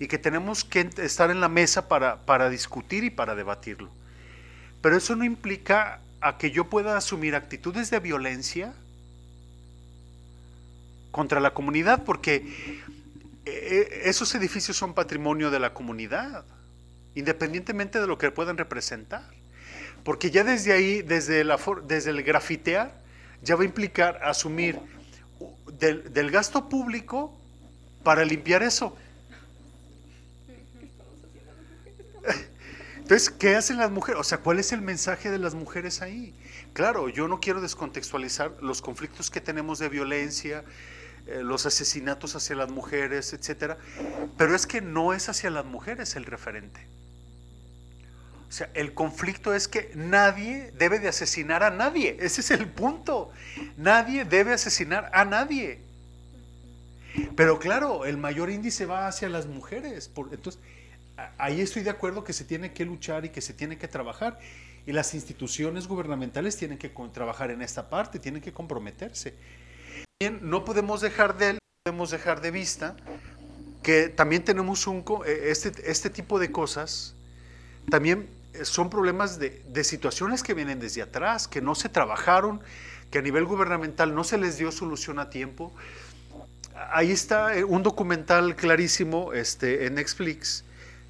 y 0.00 0.06
que 0.06 0.18
tenemos 0.18 0.64
que 0.64 0.88
estar 0.98 1.30
en 1.30 1.40
la 1.40 1.48
mesa 1.48 1.88
para, 1.88 2.24
para 2.24 2.50
discutir 2.50 3.04
y 3.04 3.10
para 3.10 3.34
debatirlo. 3.34 3.90
Pero 4.80 4.96
eso 4.96 5.16
no 5.16 5.24
implica 5.24 6.00
a 6.20 6.38
que 6.38 6.50
yo 6.50 6.64
pueda 6.64 6.96
asumir 6.96 7.34
actitudes 7.34 7.90
de 7.90 8.00
violencia 8.00 8.72
contra 11.10 11.40
la 11.40 11.52
comunidad, 11.52 12.04
porque 12.04 12.80
eh, 13.44 14.02
esos 14.04 14.34
edificios 14.34 14.76
son 14.76 14.94
patrimonio 14.94 15.50
de 15.50 15.58
la 15.58 15.74
comunidad 15.74 16.44
independientemente 17.14 18.00
de 18.00 18.06
lo 18.06 18.16
que 18.16 18.30
puedan 18.30 18.56
representar. 18.56 19.24
Porque 20.04 20.30
ya 20.30 20.44
desde 20.44 20.72
ahí, 20.72 21.02
desde 21.02 21.40
el 21.40 22.22
grafitear, 22.22 22.92
ya 23.42 23.56
va 23.56 23.62
a 23.62 23.64
implicar 23.64 24.20
asumir 24.22 24.78
del, 25.78 26.12
del 26.12 26.30
gasto 26.30 26.68
público 26.68 27.36
para 28.04 28.24
limpiar 28.24 28.62
eso. 28.62 28.96
Entonces, 33.08 33.30
¿qué 33.30 33.56
hacen 33.56 33.78
las 33.78 33.90
mujeres? 33.90 34.20
O 34.20 34.22
sea, 34.22 34.36
¿cuál 34.36 34.58
es 34.58 34.70
el 34.70 34.82
mensaje 34.82 35.30
de 35.30 35.38
las 35.38 35.54
mujeres 35.54 36.02
ahí? 36.02 36.34
Claro, 36.74 37.08
yo 37.08 37.26
no 37.26 37.40
quiero 37.40 37.62
descontextualizar 37.62 38.52
los 38.60 38.82
conflictos 38.82 39.30
que 39.30 39.40
tenemos 39.40 39.78
de 39.78 39.88
violencia, 39.88 40.62
eh, 41.26 41.40
los 41.42 41.64
asesinatos 41.64 42.36
hacia 42.36 42.54
las 42.54 42.70
mujeres, 42.70 43.32
etcétera, 43.32 43.78
pero 44.36 44.54
es 44.54 44.66
que 44.66 44.82
no 44.82 45.14
es 45.14 45.30
hacia 45.30 45.48
las 45.48 45.64
mujeres 45.64 46.16
el 46.16 46.26
referente. 46.26 46.86
O 48.46 48.52
sea, 48.52 48.68
el 48.74 48.92
conflicto 48.92 49.54
es 49.54 49.68
que 49.68 49.90
nadie 49.94 50.70
debe 50.76 50.98
de 50.98 51.08
asesinar 51.08 51.62
a 51.62 51.70
nadie. 51.70 52.18
Ese 52.20 52.42
es 52.42 52.50
el 52.50 52.68
punto. 52.68 53.32
Nadie 53.78 54.26
debe 54.26 54.52
asesinar 54.52 55.10
a 55.14 55.24
nadie. 55.24 55.80
Pero 57.36 57.58
claro, 57.58 58.04
el 58.04 58.18
mayor 58.18 58.50
índice 58.50 58.84
va 58.84 59.08
hacia 59.08 59.30
las 59.30 59.46
mujeres. 59.46 60.10
Entonces, 60.14 60.60
ahí 61.36 61.60
estoy 61.60 61.82
de 61.82 61.90
acuerdo 61.90 62.24
que 62.24 62.32
se 62.32 62.44
tiene 62.44 62.72
que 62.72 62.84
luchar 62.84 63.24
y 63.24 63.30
que 63.30 63.40
se 63.40 63.52
tiene 63.52 63.78
que 63.78 63.88
trabajar. 63.88 64.38
Y 64.86 64.92
las 64.92 65.14
instituciones 65.14 65.86
gubernamentales 65.86 66.56
tienen 66.56 66.78
que 66.78 66.90
trabajar 67.12 67.50
en 67.50 67.60
esta 67.60 67.90
parte, 67.90 68.18
tienen 68.18 68.40
que 68.40 68.52
comprometerse. 68.52 69.34
Bien, 70.20 70.40
no 70.42 70.64
podemos 70.64 71.00
dejar 71.00 71.36
de, 71.36 71.58
podemos 71.84 72.10
dejar 72.10 72.40
de 72.40 72.50
vista 72.50 72.96
que 73.82 74.08
también 74.08 74.44
tenemos 74.44 74.86
un, 74.86 75.04
eh, 75.26 75.50
este, 75.50 75.72
este 75.90 76.10
tipo 76.10 76.38
de 76.38 76.50
cosas, 76.50 77.14
también 77.90 78.28
son 78.62 78.90
problemas 78.90 79.38
de, 79.38 79.84
situaciones 79.84 80.42
que 80.42 80.54
vienen 80.54 80.80
desde 80.80 81.02
atrás, 81.02 81.46
que 81.46 81.60
no 81.60 81.74
se 81.74 81.88
trabajaron, 81.88 82.60
que 83.10 83.18
a 83.18 83.22
nivel 83.22 83.44
gubernamental 83.44 84.14
no 84.14 84.24
se 84.24 84.38
les 84.38 84.58
dio 84.58 84.72
solución 84.72 85.18
a 85.18 85.30
tiempo. 85.30 85.72
Ahí 86.90 87.10
está 87.10 87.56
eh, 87.56 87.64
un 87.64 87.82
documental 87.82 88.56
clarísimo 88.56 89.32
este, 89.32 89.86
en 89.86 89.94
Netflix 89.94 90.64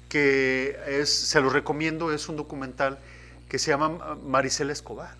que 0.09 0.77
es, 0.87 1.09
se 1.09 1.39
lo 1.39 1.49
recomiendo, 1.49 2.11
es 2.11 2.27
un 2.27 2.35
documental 2.35 2.99
que 3.47 3.59
se 3.59 3.71
llama 3.71 4.17
Maricela 4.25 4.73
Escobar. 4.73 5.15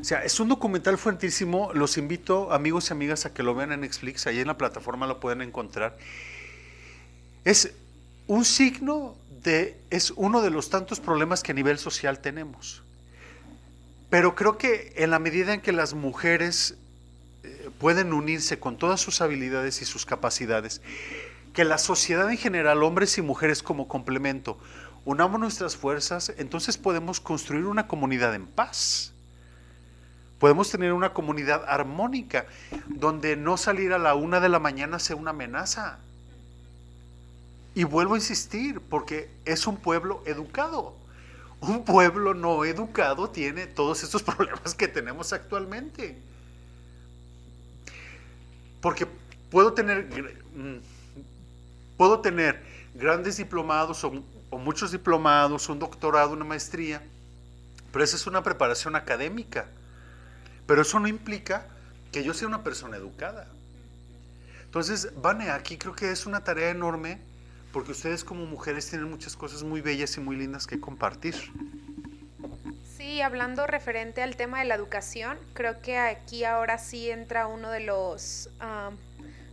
O 0.00 0.04
sea, 0.04 0.24
es 0.24 0.40
un 0.40 0.48
documental 0.48 0.98
fuertísimo. 0.98 1.72
Los 1.74 1.96
invito, 1.98 2.52
amigos 2.52 2.90
y 2.90 2.92
amigas, 2.92 3.26
a 3.26 3.32
que 3.32 3.42
lo 3.42 3.54
vean 3.54 3.72
en 3.72 3.80
Netflix. 3.80 4.26
Ahí 4.26 4.40
en 4.40 4.46
la 4.46 4.56
plataforma 4.56 5.06
lo 5.06 5.20
pueden 5.20 5.42
encontrar. 5.42 5.96
Es 7.44 7.72
un 8.26 8.44
signo 8.44 9.16
es 9.90 10.12
uno 10.16 10.42
de 10.42 10.50
los 10.50 10.70
tantos 10.70 11.00
problemas 11.00 11.42
que 11.42 11.52
a 11.52 11.54
nivel 11.54 11.78
social 11.78 12.20
tenemos. 12.20 12.82
Pero 14.10 14.34
creo 14.34 14.58
que 14.58 14.92
en 14.96 15.10
la 15.10 15.18
medida 15.18 15.54
en 15.54 15.60
que 15.60 15.72
las 15.72 15.94
mujeres 15.94 16.76
eh, 17.42 17.70
pueden 17.78 18.12
unirse 18.12 18.58
con 18.58 18.76
todas 18.76 19.00
sus 19.00 19.20
habilidades 19.20 19.82
y 19.82 19.84
sus 19.84 20.06
capacidades, 20.06 20.80
que 21.52 21.64
la 21.64 21.78
sociedad 21.78 22.30
en 22.30 22.38
general, 22.38 22.82
hombres 22.82 23.18
y 23.18 23.22
mujeres 23.22 23.62
como 23.62 23.88
complemento, 23.88 24.58
unamos 25.04 25.40
nuestras 25.40 25.76
fuerzas, 25.76 26.32
entonces 26.38 26.78
podemos 26.78 27.20
construir 27.20 27.66
una 27.66 27.86
comunidad 27.86 28.34
en 28.34 28.46
paz. 28.46 29.12
Podemos 30.38 30.70
tener 30.70 30.92
una 30.92 31.12
comunidad 31.12 31.64
armónica, 31.68 32.46
donde 32.88 33.36
no 33.36 33.56
salir 33.56 33.92
a 33.92 33.98
la 33.98 34.14
una 34.14 34.40
de 34.40 34.48
la 34.48 34.58
mañana 34.58 34.98
sea 34.98 35.16
una 35.16 35.30
amenaza, 35.30 35.98
y 37.74 37.84
vuelvo 37.84 38.14
a 38.14 38.18
insistir, 38.18 38.80
porque 38.80 39.30
es 39.44 39.66
un 39.66 39.76
pueblo 39.76 40.22
educado. 40.26 40.94
Un 41.60 41.84
pueblo 41.84 42.34
no 42.34 42.64
educado 42.64 43.30
tiene 43.30 43.66
todos 43.66 44.02
estos 44.02 44.22
problemas 44.22 44.74
que 44.74 44.88
tenemos 44.88 45.32
actualmente. 45.32 46.18
Porque 48.80 49.06
puedo 49.50 49.72
tener, 49.72 50.06
mm, 50.54 50.78
puedo 51.96 52.20
tener 52.20 52.62
grandes 52.94 53.36
diplomados 53.36 54.04
o, 54.04 54.12
muchos 54.58 54.92
diplomados, 54.92 55.68
un 55.68 55.78
doctorado, 55.78 56.32
una 56.32 56.44
maestría, 56.44 57.02
pero 57.90 58.04
esa 58.04 58.16
es 58.16 58.26
una 58.26 58.42
preparación 58.42 58.96
académica. 58.96 59.66
Pero 60.66 60.82
eso 60.82 61.00
no 61.00 61.08
implica 61.08 61.66
que 62.12 62.22
yo 62.22 62.34
sea 62.34 62.48
una 62.48 62.62
persona 62.62 62.96
educada. 62.96 63.48
Entonces, 64.64 65.12
Vane, 65.20 65.50
aquí 65.50 65.76
creo 65.76 65.94
que 65.94 66.10
es 66.10 66.26
una 66.26 66.44
tarea 66.44 66.70
enorme 66.70 67.18
porque 67.72 67.92
ustedes 67.92 68.22
como 68.22 68.44
mujeres 68.46 68.88
tienen 68.88 69.08
muchas 69.08 69.36
cosas 69.36 69.62
muy 69.62 69.80
bellas 69.80 70.16
y 70.16 70.20
muy 70.20 70.36
lindas 70.36 70.66
que 70.66 70.78
compartir. 70.78 71.34
Sí, 72.96 73.20
hablando 73.20 73.66
referente 73.66 74.22
al 74.22 74.36
tema 74.36 74.60
de 74.60 74.66
la 74.66 74.74
educación, 74.74 75.38
creo 75.54 75.80
que 75.80 75.98
aquí 75.98 76.44
ahora 76.44 76.78
sí 76.78 77.10
entra 77.10 77.46
uno 77.46 77.70
de 77.70 77.80
los 77.80 78.50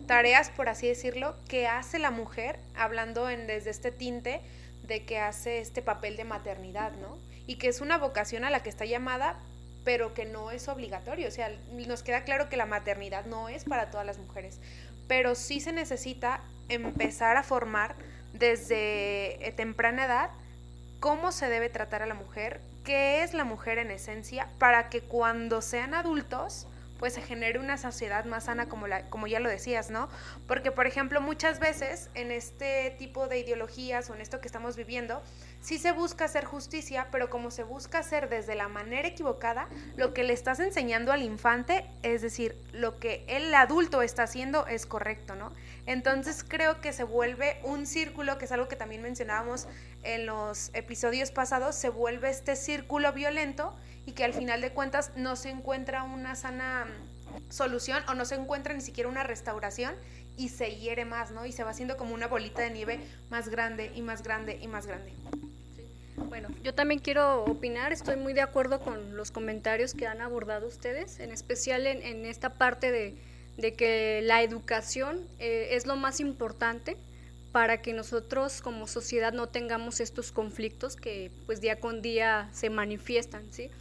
tareas, 0.09 0.49
por 0.49 0.69
así 0.69 0.87
decirlo, 0.87 1.35
que 1.47 1.67
hace 1.67 1.99
la 1.99 2.09
mujer, 2.09 2.57
hablando 2.75 3.29
en, 3.29 3.45
desde 3.45 3.69
este 3.69 3.91
tinte 3.91 4.41
de 4.81 5.05
que 5.05 5.19
hace 5.19 5.59
este 5.59 5.83
papel 5.83 6.17
de 6.17 6.23
maternidad, 6.23 6.93
¿no? 6.93 7.19
Y 7.45 7.57
que 7.57 7.67
es 7.67 7.79
una 7.79 7.99
vocación 7.99 8.43
a 8.43 8.49
la 8.49 8.63
que 8.63 8.69
está 8.69 8.85
llamada, 8.85 9.37
pero 9.85 10.15
que 10.15 10.25
no 10.25 10.49
es 10.49 10.67
obligatorio. 10.67 11.27
O 11.27 11.31
sea, 11.31 11.51
nos 11.71 12.01
queda 12.01 12.23
claro 12.23 12.49
que 12.49 12.57
la 12.57 12.65
maternidad 12.65 13.25
no 13.25 13.49
es 13.49 13.65
para 13.65 13.91
todas 13.91 14.03
las 14.03 14.17
mujeres, 14.17 14.59
pero 15.07 15.35
sí 15.35 15.59
se 15.59 15.73
necesita 15.73 16.41
empezar 16.69 17.37
a 17.37 17.43
formar 17.43 17.93
desde 18.33 19.47
eh, 19.47 19.51
temprana 19.51 20.05
edad 20.05 20.31
cómo 20.99 21.31
se 21.31 21.49
debe 21.49 21.69
tratar 21.69 22.01
a 22.01 22.07
la 22.07 22.15
mujer, 22.15 22.61
qué 22.83 23.21
es 23.21 23.35
la 23.35 23.43
mujer 23.43 23.77
en 23.77 23.91
esencia, 23.91 24.49
para 24.57 24.89
que 24.89 25.01
cuando 25.01 25.61
sean 25.61 25.93
adultos 25.93 26.65
pues 26.99 27.13
se 27.13 27.21
genere 27.21 27.57
una 27.59 27.77
sociedad 27.77 28.25
más 28.25 28.43
sana 28.43 28.67
como, 28.67 28.85
la, 28.85 29.09
como 29.09 29.25
ya 29.25 29.39
lo 29.39 29.49
decías, 29.49 29.89
¿no? 29.89 30.09
Porque, 30.47 30.71
por 30.71 30.85
ejemplo, 30.85 31.21
muchas 31.21 31.59
veces 31.59 32.09
en 32.13 32.31
este 32.31 32.93
tipo 32.99 33.27
de 33.27 33.39
ideologías 33.39 34.09
o 34.09 34.15
en 34.15 34.21
esto 34.21 34.41
que 34.41 34.47
estamos 34.47 34.75
viviendo, 34.75 35.23
sí 35.61 35.79
se 35.79 35.93
busca 35.93 36.25
hacer 36.25 36.43
justicia, 36.43 37.07
pero 37.09 37.29
como 37.29 37.51
se 37.51 37.63
busca 37.63 37.99
hacer 37.99 38.27
desde 38.27 38.55
la 38.55 38.67
manera 38.67 39.07
equivocada, 39.07 39.69
lo 39.95 40.13
que 40.13 40.23
le 40.23 40.33
estás 40.33 40.59
enseñando 40.59 41.13
al 41.13 41.23
infante, 41.23 41.89
es 42.03 42.21
decir, 42.21 42.61
lo 42.73 42.99
que 42.99 43.23
el 43.27 43.53
adulto 43.55 44.01
está 44.01 44.23
haciendo 44.23 44.67
es 44.67 44.85
correcto, 44.85 45.35
¿no? 45.35 45.53
Entonces 45.85 46.43
creo 46.45 46.81
que 46.81 46.91
se 46.91 47.05
vuelve 47.05 47.59
un 47.63 47.87
círculo, 47.87 48.37
que 48.37 48.45
es 48.45 48.51
algo 48.51 48.67
que 48.67 48.75
también 48.75 49.01
mencionábamos 49.01 49.67
en 50.03 50.25
los 50.25 50.69
episodios 50.73 51.31
pasados, 51.31 51.75
se 51.75 51.89
vuelve 51.89 52.29
este 52.29 52.57
círculo 52.57 53.13
violento 53.13 53.73
y 54.05 54.13
que 54.13 54.23
al 54.23 54.33
final 54.33 54.61
de 54.61 54.71
cuentas 54.71 55.11
no 55.15 55.35
se 55.35 55.49
encuentra 55.49 56.03
una 56.03 56.35
sana 56.35 56.87
solución 57.49 58.03
o 58.07 58.13
no 58.13 58.25
se 58.25 58.35
encuentra 58.35 58.73
ni 58.73 58.81
siquiera 58.81 59.09
una 59.09 59.23
restauración 59.23 59.93
y 60.37 60.49
se 60.49 60.75
hiere 60.75 61.05
más, 61.05 61.31
¿no? 61.31 61.45
Y 61.45 61.51
se 61.51 61.63
va 61.63 61.71
haciendo 61.71 61.97
como 61.97 62.13
una 62.13 62.27
bolita 62.27 62.61
de 62.61 62.71
nieve 62.71 62.99
más 63.29 63.49
grande 63.49 63.91
y 63.93 64.01
más 64.01 64.23
grande 64.23 64.57
y 64.61 64.67
más 64.67 64.87
grande. 64.87 65.13
Bueno, 66.27 66.49
yo 66.63 66.73
también 66.73 66.99
quiero 66.99 67.43
opinar, 67.43 67.91
estoy 67.91 68.15
muy 68.15 68.33
de 68.33 68.41
acuerdo 68.41 68.79
con 68.81 69.15
los 69.15 69.31
comentarios 69.31 69.93
que 69.93 70.07
han 70.07 70.21
abordado 70.21 70.67
ustedes, 70.67 71.19
en 71.19 71.31
especial 71.31 71.87
en, 71.87 72.25
esta 72.25 72.53
parte 72.53 72.91
de, 72.91 73.73
que 73.73 74.21
la 74.23 74.41
educación 74.43 75.27
eh, 75.39 75.69
es 75.71 75.85
lo 75.85 75.95
más 75.95 76.19
importante 76.19 76.97
para 77.51 77.81
que 77.81 77.93
nosotros 77.93 78.61
como 78.61 78.87
sociedad 78.87 79.33
no 79.33 79.47
tengamos 79.47 79.99
estos 79.99 80.31
conflictos 80.31 80.95
que 80.95 81.31
pues 81.45 81.61
día 81.61 81.79
con 81.79 82.01
día 82.01 82.49
se 82.53 82.69
manifiestan, 82.69 83.43
¿sí? 83.51 83.71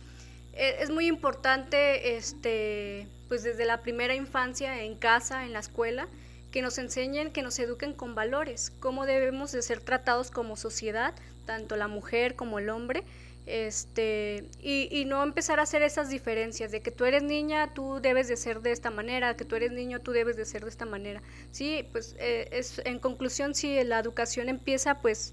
E, 0.59 0.83
es 0.83 0.91
muy 0.91 1.07
importante 1.07 2.17
este 2.17 3.07
pues 3.29 3.43
desde 3.43 3.65
la 3.65 3.83
primera 3.83 4.15
infancia 4.15 4.83
en 4.83 4.97
casa, 4.97 5.45
en 5.45 5.53
la 5.53 5.61
escuela, 5.61 6.09
que 6.51 6.63
nos 6.63 6.79
enseñen, 6.79 7.31
que 7.31 7.43
nos 7.43 7.59
eduquen 7.59 7.93
con 7.93 8.15
valores, 8.15 8.73
cómo 8.81 9.07
debemos 9.07 9.53
de 9.53 9.63
ser 9.63 9.81
tratados 9.81 10.31
como 10.31 10.57
sociedad, 10.57 11.15
tanto 11.45 11.77
la 11.77 11.89
mujer 11.89 12.37
como 12.37 12.59
el 12.59 12.71
hombre, 12.71 13.05
este, 13.49 14.45
y, 14.61 15.05
no 15.07 15.23
empezar 15.23 15.59
a 15.59 15.63
hacer 15.63 15.81
esas 15.83 16.11
diferencias 16.11 16.71
de 16.71 16.83
que 16.83 16.91
tú 16.91 17.07
eres 17.07 17.23
niña, 17.23 17.73
tú 17.73 17.99
debes 18.01 18.29
de 18.29 18.37
ser 18.37 18.61
de 18.61 18.73
esta 18.73 18.91
manera, 18.91 19.37
que 19.37 19.47
tú 19.47 19.57
eres 19.57 19.73
niño, 19.73 20.01
tú 20.01 20.13
debes 20.13 20.37
de 20.37 20.45
ser 20.45 20.65
de 20.65 20.69
esta 20.69 20.85
manera. 20.85 21.23
Sí, 21.51 21.89
pues 21.93 22.15
eh, 22.19 22.49
es, 22.53 22.83
en 22.85 22.99
conclusión, 22.99 23.55
si 23.55 23.83
la 23.85 23.99
educación 24.01 24.51
empieza 24.51 25.01
pues 25.01 25.33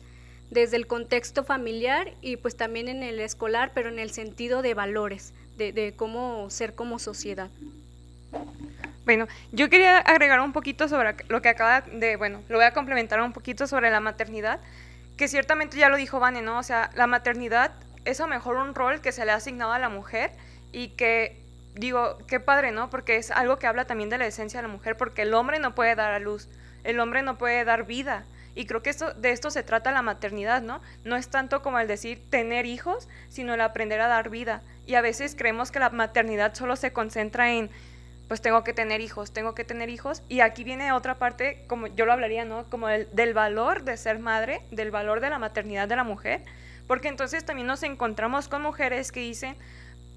desde 0.50 0.78
el 0.78 0.88
contexto 0.88 1.44
familiar 1.44 2.14
y 2.22 2.38
pues 2.38 2.56
también 2.56 2.88
en 2.88 3.04
el 3.04 3.20
escolar, 3.20 3.72
pero 3.74 3.90
en 3.90 4.00
el 4.00 4.12
sentido 4.12 4.62
de 4.62 4.74
valores, 4.74 5.34
de, 5.58 5.94
cómo 5.96 6.50
ser 6.50 6.76
como 6.76 7.00
sociedad. 7.00 7.50
Bueno, 9.06 9.28
yo 9.52 9.70
quería 9.70 10.00
agregar 10.00 10.40
un 10.42 10.52
poquito 10.52 10.88
sobre 10.88 11.16
lo 11.28 11.42
que 11.42 11.50
acaba 11.50 11.82
de, 11.82 12.16
bueno, 12.16 12.42
lo 12.50 12.58
voy 12.58 12.66
a 12.66 12.74
complementar 12.74 13.22
un 13.22 13.34
poquito 13.34 13.68
sobre 13.68 13.92
la 13.92 14.00
maternidad, 14.00 14.60
que 15.16 15.28
ciertamente 15.28 15.78
ya 15.78 15.90
lo 15.90 15.98
dijo 15.98 16.20
Vane, 16.20 16.42
¿no? 16.42 16.58
O 16.58 16.64
sea, 16.64 16.90
la 16.96 17.08
maternidad 17.08 17.72
es 18.04 18.20
a 18.20 18.28
mejor 18.28 18.58
un 18.58 18.76
rol 18.76 19.02
que 19.02 19.12
se 19.12 19.26
le 19.26 19.32
ha 19.32 19.36
asignado 19.36 19.72
a 19.72 19.80
la 19.80 19.90
mujer 19.90 20.32
y 20.72 20.90
que, 20.90 21.40
digo, 21.76 22.18
qué 22.28 22.40
padre, 22.40 22.72
¿no? 22.72 22.90
Porque 22.90 23.18
es 23.18 23.32
algo 23.32 23.58
que 23.60 23.68
habla 23.68 23.86
también 23.86 24.10
de 24.10 24.18
la 24.18 24.26
esencia 24.26 24.62
de 24.62 24.68
la 24.68 24.74
mujer, 24.74 24.98
porque 24.98 25.22
el 25.22 25.34
hombre 25.34 25.60
no 25.60 25.76
puede 25.76 25.96
dar 25.96 26.12
a 26.12 26.20
luz, 26.20 26.50
el 26.84 27.00
hombre 27.00 27.22
no 27.22 27.38
puede 27.38 27.64
dar 27.64 27.86
vida. 27.86 28.26
Y 28.56 28.66
creo 28.66 28.82
que 28.82 28.90
esto, 28.90 29.14
de 29.14 29.32
esto 29.32 29.52
se 29.52 29.64
trata 29.64 29.92
la 29.92 30.02
maternidad, 30.02 30.62
¿no? 30.62 30.82
No 31.04 31.18
es 31.18 31.30
tanto 31.30 31.62
como 31.62 31.78
el 31.78 31.88
decir 31.88 32.24
tener 32.30 32.66
hijos, 32.66 33.08
sino 33.30 33.54
el 33.54 33.62
aprender 33.62 34.02
a 34.02 34.08
dar 34.08 34.30
vida. 34.30 34.64
Y 34.88 34.96
a 34.96 35.02
veces 35.02 35.36
creemos 35.38 35.72
que 35.72 35.80
la 35.80 35.90
maternidad 35.90 36.54
solo 36.56 36.76
se 36.76 36.94
concentra 36.94 37.52
en 37.52 37.70
pues 38.28 38.42
tengo 38.42 38.64
que 38.64 38.74
tener 38.74 39.02
hijos, 39.02 39.32
tengo 39.32 39.54
que 39.54 39.64
tener 39.64 39.90
hijos. 39.90 40.24
Y 40.30 40.40
aquí 40.40 40.64
viene 40.64 40.92
otra 40.92 41.16
parte, 41.20 41.64
como 41.68 41.88
yo 41.88 42.06
lo 42.06 42.14
hablaría, 42.14 42.46
¿no? 42.46 42.68
Como 42.70 42.90
el, 42.90 43.08
del 43.12 43.34
valor 43.34 43.84
de 43.84 43.98
ser 43.98 44.20
madre, 44.20 44.62
del 44.72 44.92
valor 44.92 45.20
de 45.20 45.30
la 45.30 45.38
maternidad 45.38 45.88
de 45.88 45.96
la 45.96 46.04
mujer, 46.04 46.42
porque 46.88 47.08
entonces 47.08 47.46
también 47.46 47.68
nos 47.68 47.84
encontramos 47.84 48.48
con 48.48 48.62
mujeres 48.62 49.12
que 49.12 49.20
dicen, 49.20 49.56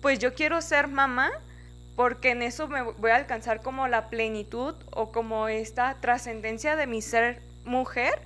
pues 0.01 0.19
yo 0.19 0.35
quiero 0.35 0.61
ser 0.63 0.89
mamá 0.89 1.31
porque 1.97 2.31
en 2.31 2.43
eso 2.43 2.69
me 2.69 2.83
voy 2.83 3.11
a 3.11 3.17
alcanzar 3.17 3.61
como 3.61 3.89
la 3.89 4.09
plenitud 4.09 4.75
o 4.93 5.11
como 5.11 5.49
esta 5.49 5.97
trascendencia 6.01 6.77
de 6.77 6.87
mi 6.87 7.03
ser 7.03 7.43
mujer, 7.69 8.21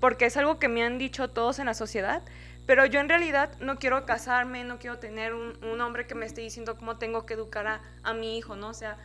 porque 0.00 0.26
es 0.26 0.36
algo 0.36 0.58
que 0.58 0.68
me 0.68 0.84
han 0.84 0.98
dicho 0.98 1.30
todos 1.30 1.58
en 1.58 1.66
la 1.66 1.74
sociedad, 1.74 2.22
pero 2.66 2.86
yo 2.86 3.00
en 3.00 3.08
realidad 3.08 3.50
no 3.58 3.78
quiero 3.78 4.06
casarme, 4.06 4.62
no 4.64 4.78
quiero 4.78 4.98
tener 4.98 5.34
un, 5.34 5.80
hombre 5.80 6.06
que 6.06 6.14
me 6.14 6.26
esté 6.26 6.42
diciendo 6.42 6.76
cómo 6.76 6.96
tengo 6.96 7.26
que 7.26 7.34
educar 7.34 7.66
a, 7.66 7.80
a 8.04 8.14
mi 8.14 8.38
hijo, 8.38 8.54
¿no? 8.54 8.68
O 8.68 8.74
sea, 8.74 8.98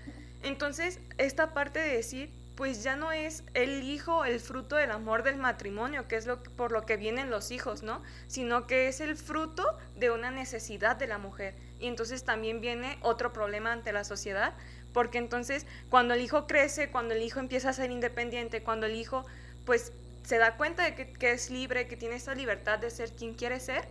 entonces, 0.43 0.99
esta 1.17 1.53
parte 1.53 1.79
de 1.79 1.95
decir, 1.95 2.31
pues 2.57 2.83
ya 2.83 2.95
no 2.95 3.11
es 3.11 3.43
el 3.53 3.83
hijo 3.83 4.25
el 4.25 4.39
fruto 4.39 4.77
del 4.77 4.89
amor 4.89 5.21
del 5.21 5.37
matrimonio, 5.37 6.07
que 6.07 6.15
es 6.15 6.25
lo 6.25 6.41
por 6.41 6.71
lo 6.71 6.87
que 6.87 6.97
vienen 6.97 7.29
los 7.29 7.51
hijos, 7.51 7.83
¿no? 7.83 8.01
Sino 8.27 8.65
que 8.65 8.87
es 8.87 8.99
el 8.99 9.15
fruto 9.15 9.63
de 9.95 10.09
una 10.09 10.31
necesidad 10.31 10.95
de 10.95 11.05
la 11.05 11.19
mujer. 11.19 11.53
Y 11.79 11.87
entonces 11.87 12.23
también 12.23 12.59
viene 12.59 12.97
otro 13.03 13.31
problema 13.31 13.71
ante 13.71 13.93
la 13.93 14.03
sociedad, 14.03 14.55
porque 14.91 15.19
entonces 15.19 15.67
cuando 15.89 16.15
el 16.15 16.21
hijo 16.21 16.47
crece, 16.47 16.89
cuando 16.89 17.13
el 17.13 17.21
hijo 17.21 17.39
empieza 17.39 17.69
a 17.69 17.73
ser 17.73 17.91
independiente, 17.91 18.63
cuando 18.63 18.87
el 18.87 18.95
hijo 18.95 19.23
pues 19.67 19.91
se 20.23 20.37
da 20.37 20.55
cuenta 20.55 20.83
de 20.83 20.95
que, 20.95 21.31
es 21.31 21.51
libre, 21.51 21.87
que 21.87 21.97
tiene 21.97 22.15
esa 22.15 22.33
libertad 22.33 22.79
de 22.79 22.89
ser 22.89 23.11
quien 23.11 23.33
quiere 23.33 23.59
ser, 23.59 23.85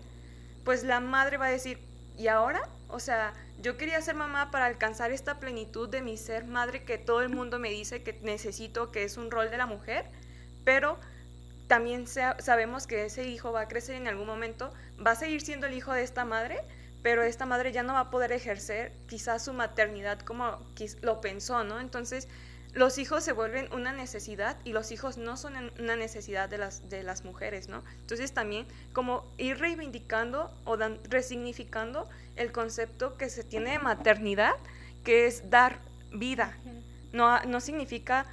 pues 0.65 0.83
la 0.83 1.01
madre 1.01 1.37
va 1.37 1.47
a 1.47 1.51
decir, 1.51 1.79
¿y 2.17 2.29
ahora? 2.29 2.67
O 2.89 2.99
sea, 2.99 3.35
yo 3.61 3.77
quería 3.77 4.01
ser 4.01 4.15
mamá 4.15 4.51
para 4.51 4.65
alcanzar 4.65 5.13
esta 5.13 5.39
plenitud 5.39 5.89
de 5.89 6.01
mi 6.01 6.17
ser 6.17 6.47
madre 6.47 6.83
que 6.85 6.97
todo 6.97 7.21
el 7.21 7.29
mundo 7.29 7.59
me 7.59 7.71
dice 7.71 8.03
que 8.03 8.19
necesito, 8.23 8.91
que 8.91 9.05
es 9.05 9.19
un 9.19 9.31
rol 9.31 9.51
de 9.51 9.59
la 9.59 9.67
mujer, 9.67 10.07
pero 10.65 10.99
también 11.69 12.07
sabemos 12.07 12.87
que 12.87 13.05
ese 13.05 13.25
hijo 13.29 13.53
va 13.53 13.63
a 13.63 13.69
crecer 13.69 13.97
en 13.97 14.09
algún 14.09 14.27
momento, 14.27 14.73
va 15.05 15.11
a 15.11 15.17
seguir 15.17 15.43
siendo 15.43 15.67
el 15.67 15.75
hijo 15.75 15.93
de 15.93 16.03
esta 16.03 16.25
madre, 16.25 16.59
pero 17.03 17.23
esta 17.23 17.45
madre 17.45 17.71
ya 17.71 17.83
no 17.83 17.93
va 17.93 18.01
a 18.01 18.11
poder 18.11 18.33
ejercer 18.33 18.93
quizás 19.09 19.45
su 19.45 19.53
maternidad 19.53 20.21
como 20.21 20.59
lo 21.03 21.21
pensó, 21.21 21.65
¿no? 21.65 21.81
Entonces, 21.81 22.29
los 22.77 22.99
hijos 22.99 23.25
se 23.25 23.33
vuelven 23.33 23.73
una 23.73 23.91
necesidad 23.93 24.59
y 24.63 24.73
los 24.75 24.93
hijos 24.93 25.17
no 25.17 25.39
son 25.39 25.73
una 25.79 25.97
necesidad 25.97 26.47
de 26.51 26.59
las, 26.59 26.91
de 26.91 27.03
las 27.03 27.25
mujeres, 27.25 27.71
¿no? 27.71 27.83
Entonces 28.03 28.33
también 28.33 28.67
como 28.93 29.25
ir 29.39 29.59
reivindicando 29.59 30.55
o 30.67 30.77
resignificando 31.09 32.07
el 32.37 32.53
concepto 32.53 33.17
que 33.17 33.31
se 33.31 33.45
tiene 33.45 33.71
de 33.71 33.79
maternidad, 33.79 34.53
que 35.05 35.27
es 35.27 35.49
dar 35.49 35.79
vida. 36.13 36.55
No, 37.15 37.43
no 37.45 37.61
significa 37.61 38.27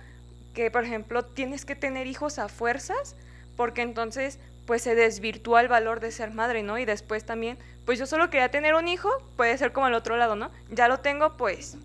que, 0.53 0.69
por 0.69 0.83
ejemplo, 0.83 1.23
tienes 1.23 1.63
que 1.63 1.77
tener 1.77 2.05
hijos 2.05 2.37
a 2.37 2.49
fuerzas, 2.49 3.15
porque 3.55 3.81
entonces 3.81 4.39
pues 4.65 4.81
se 4.81 4.93
desvirtúa 4.93 5.61
el 5.61 5.69
valor 5.69 6.01
de 6.01 6.11
ser 6.11 6.31
madre, 6.31 6.63
¿no? 6.63 6.77
Y 6.77 6.83
después 6.83 7.25
también, 7.25 7.57
pues 7.85 7.97
yo 7.97 8.05
solo 8.05 8.29
quería 8.29 8.51
tener 8.51 8.75
un 8.75 8.89
hijo, 8.89 9.09
puede 9.37 9.57
ser 9.57 9.71
como 9.71 9.87
el 9.87 9.93
otro 9.93 10.17
lado, 10.17 10.35
¿no? 10.35 10.51
Ya 10.69 10.89
lo 10.89 10.99
tengo, 10.99 11.37
pues 11.37 11.77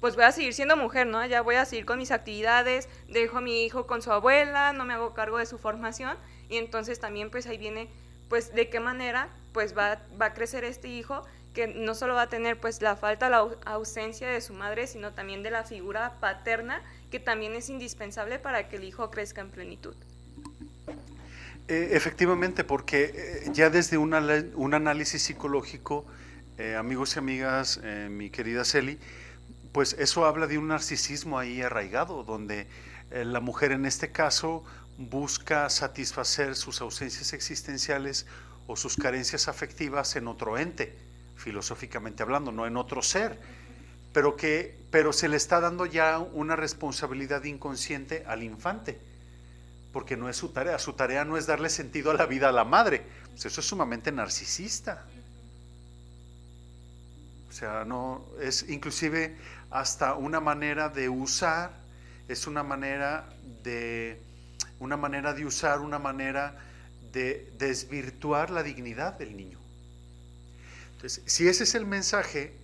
pues 0.00 0.14
voy 0.14 0.24
a 0.24 0.32
seguir 0.32 0.54
siendo 0.54 0.76
mujer, 0.76 1.06
¿no? 1.06 1.24
Ya 1.26 1.42
voy 1.42 1.56
a 1.56 1.64
seguir 1.64 1.84
con 1.84 1.98
mis 1.98 2.10
actividades, 2.10 2.88
dejo 3.08 3.38
a 3.38 3.40
mi 3.40 3.64
hijo 3.64 3.86
con 3.86 4.02
su 4.02 4.12
abuela, 4.12 4.72
no 4.72 4.84
me 4.84 4.94
hago 4.94 5.14
cargo 5.14 5.38
de 5.38 5.46
su 5.46 5.58
formación 5.58 6.16
y 6.48 6.56
entonces 6.56 7.00
también 7.00 7.30
pues 7.30 7.46
ahí 7.46 7.58
viene 7.58 7.88
pues 8.28 8.54
de 8.54 8.68
qué 8.68 8.80
manera 8.80 9.28
pues 9.52 9.76
va, 9.76 10.00
va 10.20 10.26
a 10.26 10.34
crecer 10.34 10.64
este 10.64 10.88
hijo 10.88 11.24
que 11.54 11.66
no 11.66 11.94
solo 11.94 12.14
va 12.14 12.22
a 12.22 12.28
tener 12.28 12.60
pues 12.60 12.82
la 12.82 12.94
falta, 12.94 13.28
la 13.28 13.48
ausencia 13.64 14.28
de 14.28 14.40
su 14.40 14.52
madre, 14.54 14.86
sino 14.86 15.12
también 15.12 15.42
de 15.42 15.50
la 15.50 15.64
figura 15.64 16.14
paterna 16.20 16.82
que 17.10 17.18
también 17.18 17.54
es 17.54 17.68
indispensable 17.68 18.38
para 18.38 18.68
que 18.68 18.76
el 18.76 18.84
hijo 18.84 19.10
crezca 19.10 19.40
en 19.40 19.50
plenitud. 19.50 19.94
Eh, 21.68 21.90
efectivamente, 21.92 22.64
porque 22.64 23.12
eh, 23.14 23.50
ya 23.52 23.70
desde 23.70 23.98
un 23.98 24.14
análisis 24.14 25.22
psicológico, 25.22 26.06
eh, 26.56 26.76
amigos 26.76 27.16
y 27.16 27.18
amigas, 27.18 27.80
mi 28.08 28.30
querida 28.30 28.64
Celi, 28.64 28.98
pues 29.78 29.94
eso 30.00 30.24
habla 30.24 30.48
de 30.48 30.58
un 30.58 30.66
narcisismo 30.66 31.38
ahí 31.38 31.62
arraigado, 31.62 32.24
donde 32.24 32.66
eh, 33.12 33.24
la 33.24 33.38
mujer 33.38 33.70
en 33.70 33.86
este 33.86 34.10
caso 34.10 34.64
busca 34.96 35.70
satisfacer 35.70 36.56
sus 36.56 36.80
ausencias 36.80 37.32
existenciales 37.32 38.26
o 38.66 38.74
sus 38.74 38.96
carencias 38.96 39.46
afectivas 39.46 40.16
en 40.16 40.26
otro 40.26 40.58
ente, 40.58 40.96
filosóficamente 41.36 42.24
hablando, 42.24 42.50
no 42.50 42.66
en 42.66 42.76
otro 42.76 43.02
ser, 43.02 43.38
pero 44.12 44.34
que 44.34 44.76
pero 44.90 45.12
se 45.12 45.28
le 45.28 45.36
está 45.36 45.60
dando 45.60 45.86
ya 45.86 46.18
una 46.18 46.56
responsabilidad 46.56 47.44
inconsciente 47.44 48.24
al 48.26 48.42
infante, 48.42 48.98
porque 49.92 50.16
no 50.16 50.28
es 50.28 50.36
su 50.36 50.48
tarea, 50.48 50.80
su 50.80 50.94
tarea 50.94 51.24
no 51.24 51.36
es 51.36 51.46
darle 51.46 51.70
sentido 51.70 52.10
a 52.10 52.14
la 52.14 52.26
vida 52.26 52.48
a 52.48 52.52
la 52.52 52.64
madre, 52.64 53.04
pues 53.30 53.46
eso 53.46 53.60
es 53.60 53.68
sumamente 53.68 54.10
narcisista. 54.10 55.04
O 57.48 57.52
sea, 57.52 57.84
no 57.84 58.24
es 58.40 58.68
inclusive 58.68 59.36
hasta 59.70 60.14
una 60.14 60.40
manera 60.40 60.88
de 60.88 61.08
usar, 61.08 61.72
es 62.28 62.46
una 62.46 62.62
manera 62.62 63.28
de, 63.62 64.20
una 64.80 64.96
manera 64.96 65.34
de 65.34 65.44
usar, 65.44 65.80
una 65.80 65.98
manera 65.98 66.56
de 67.12 67.52
desvirtuar 67.58 68.50
la 68.50 68.62
dignidad 68.62 69.14
del 69.14 69.36
niño. 69.36 69.58
Entonces, 70.92 71.22
si 71.26 71.48
ese 71.48 71.64
es 71.64 71.74
el 71.74 71.86
mensaje 71.86 72.54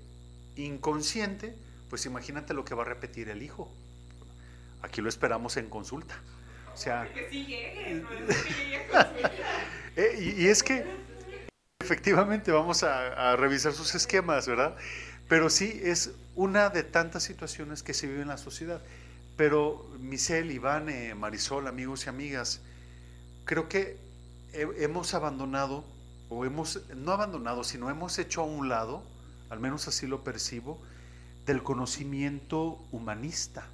inconsciente, 0.57 1.55
pues 1.91 2.07
imagínate 2.07 2.55
lo 2.55 2.65
que 2.65 2.75
va 2.75 2.83
a 2.83 2.87
repetir 2.87 3.29
el 3.29 3.43
hijo. 3.43 3.71
Aquí 4.83 5.01
lo 5.01 5.09
esperamos 5.09 5.57
en 5.57 5.69
consulta. 5.69 6.15
O 6.73 6.77
sea, 6.77 7.09
eh, 9.97 10.35
y, 10.37 10.47
es 10.47 10.63
que 10.63 10.85
efectivamente 11.79 12.51
vamos 12.51 12.83
a, 12.83 13.33
a 13.33 13.37
revisar 13.37 13.73
sus 13.73 13.95
esquemas, 13.95 14.49
¿verdad? 14.49 14.77
Pero 15.29 15.49
sí 15.51 15.81
es 15.85 16.11
una 16.37 16.69
de 16.71 16.83
tantas 16.83 17.23
situaciones 17.23 17.83
que 17.83 17.95
se 17.95 18.07
vive 18.07 18.23
en 18.23 18.29
la 18.29 18.39
sociedad. 18.39 18.81
Pero 19.37 19.87
Michelle, 19.99 20.53
Iván, 20.53 20.89
Marisol, 21.19 21.67
amigos 21.67 22.07
y 22.07 22.09
amigas, 22.09 22.61
creo 23.45 23.69
que 23.69 23.97
hemos 24.53 25.15
abandonado, 25.15 25.85
o 26.29 26.45
hemos, 26.45 26.81
no 26.95 27.13
abandonado, 27.13 27.65
sino 27.65 27.91
hemos 27.91 28.19
hecho 28.19 28.43
a 28.43 28.45
un 28.45 28.69
lado, 28.69 29.03
al 29.51 29.61
menos 29.61 29.89
así 29.89 30.07
lo 30.07 30.23
percibo, 30.23 30.81
del 31.47 31.63
conocimiento 31.63 32.79
humanista. 32.93 33.67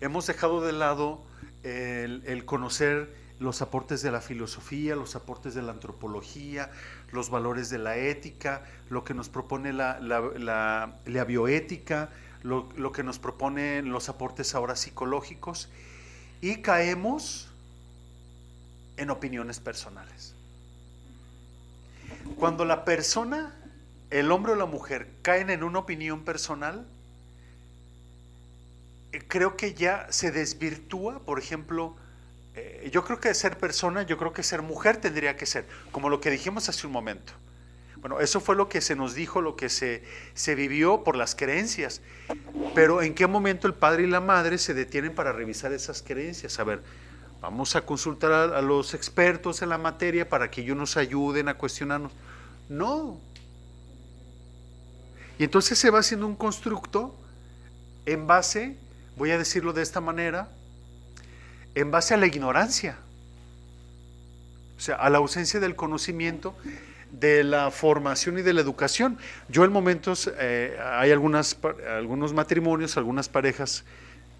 Hemos 0.00 0.26
dejado 0.26 0.60
de 0.60 0.72
lado 0.72 1.22
el, 1.62 2.22
el 2.26 2.44
conocer 2.44 3.14
los 3.38 3.62
aportes 3.62 4.02
de 4.02 4.10
la 4.10 4.20
filosofía, 4.20 4.96
los 4.96 5.16
aportes 5.16 5.54
de 5.54 5.62
la 5.62 5.72
antropología, 5.72 6.70
los 7.12 7.30
valores 7.30 7.70
de 7.70 7.78
la 7.78 7.96
ética, 7.96 8.62
lo 8.88 9.04
que 9.04 9.14
nos 9.14 9.28
propone 9.28 9.72
la, 9.72 10.00
la, 10.00 11.24
bioética, 11.24 12.10
lo, 12.42 12.68
lo, 12.76 12.90
que 12.90 13.02
nos 13.02 13.18
proponen 13.18 13.90
los 13.90 14.08
aportes 14.08 14.54
ahora 14.54 14.74
psicológicos, 14.76 15.68
y 16.40 16.56
caemos 16.56 17.52
en 18.96 19.10
opiniones 19.10 19.60
personales. 19.60 20.34
Cuando 22.36 22.64
la 22.64 22.84
persona, 22.84 23.54
el 24.10 24.32
hombre 24.32 24.52
o 24.52 24.56
la 24.56 24.66
mujer, 24.66 25.08
caen 25.22 25.50
en 25.50 25.62
una 25.62 25.80
opinión 25.80 26.24
personal, 26.24 26.86
eh, 29.12 29.22
creo 29.28 29.56
que 29.56 29.74
ya 29.74 30.06
se 30.10 30.32
desvirtúa, 30.32 31.20
por 31.20 31.38
ejemplo, 31.38 31.94
eh, 32.54 32.90
yo 32.92 33.04
creo 33.04 33.18
que 33.18 33.32
ser 33.34 33.58
persona, 33.58 34.02
yo 34.02 34.18
creo 34.18 34.32
que 34.32 34.42
ser 34.42 34.62
mujer 34.62 34.98
tendría 34.98 35.36
que 35.36 35.46
ser, 35.46 35.66
como 35.90 36.10
lo 36.10 36.20
que 36.20 36.30
dijimos 36.30 36.68
hace 36.68 36.86
un 36.86 36.92
momento. 36.92 37.32
Bueno, 37.96 38.18
eso 38.18 38.40
fue 38.40 38.56
lo 38.56 38.68
que 38.68 38.80
se 38.80 38.96
nos 38.96 39.14
dijo, 39.14 39.40
lo 39.40 39.54
que 39.54 39.68
se, 39.68 40.02
se 40.34 40.56
vivió 40.56 41.04
por 41.04 41.14
las 41.14 41.36
creencias. 41.36 42.02
Pero 42.74 43.00
¿en 43.00 43.14
qué 43.14 43.28
momento 43.28 43.68
el 43.68 43.74
padre 43.74 44.02
y 44.02 44.06
la 44.08 44.20
madre 44.20 44.58
se 44.58 44.74
detienen 44.74 45.14
para 45.14 45.32
revisar 45.32 45.72
esas 45.72 46.02
creencias? 46.02 46.58
A 46.58 46.64
ver, 46.64 46.82
vamos 47.40 47.76
a 47.76 47.82
consultar 47.86 48.32
a, 48.32 48.58
a 48.58 48.60
los 48.60 48.94
expertos 48.94 49.62
en 49.62 49.68
la 49.68 49.78
materia 49.78 50.28
para 50.28 50.50
que 50.50 50.62
ellos 50.62 50.76
nos 50.76 50.96
ayuden 50.96 51.48
a 51.48 51.54
cuestionarnos. 51.54 52.12
No. 52.68 53.20
Y 55.38 55.44
entonces 55.44 55.78
se 55.78 55.90
va 55.90 56.00
haciendo 56.00 56.26
un 56.26 56.34
constructo 56.34 57.14
en 58.04 58.26
base, 58.26 58.76
voy 59.16 59.30
a 59.30 59.38
decirlo 59.38 59.72
de 59.72 59.82
esta 59.82 60.00
manera, 60.00 60.48
en 61.74 61.90
base 61.90 62.14
a 62.14 62.16
la 62.16 62.26
ignorancia, 62.26 62.98
o 64.76 64.80
sea, 64.80 64.96
a 64.96 65.10
la 65.10 65.18
ausencia 65.18 65.60
del 65.60 65.76
conocimiento, 65.76 66.54
de 67.12 67.44
la 67.44 67.70
formación 67.70 68.38
y 68.38 68.42
de 68.42 68.52
la 68.52 68.60
educación. 68.60 69.18
Yo 69.48 69.64
en 69.64 69.72
momentos, 69.72 70.30
eh, 70.38 70.78
hay 70.82 71.10
algunos 71.12 71.54
matrimonios, 72.34 72.96
algunas 72.96 73.28
parejas 73.28 73.84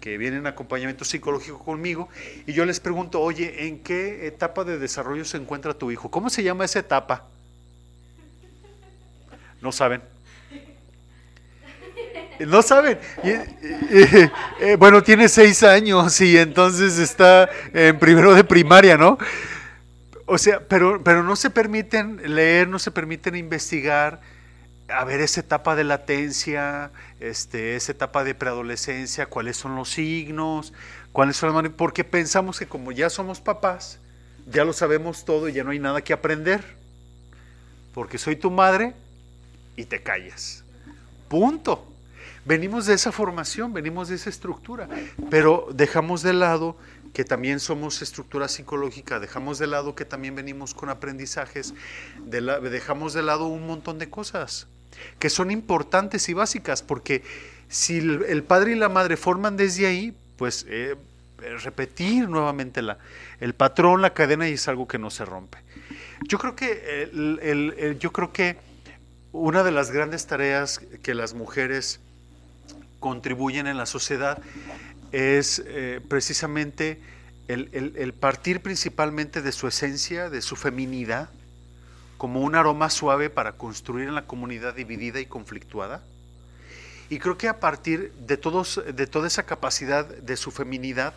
que 0.01 0.17
vienen 0.17 0.41
en 0.41 0.47
acompañamiento 0.47 1.05
psicológico 1.05 1.59
conmigo 1.59 2.09
y 2.45 2.51
yo 2.51 2.65
les 2.65 2.81
pregunto, 2.81 3.21
oye, 3.21 3.67
¿en 3.67 3.79
qué 3.79 4.27
etapa 4.27 4.65
de 4.65 4.77
desarrollo 4.77 5.23
se 5.23 5.37
encuentra 5.37 5.73
tu 5.73 5.91
hijo? 5.91 6.11
¿Cómo 6.11 6.29
se 6.29 6.43
llama 6.43 6.65
esa 6.65 6.79
etapa? 6.79 7.27
No 9.61 9.71
saben. 9.71 10.12
No 12.47 12.61
saben. 12.61 12.99
Eh, 13.23 14.75
bueno, 14.77 15.03
tiene 15.03 15.29
seis 15.29 15.63
años 15.63 16.19
y 16.21 16.37
entonces 16.37 16.97
está 16.97 17.49
en 17.73 17.99
primero 17.99 18.33
de 18.33 18.43
primaria, 18.43 18.97
¿no? 18.97 19.17
O 20.25 20.37
sea, 20.37 20.61
pero, 20.67 21.03
pero 21.03 21.23
no 21.23 21.35
se 21.35 21.49
permiten 21.49 22.21
leer, 22.35 22.67
no 22.67 22.79
se 22.79 22.91
permiten 22.91 23.35
investigar, 23.35 24.21
a 24.89 25.03
ver 25.05 25.21
esa 25.21 25.41
etapa 25.41 25.75
de 25.75 25.83
latencia, 25.83 26.91
este, 27.19 27.75
esa 27.75 27.91
etapa 27.91 28.23
de 28.23 28.35
preadolescencia, 28.35 29.25
cuáles 29.25 29.57
son 29.57 29.75
los 29.75 29.89
signos, 29.89 30.73
cuáles 31.11 31.37
son 31.37 31.53
las 31.53 31.71
porque 31.73 32.03
pensamos 32.03 32.59
que 32.59 32.67
como 32.67 32.91
ya 32.91 33.09
somos 33.09 33.41
papás, 33.41 33.99
ya 34.45 34.65
lo 34.65 34.73
sabemos 34.73 35.25
todo 35.25 35.49
y 35.49 35.53
ya 35.53 35.63
no 35.63 35.71
hay 35.71 35.79
nada 35.79 36.01
que 36.01 36.13
aprender. 36.13 36.63
Porque 37.93 38.17
soy 38.17 38.35
tu 38.35 38.49
madre 38.49 38.93
y 39.75 39.85
te 39.85 40.01
callas. 40.01 40.63
Punto. 41.27 41.92
Venimos 42.45 42.85
de 42.85 42.93
esa 42.93 43.11
formación, 43.11 43.73
venimos 43.73 44.09
de 44.09 44.15
esa 44.15 44.29
estructura, 44.29 44.89
pero 45.29 45.67
dejamos 45.73 46.23
de 46.23 46.33
lado 46.33 46.77
que 47.13 47.23
también 47.23 47.59
somos 47.59 48.01
estructura 48.01 48.47
psicológica, 48.47 49.19
dejamos 49.19 49.59
de 49.59 49.67
lado 49.67 49.95
que 49.95 50.03
también 50.03 50.35
venimos 50.35 50.73
con 50.73 50.89
aprendizajes, 50.89 51.73
dejamos 52.25 53.13
de 53.13 53.23
lado 53.23 53.47
un 53.47 53.65
montón 53.65 53.99
de 53.99 54.09
cosas 54.09 54.67
que 55.19 55.29
son 55.29 55.51
importantes 55.51 56.27
y 56.29 56.33
básicas, 56.33 56.83
porque 56.83 57.23
si 57.69 57.97
el, 57.97 58.43
padre 58.43 58.73
y 58.73 58.75
la 58.75 58.89
madre 58.89 59.17
forman 59.17 59.57
desde 59.57 59.87
ahí, 59.87 60.15
pues 60.37 60.65
eh, 60.69 60.95
repetir 61.63 62.29
nuevamente 62.29 62.81
la, 62.81 62.97
el 63.39 63.53
patrón, 63.53 64.01
la 64.01 64.13
cadena 64.13 64.49
y 64.49 64.53
es 64.53 64.67
algo 64.67 64.87
que 64.87 64.99
no 64.99 65.09
se 65.09 65.25
rompe. 65.25 65.59
Yo 66.27 66.37
creo 66.39 66.55
que, 66.55 67.97
yo 67.99 68.11
creo 68.11 68.31
que 68.31 68.57
una 69.31 69.63
de 69.63 69.71
las 69.71 69.91
grandes 69.91 70.27
tareas 70.27 70.79
que 71.01 71.13
las 71.13 71.33
mujeres 71.33 71.99
contribuyen 73.03 73.67
en 73.67 73.75
la 73.75 73.85
sociedad 73.85 74.41
es 75.11 75.61
eh, 75.65 75.99
precisamente 76.07 77.01
el, 77.49 78.13
partir 78.13 78.61
principalmente 78.61 79.41
de 79.41 79.51
su 79.51 79.67
esencia, 79.67 80.29
de 80.29 80.41
su 80.41 80.55
feminidad, 80.55 81.29
como 82.17 82.39
un 82.39 82.55
aroma 82.55 82.89
suave 82.89 83.29
para 83.29 83.57
construir 83.57 84.07
en 84.07 84.15
la 84.15 84.25
comunidad 84.25 84.73
dividida 84.73 85.19
y 85.19 85.25
conflictuada. 85.25 86.01
Y 87.09 87.19
creo 87.19 87.37
que 87.37 87.49
a 87.49 87.59
partir 87.59 88.13
de, 88.25 88.37
todos, 88.37 88.81
de 88.95 89.05
toda 89.05 89.27
esa 89.27 89.43
capacidad 89.43 90.05
de 90.05 90.37
su 90.37 90.49
feminidad, 90.49 91.13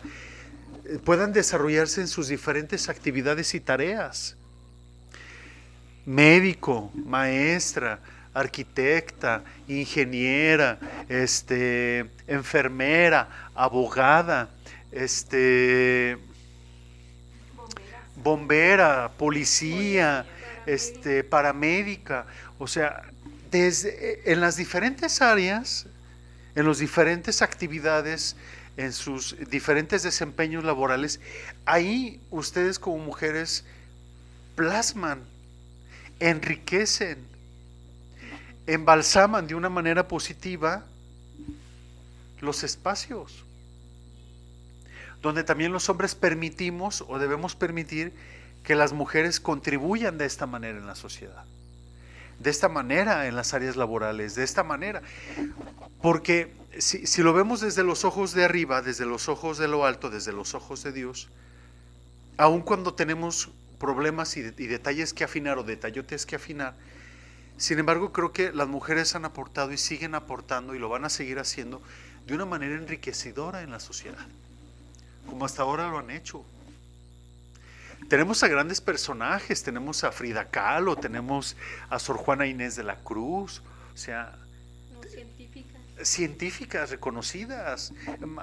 eh, 0.83 0.99
puedan 1.01 1.31
desarrollarse 1.31 2.01
en 2.01 2.09
sus 2.09 2.27
diferentes 2.27 2.89
actividades 2.89 3.55
y 3.55 3.61
tareas. 3.61 4.35
Médico, 6.05 6.91
maestra, 6.93 8.01
arquitecta, 8.37 9.43
ingeniera, 9.67 10.77
este, 11.09 12.09
enfermera, 12.27 13.49
abogada, 13.55 14.49
este, 14.91 16.19
bombera, 18.15 19.11
policía, 19.17 20.25
este, 20.67 21.23
paramédica, 21.23 22.27
o 22.59 22.67
sea, 22.67 23.03
desde 23.49 24.31
en 24.31 24.39
las 24.39 24.55
diferentes 24.55 25.21
áreas, 25.21 25.87
en 26.55 26.67
las 26.67 26.77
diferentes 26.77 27.41
actividades, 27.41 28.35
en 28.77 28.93
sus 28.93 29.35
diferentes 29.49 30.03
desempeños 30.03 30.63
laborales, 30.63 31.19
ahí 31.65 32.21
ustedes 32.29 32.77
como 32.77 32.99
mujeres 32.99 33.65
plasman, 34.55 35.23
enriquecen, 36.19 37.36
embalsaman 38.67 39.47
de 39.47 39.55
una 39.55 39.69
manera 39.69 40.07
positiva 40.07 40.83
los 42.41 42.63
espacios, 42.63 43.43
donde 45.21 45.43
también 45.43 45.71
los 45.71 45.89
hombres 45.89 46.13
permitimos 46.13 47.03
o 47.07 47.17
debemos 47.17 47.55
permitir 47.55 48.13
que 48.63 48.75
las 48.75 48.93
mujeres 48.93 49.39
contribuyan 49.39 50.17
de 50.17 50.25
esta 50.25 50.45
manera 50.45 50.77
en 50.77 50.85
la 50.85 50.95
sociedad, 50.95 51.45
de 52.39 52.49
esta 52.49 52.67
manera 52.67 53.27
en 53.27 53.35
las 53.35 53.53
áreas 53.53 53.77
laborales, 53.77 54.35
de 54.35 54.43
esta 54.43 54.63
manera. 54.63 55.01
Porque 56.01 56.53
si, 56.77 57.07
si 57.07 57.23
lo 57.23 57.33
vemos 57.33 57.61
desde 57.61 57.83
los 57.83 58.03
ojos 58.03 58.33
de 58.33 58.43
arriba, 58.43 58.81
desde 58.81 59.05
los 59.05 59.29
ojos 59.29 59.57
de 59.57 59.69
lo 59.69 59.85
alto, 59.85 60.09
desde 60.09 60.33
los 60.33 60.53
ojos 60.53 60.83
de 60.83 60.91
Dios, 60.91 61.29
aun 62.35 62.61
cuando 62.61 62.93
tenemos 62.93 63.49
problemas 63.79 64.35
y, 64.37 64.41
y 64.41 64.67
detalles 64.67 65.13
que 65.13 65.23
afinar 65.23 65.57
o 65.57 65.63
detallotes 65.63 66.25
que 66.25 66.35
afinar, 66.35 66.75
sin 67.57 67.79
embargo, 67.79 68.11
creo 68.11 68.31
que 68.31 68.51
las 68.51 68.67
mujeres 68.67 69.15
han 69.15 69.25
aportado 69.25 69.71
y 69.71 69.77
siguen 69.77 70.13
aportando 70.13 70.75
y 70.75 70.79
lo 70.79 70.89
van 70.89 71.05
a 71.05 71.09
seguir 71.09 71.39
haciendo 71.39 71.81
de 72.27 72.35
una 72.35 72.45
manera 72.45 72.75
enriquecedora 72.75 73.61
en 73.63 73.71
la 73.71 73.79
sociedad, 73.79 74.27
como 75.25 75.45
hasta 75.45 75.63
ahora 75.63 75.89
lo 75.89 75.97
han 75.97 76.11
hecho. 76.11 76.45
Tenemos 78.09 78.43
a 78.43 78.47
grandes 78.47 78.79
personajes, 78.79 79.63
tenemos 79.63 80.03
a 80.03 80.11
Frida 80.11 80.49
Kahlo, 80.49 80.95
tenemos 80.95 81.57
a 81.89 81.99
Sor 81.99 82.17
Juana 82.17 82.45
Inés 82.45 82.75
de 82.75 82.83
la 82.83 82.97
Cruz, 82.97 83.61
o 83.93 83.97
sea, 83.97 84.37
científicas. 85.09 85.81
científicas 86.03 86.89
reconocidas, 86.91 87.91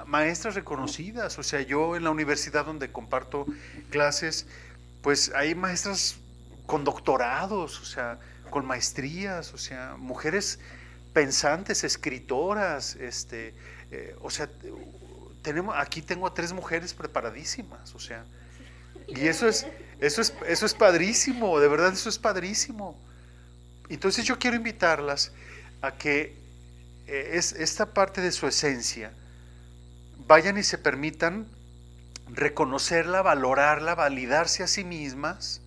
maestras 0.05 0.55
reconocidas, 0.55 1.39
o 1.39 1.43
sea, 1.43 1.61
yo 1.61 1.95
en 1.95 2.03
la 2.03 2.11
universidad 2.11 2.65
donde 2.65 2.91
comparto 2.91 3.45
clases, 3.89 4.45
pues 5.01 5.31
hay 5.33 5.55
maestras 5.55 6.17
con 6.65 6.83
doctorados, 6.83 7.79
o 7.79 7.85
sea, 7.85 8.19
con 8.49 8.65
maestrías, 8.65 9.53
o 9.53 9.57
sea, 9.57 9.95
mujeres 9.97 10.59
pensantes, 11.13 11.83
escritoras, 11.83 12.95
este, 12.95 13.53
eh, 13.91 14.15
o 14.21 14.29
sea, 14.29 14.49
tenemos, 15.41 15.75
aquí 15.77 16.01
tengo 16.01 16.27
a 16.27 16.33
tres 16.33 16.51
mujeres 16.53 16.93
preparadísimas, 16.93 17.95
o 17.95 17.99
sea, 17.99 18.25
y 19.07 19.27
eso 19.27 19.47
es, 19.47 19.67
eso 19.99 20.21
es, 20.21 20.33
eso 20.47 20.65
es 20.65 20.73
padrísimo, 20.73 21.59
de 21.59 21.67
verdad 21.67 21.93
eso 21.93 22.09
es 22.09 22.17
padrísimo. 22.17 22.99
Entonces 23.89 24.25
yo 24.25 24.39
quiero 24.39 24.57
invitarlas 24.57 25.31
a 25.81 25.91
que 25.95 26.35
eh, 27.07 27.31
es, 27.33 27.53
esta 27.53 27.93
parte 27.93 28.21
de 28.21 28.31
su 28.31 28.47
esencia 28.47 29.13
vayan 30.27 30.57
y 30.57 30.63
se 30.63 30.77
permitan 30.77 31.47
reconocerla, 32.27 33.21
valorarla, 33.21 33.93
validarse 33.93 34.63
a 34.63 34.67
sí 34.67 34.83
mismas 34.83 35.61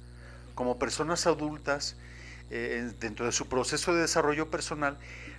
como 0.54 0.78
personas 0.78 1.26
adultas 1.26 1.96
eh, 2.50 2.92
dentro 3.00 3.26
de 3.26 3.32
su 3.32 3.48
proceso 3.48 3.94
de 3.94 4.02
desarrollo 4.02 4.50
personal, 4.50 4.98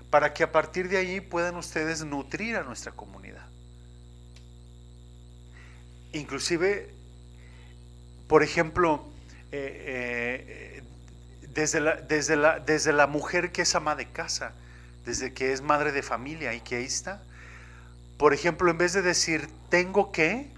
para 0.10 0.34
que 0.34 0.44
a 0.44 0.52
partir 0.52 0.90
de 0.90 0.98
ahí 0.98 1.22
puedan 1.22 1.56
ustedes 1.56 2.04
nutrir 2.04 2.56
a 2.56 2.64
nuestra 2.64 2.92
comunidad. 2.92 3.46
Inclusive 6.14 7.00
por 8.30 8.44
ejemplo, 8.44 9.04
eh, 9.52 10.84
desde, 11.56 11.82
la, 11.82 11.96
desde, 11.96 12.36
la, 12.36 12.60
desde 12.60 12.94
la 12.94 13.08
mujer 13.08 13.52
que 13.52 13.64
es 13.64 13.74
ama 13.74 13.96
de 13.96 14.08
casa, 14.08 14.54
desde 15.04 15.34
que 15.34 15.52
es 15.52 15.64
madre 15.64 15.92
de 15.92 16.04
familia 16.04 16.54
y 16.54 16.62
que 16.62 16.76
ahí 16.76 16.86
está. 16.86 17.24
Por 18.20 18.36
ejemplo, 18.36 18.70
en 18.70 18.78
vez 18.78 18.94
de 18.94 19.02
decir 19.02 19.50
tengo 19.70 20.12
que, 20.12 20.52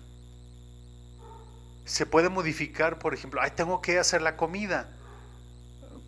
se 1.86 2.06
puede 2.06 2.28
modificar, 2.28 3.00
por 3.00 3.14
ejemplo, 3.14 3.40
ay, 3.42 3.52
tengo 3.56 3.82
que 3.82 3.98
hacer 3.98 4.22
la 4.22 4.36
comida, 4.36 4.90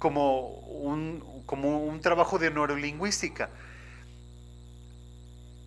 como 0.04 0.50
un, 0.50 1.24
como 1.46 1.82
un 1.82 2.02
trabajo 2.02 2.38
de 2.38 2.52
neurolingüística. 2.52 3.50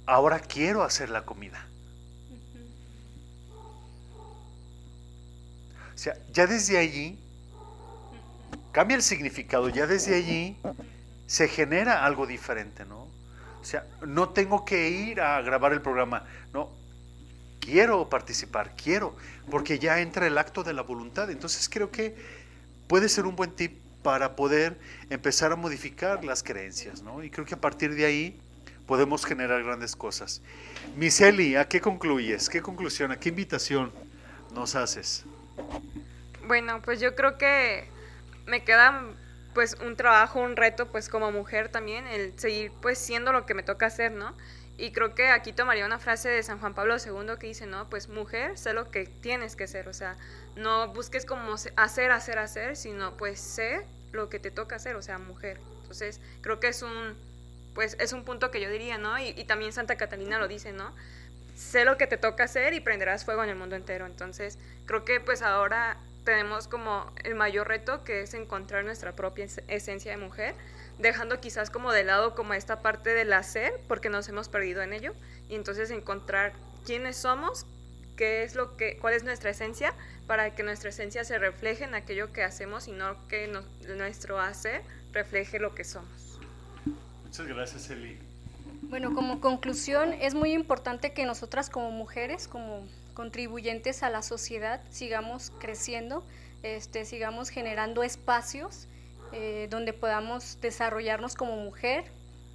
Ahora 0.04 0.40
quiero 0.40 0.82
hacer 0.82 1.08
la 1.08 1.24
comida. 1.24 1.66
O 5.94 5.98
sea, 5.98 6.18
ya 6.34 6.46
desde 6.46 6.76
allí 6.76 7.18
cambia 8.72 8.96
el 8.96 9.02
significado, 9.02 9.70
ya 9.70 9.86
desde 9.86 10.16
allí 10.16 10.58
se 11.26 11.48
genera 11.48 12.04
algo 12.04 12.26
diferente, 12.26 12.84
¿no? 12.84 13.08
O 13.62 13.64
sea, 13.64 13.86
no 14.06 14.28
tengo 14.28 14.66
que 14.66 14.90
ir 14.90 15.22
a 15.22 15.40
grabar 15.40 15.72
el 15.72 15.80
programa, 15.80 16.24
no, 16.52 16.68
quiero 17.58 18.10
participar, 18.10 18.76
quiero, 18.76 19.16
porque 19.50 19.78
ya 19.78 19.98
entra 20.00 20.26
el 20.26 20.36
acto 20.36 20.62
de 20.62 20.74
la 20.74 20.82
voluntad. 20.82 21.30
Entonces 21.30 21.70
creo 21.70 21.90
que 21.90 22.14
puede 22.86 23.08
ser 23.08 23.24
un 23.24 23.34
buen 23.34 23.52
tip 23.52 23.85
para 24.06 24.36
poder 24.36 24.78
empezar 25.10 25.50
a 25.50 25.56
modificar 25.56 26.24
las 26.24 26.44
creencias, 26.44 27.02
¿no? 27.02 27.24
Y 27.24 27.28
creo 27.28 27.44
que 27.44 27.54
a 27.54 27.60
partir 27.60 27.92
de 27.96 28.04
ahí 28.04 28.40
podemos 28.86 29.26
generar 29.26 29.64
grandes 29.64 29.96
cosas. 29.96 30.42
Miseli, 30.94 31.56
¿a 31.56 31.66
qué 31.66 31.80
concluyes? 31.80 32.48
¿Qué 32.48 32.62
conclusión, 32.62 33.10
a 33.10 33.18
qué 33.18 33.30
invitación 33.30 33.90
nos 34.54 34.76
haces? 34.76 35.24
Bueno, 36.46 36.80
pues 36.82 37.00
yo 37.00 37.16
creo 37.16 37.36
que 37.36 37.88
me 38.46 38.62
queda 38.62 39.02
pues 39.54 39.76
un 39.84 39.96
trabajo, 39.96 40.38
un 40.38 40.54
reto 40.54 40.86
pues 40.92 41.08
como 41.08 41.32
mujer 41.32 41.68
también, 41.68 42.06
el 42.06 42.38
seguir 42.38 42.70
pues 42.80 42.98
siendo 42.98 43.32
lo 43.32 43.44
que 43.44 43.54
me 43.54 43.64
toca 43.64 43.86
hacer, 43.86 44.12
¿no? 44.12 44.36
Y 44.78 44.92
creo 44.92 45.16
que 45.16 45.30
aquí 45.30 45.52
tomaría 45.52 45.84
una 45.84 45.98
frase 45.98 46.28
de 46.28 46.44
San 46.44 46.60
Juan 46.60 46.74
Pablo 46.74 46.94
II 46.96 47.38
que 47.40 47.48
dice, 47.48 47.66
no, 47.66 47.90
pues 47.90 48.08
mujer, 48.08 48.56
sé 48.56 48.72
lo 48.72 48.88
que 48.92 49.06
tienes 49.06 49.56
que 49.56 49.66
ser, 49.66 49.88
o 49.88 49.92
sea, 49.92 50.16
no 50.54 50.92
busques 50.92 51.26
como 51.26 51.54
hacer, 51.54 52.12
hacer, 52.12 52.38
hacer, 52.38 52.76
sino 52.76 53.16
pues 53.16 53.40
sé 53.40 53.84
lo 54.16 54.28
que 54.28 54.38
te 54.38 54.50
toca 54.50 54.76
hacer, 54.76 54.96
o 54.96 55.02
sea, 55.02 55.18
mujer. 55.18 55.58
Entonces, 55.82 56.20
creo 56.40 56.58
que 56.58 56.68
es 56.68 56.82
un, 56.82 57.16
pues 57.74 57.96
es 58.00 58.12
un 58.12 58.24
punto 58.24 58.50
que 58.50 58.60
yo 58.60 58.70
diría, 58.70 58.98
¿no? 58.98 59.18
Y, 59.18 59.44
también 59.44 59.72
Santa 59.72 59.96
Catalina 59.96 60.38
lo 60.38 60.48
dice, 60.48 60.72
¿no? 60.72 60.94
Sé 61.54 61.84
lo 61.84 61.96
que 61.96 62.06
te 62.06 62.16
toca 62.16 62.44
hacer 62.44 62.74
y 62.74 62.80
prenderás 62.80 63.24
fuego 63.24 63.44
en 63.44 63.50
el 63.50 63.56
mundo 63.56 63.76
entero. 63.76 64.06
Entonces, 64.06 64.58
creo 64.86 65.04
que 65.04 65.20
pues 65.20 65.42
ahora 65.42 65.96
tenemos 66.24 66.68
como 66.68 67.10
el 67.22 67.34
mayor 67.34 67.68
reto 67.68 68.02
que 68.02 68.22
es 68.22 68.34
encontrar 68.34 68.84
nuestra 68.84 69.12
propia 69.12 69.46
esencia 69.68 70.10
de 70.10 70.16
mujer, 70.16 70.54
dejando 70.98 71.40
quizás 71.40 71.70
como 71.70 71.92
de 71.92 72.02
lado 72.02 72.34
como 72.34 72.54
esta 72.54 72.80
parte 72.80 73.10
del 73.10 73.32
hacer, 73.32 73.80
porque 73.88 74.08
nos 74.08 74.28
hemos 74.28 74.48
perdido 74.48 74.82
en 74.82 74.92
ello, 74.92 75.14
y 75.48 75.54
entonces 75.54 75.90
encontrar 75.90 76.52
quiénes 76.84 77.16
somos, 77.16 77.66
qué 78.16 78.42
es 78.42 78.54
lo 78.54 78.76
que, 78.76 78.98
cuál 78.98 79.14
es 79.14 79.22
nuestra 79.22 79.50
esencia, 79.50 79.94
para 80.26 80.54
que 80.54 80.62
nuestra 80.62 80.90
esencia 80.90 81.24
se 81.24 81.38
refleje 81.38 81.84
en 81.84 81.94
aquello 81.94 82.32
que 82.32 82.42
hacemos 82.42 82.88
y 82.88 82.92
no 82.92 83.26
que 83.28 83.50
nuestro 83.96 84.40
hacer 84.40 84.82
refleje 85.12 85.58
lo 85.58 85.74
que 85.74 85.84
somos. 85.84 86.38
Muchas 87.24 87.46
gracias, 87.46 87.90
Eli. 87.90 88.18
Bueno, 88.82 89.14
como 89.14 89.40
conclusión, 89.40 90.12
es 90.12 90.34
muy 90.34 90.52
importante 90.52 91.12
que 91.12 91.24
nosotras 91.24 91.70
como 91.70 91.90
mujeres, 91.90 92.46
como 92.48 92.86
contribuyentes 93.14 94.02
a 94.02 94.10
la 94.10 94.22
sociedad, 94.22 94.80
sigamos 94.90 95.50
creciendo, 95.58 96.24
este, 96.62 97.04
sigamos 97.04 97.48
generando 97.48 98.02
espacios 98.02 98.86
eh, 99.32 99.66
donde 99.70 99.92
podamos 99.92 100.58
desarrollarnos 100.60 101.34
como 101.34 101.56
mujer, 101.56 102.04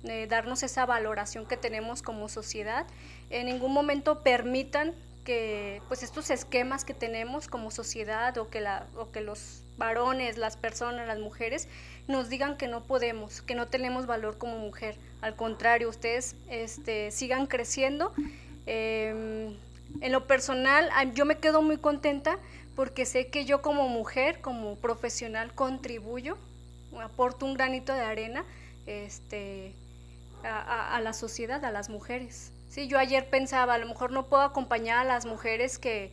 eh, 0.04 0.28
darnos 0.28 0.64
esa 0.64 0.86
valoración 0.86 1.46
que 1.46 1.58
tenemos 1.58 2.02
como 2.02 2.30
sociedad. 2.30 2.88
En 3.30 3.48
ningún 3.48 3.74
momento 3.74 4.24
permitan 4.24 4.94
que 5.24 5.82
pues 5.88 6.04
estos 6.04 6.30
esquemas 6.30 6.86
que 6.86 6.94
tenemos 6.94 7.48
como 7.48 7.72
sociedad 7.72 8.38
o 8.38 8.50
que, 8.50 8.62
la, 8.62 8.88
o 8.96 9.12
que 9.12 9.22
los 9.22 9.64
varones, 9.78 10.38
las 10.38 10.58
personas, 10.58 11.08
las 11.08 11.20
mujeres 11.20 11.68
nos 12.08 12.30
digan 12.30 12.58
que 12.58 12.68
no 12.68 12.84
podemos, 12.84 13.42
que 13.42 13.56
no 13.56 13.68
tenemos 13.68 14.06
valor 14.06 14.38
como 14.38 14.58
mujer. 14.58 14.96
Al 15.22 15.36
contrario, 15.36 15.90
ustedes 15.90 16.36
este, 16.50 17.12
sigan 17.12 17.48
creciendo. 17.48 18.14
Em, 18.66 19.56
en 20.02 20.12
lo 20.12 20.28
personal, 20.28 20.90
yo 21.14 21.26
me 21.26 21.38
quedo 21.38 21.62
muy 21.62 21.78
contenta 21.78 22.38
porque 22.76 23.06
sé 23.06 23.28
que 23.28 23.46
yo 23.46 23.62
como 23.62 23.88
mujer, 23.90 24.42
como 24.42 24.76
profesional, 24.76 25.54
contribuyo, 25.54 26.38
aporto 27.00 27.46
un 27.46 27.54
granito 27.54 27.94
de 27.94 28.02
arena 28.02 28.46
este, 28.86 29.74
a, 30.44 31.00
la 31.02 31.14
sociedad, 31.14 31.64
a 31.66 31.72
las 31.72 31.90
mujeres. 31.90 32.51
Sí, 32.72 32.88
yo 32.88 32.98
ayer 32.98 33.30
pensaba, 33.30 33.74
a 33.74 33.78
lo 33.78 33.86
mejor 33.86 34.12
no 34.12 34.28
puedo 34.28 34.44
acompañar 34.44 35.00
a 35.00 35.04
las 35.04 35.26
mujeres 35.26 35.78
que, 35.78 36.10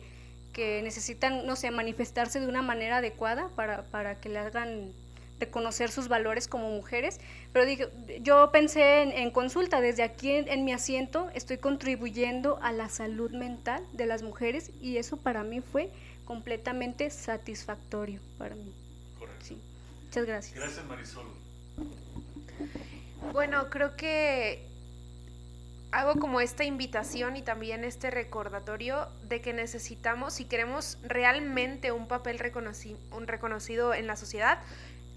que 0.51 0.81
necesitan, 0.83 1.47
no 1.47 1.55
sé, 1.55 1.71
manifestarse 1.71 2.41
de 2.41 2.47
una 2.47 2.61
manera 2.61 2.97
adecuada 2.97 3.47
para, 3.55 3.83
para 3.83 4.19
que 4.19 4.27
le 4.27 4.39
hagan 4.39 4.91
reconocer 5.39 5.89
sus 5.89 6.09
valores 6.09 6.49
como 6.49 6.69
mujeres, 6.69 7.21
pero 7.53 7.65
digo, 7.65 7.87
yo 8.21 8.51
pensé 8.51 9.21
en, 9.21 9.31
consulta, 9.31 9.79
desde 9.79 10.03
aquí 10.03 10.31
en, 10.31 10.65
mi 10.65 10.73
asiento 10.73 11.29
estoy 11.33 11.59
contribuyendo 11.59 12.59
a 12.61 12.73
la 12.73 12.89
salud 12.89 13.31
mental 13.31 13.81
de 13.93 14.05
las 14.05 14.21
mujeres 14.21 14.71
y 14.81 14.97
eso 14.97 15.15
para 15.15 15.43
mí 15.43 15.61
fue 15.61 15.89
completamente 16.25 17.09
satisfactorio 17.09 18.19
para 18.37 18.55
mí. 18.55 18.73
Correcto. 19.17 19.55
Muchas 20.07 20.25
gracias. 20.25 20.55
Gracias 20.55 20.85
Marisol. 20.85 21.25
Bueno, 23.31 23.69
creo 23.69 23.95
que 23.95 24.68
hago 25.91 26.19
como 26.19 26.39
esta 26.41 26.63
invitación 26.63 27.35
y 27.35 27.41
también 27.41 27.83
este 27.83 28.11
recordatorio 28.11 29.07
de 29.23 29.41
que 29.41 29.53
necesitamos, 29.53 30.33
si 30.33 30.45
queremos 30.45 30.97
realmente 31.03 31.91
un 31.91 32.07
papel 32.07 32.39
un 33.11 33.27
reconocido 33.27 33.93
en 33.93 34.07
la 34.07 34.15
sociedad, 34.15 34.59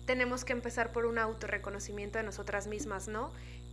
tenemos 0.06 0.44
que 0.44 0.52
empezar 0.52 0.92
por 0.92 1.06
un 1.06 1.18
autorreconocimiento 1.18 2.18
de 2.18 2.24
nosotras 2.24 2.66
mismas, 2.66 3.08
¿no? 3.08 3.30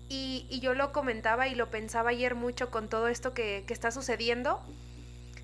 Y, 0.09 0.47
yo 0.61 0.73
lo 0.73 0.91
comentaba 0.91 1.47
y 1.47 1.55
lo 1.55 1.69
pensaba 1.69 2.09
ayer 2.09 2.35
mucho 2.35 2.71
con 2.71 2.89
todo 2.89 3.07
esto 3.07 3.33
que, 3.33 3.63
que 3.67 3.73
está 3.73 3.91
sucediendo. 3.91 4.59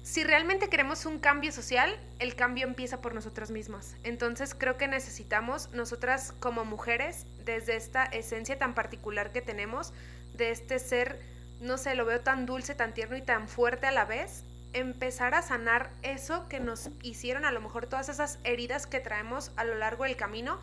Si 0.04 0.24
realmente 0.24 0.70
queremos 0.70 1.06
un 1.06 1.20
cambio 1.20 1.52
social, 1.52 1.98
el 2.20 2.36
cambio 2.36 2.68
empieza 2.68 3.02
por 3.02 3.14
nosotras 3.14 3.50
mismas. 3.50 3.96
Entonces 4.04 4.54
creo 4.54 4.78
que 4.78 4.88
necesitamos 4.88 5.70
nosotras 5.72 6.34
como 6.40 6.66
mujeres, 6.66 7.26
desde 7.44 7.76
esta 7.76 8.06
esencia 8.06 8.58
tan 8.58 8.74
particular 8.74 9.32
que 9.32 9.42
tenemos, 9.42 9.94
de 10.34 10.52
este 10.52 10.80
ser, 10.80 11.20
no 11.60 11.78
sé, 11.78 11.96
lo 11.96 12.06
veo 12.06 12.22
tan 12.22 12.46
dulce, 12.46 12.76
tan 12.76 12.94
tierno 12.94 13.18
y 13.18 13.22
tan 13.22 13.48
fuerte 13.48 13.88
a 13.88 13.92
la 13.92 14.06
vez, 14.06 14.44
empezar 14.74 15.34
a 15.34 15.42
sanar 15.42 15.90
eso 16.04 16.50
que 16.50 16.60
nos 16.60 16.90
hicieron, 17.02 17.46
a 17.46 17.52
lo 17.52 17.62
mejor 17.62 17.88
todas 17.88 18.10
esas 18.10 18.40
heridas 18.44 18.88
que 18.88 19.00
traemos 19.00 19.52
a 19.56 19.64
lo 19.64 19.76
largo 19.76 20.04
del 20.04 20.18
camino, 20.18 20.60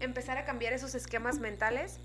empezar 0.00 0.36
a 0.36 0.44
cambiar 0.44 0.74
esos 0.74 0.94
esquemas 0.94 1.38
mentales 1.38 1.98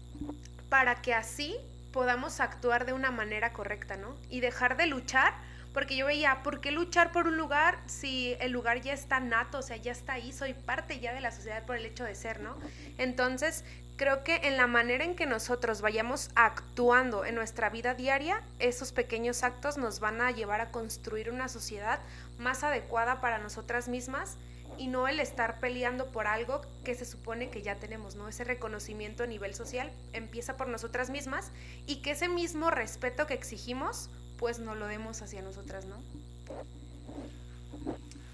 para 0.70 0.96
que 1.02 1.14
así 1.14 1.58
podamos 1.92 2.40
actuar 2.40 2.86
de 2.86 2.94
una 2.94 3.12
manera 3.12 3.52
correcta, 3.52 3.98
¿no? 3.98 4.16
Y 4.30 4.40
dejar 4.40 4.78
de 4.78 4.88
luchar, 4.88 5.34
porque 5.74 5.98
yo 5.98 6.06
veía, 6.06 6.44
¿por 6.44 6.62
qué 6.62 6.72
luchar 6.72 7.12
por 7.12 7.28
un 7.28 7.36
lugar 7.36 7.78
si 7.88 8.38
el 8.40 8.52
lugar 8.52 8.82
ya 8.82 8.94
está 8.94 9.20
nato, 9.20 9.58
o 9.60 9.62
sea, 9.62 9.76
ya 9.76 9.92
está 9.92 10.14
ahí, 10.14 10.32
soy 10.32 10.54
parte 10.54 11.00
ya 11.00 11.14
de 11.14 11.20
la 11.22 11.32
sociedad 11.32 11.66
por 11.66 11.76
el 11.76 11.86
hecho 11.86 12.06
de 12.06 12.16
ser, 12.16 12.40
¿no? 12.40 12.56
Entonces, 12.98 13.66
creo 14.00 14.24
que 14.24 14.38
en 14.48 14.56
la 14.56 14.66
manera 14.66 15.04
en 15.04 15.14
que 15.14 15.26
nosotros 15.26 15.82
vayamos 15.82 16.30
actuando 16.36 17.26
en 17.26 17.36
nuestra 17.36 17.70
vida 17.70 17.96
diaria, 17.96 18.42
esos 18.60 18.94
pequeños 18.94 19.44
actos 19.44 19.78
nos 19.78 20.00
van 20.00 20.22
a 20.22 20.32
llevar 20.32 20.62
a 20.62 20.72
construir 20.72 21.30
una 21.30 21.50
sociedad 21.50 22.00
más 22.38 22.64
adecuada 22.64 23.20
para 23.20 23.40
nosotras 23.40 23.90
mismas 23.90 24.38
y 24.78 24.88
no 24.88 25.10
el 25.10 25.20
estar 25.20 25.60
peleando 25.60 26.14
por 26.14 26.28
algo 26.28 26.62
que 26.86 26.96
se 26.96 27.04
supone 27.04 27.50
que 27.50 27.62
ya 27.62 27.76
tenemos, 27.76 28.16
¿no? 28.16 28.30
Ese 28.30 28.46
reconocimiento 28.46 29.24
a 29.24 29.28
nivel 29.28 29.54
social 29.54 29.92
empieza 30.14 30.56
por 30.56 30.70
nosotras 30.70 31.10
mismas 31.10 31.52
y 31.86 32.02
que 32.02 32.12
ese 32.12 32.30
mismo 32.30 32.72
respeto 32.72 33.28
que 33.28 33.34
exigimos, 33.34 34.10
pues 34.38 34.60
no 34.60 34.76
lo 34.76 34.88
demos 34.88 35.22
hacia 35.22 35.42
nosotras, 35.42 35.84
¿no? 35.84 35.98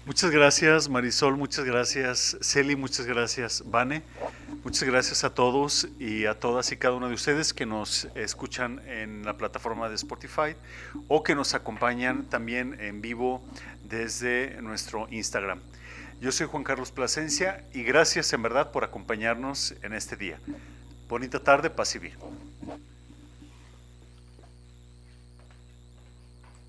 Muchas 0.06 0.30
gracias 0.30 0.88
Marisol, 0.88 1.36
muchas 1.36 1.64
gracias 1.64 2.38
Celi, 2.40 2.76
muchas 2.76 3.06
gracias 3.06 3.64
Vane, 3.66 4.04
muchas 4.62 4.84
gracias 4.84 5.24
a 5.24 5.34
todos 5.34 5.88
y 5.98 6.26
a 6.26 6.38
todas 6.38 6.70
y 6.70 6.76
cada 6.76 6.94
uno 6.94 7.08
de 7.08 7.14
ustedes 7.14 7.52
que 7.52 7.66
nos 7.66 8.06
escuchan 8.14 8.80
en 8.86 9.24
la 9.24 9.36
plataforma 9.36 9.88
de 9.88 9.96
Spotify 9.96 10.54
o 11.08 11.24
que 11.24 11.34
nos 11.34 11.54
acompañan 11.54 12.26
también 12.26 12.80
en 12.80 13.02
vivo 13.02 13.44
desde 13.82 14.62
nuestro 14.62 15.08
Instagram. 15.10 15.58
Yo 16.20 16.30
soy 16.30 16.46
Juan 16.46 16.62
Carlos 16.62 16.92
Plasencia 16.92 17.66
y 17.74 17.82
gracias 17.82 18.32
en 18.32 18.42
verdad 18.42 18.70
por 18.70 18.84
acompañarnos 18.84 19.74
en 19.82 19.92
este 19.92 20.14
día. 20.14 20.38
Bonita 21.08 21.42
tarde, 21.42 21.68
paz 21.68 21.96
y 21.96 21.98
bien. 21.98 22.16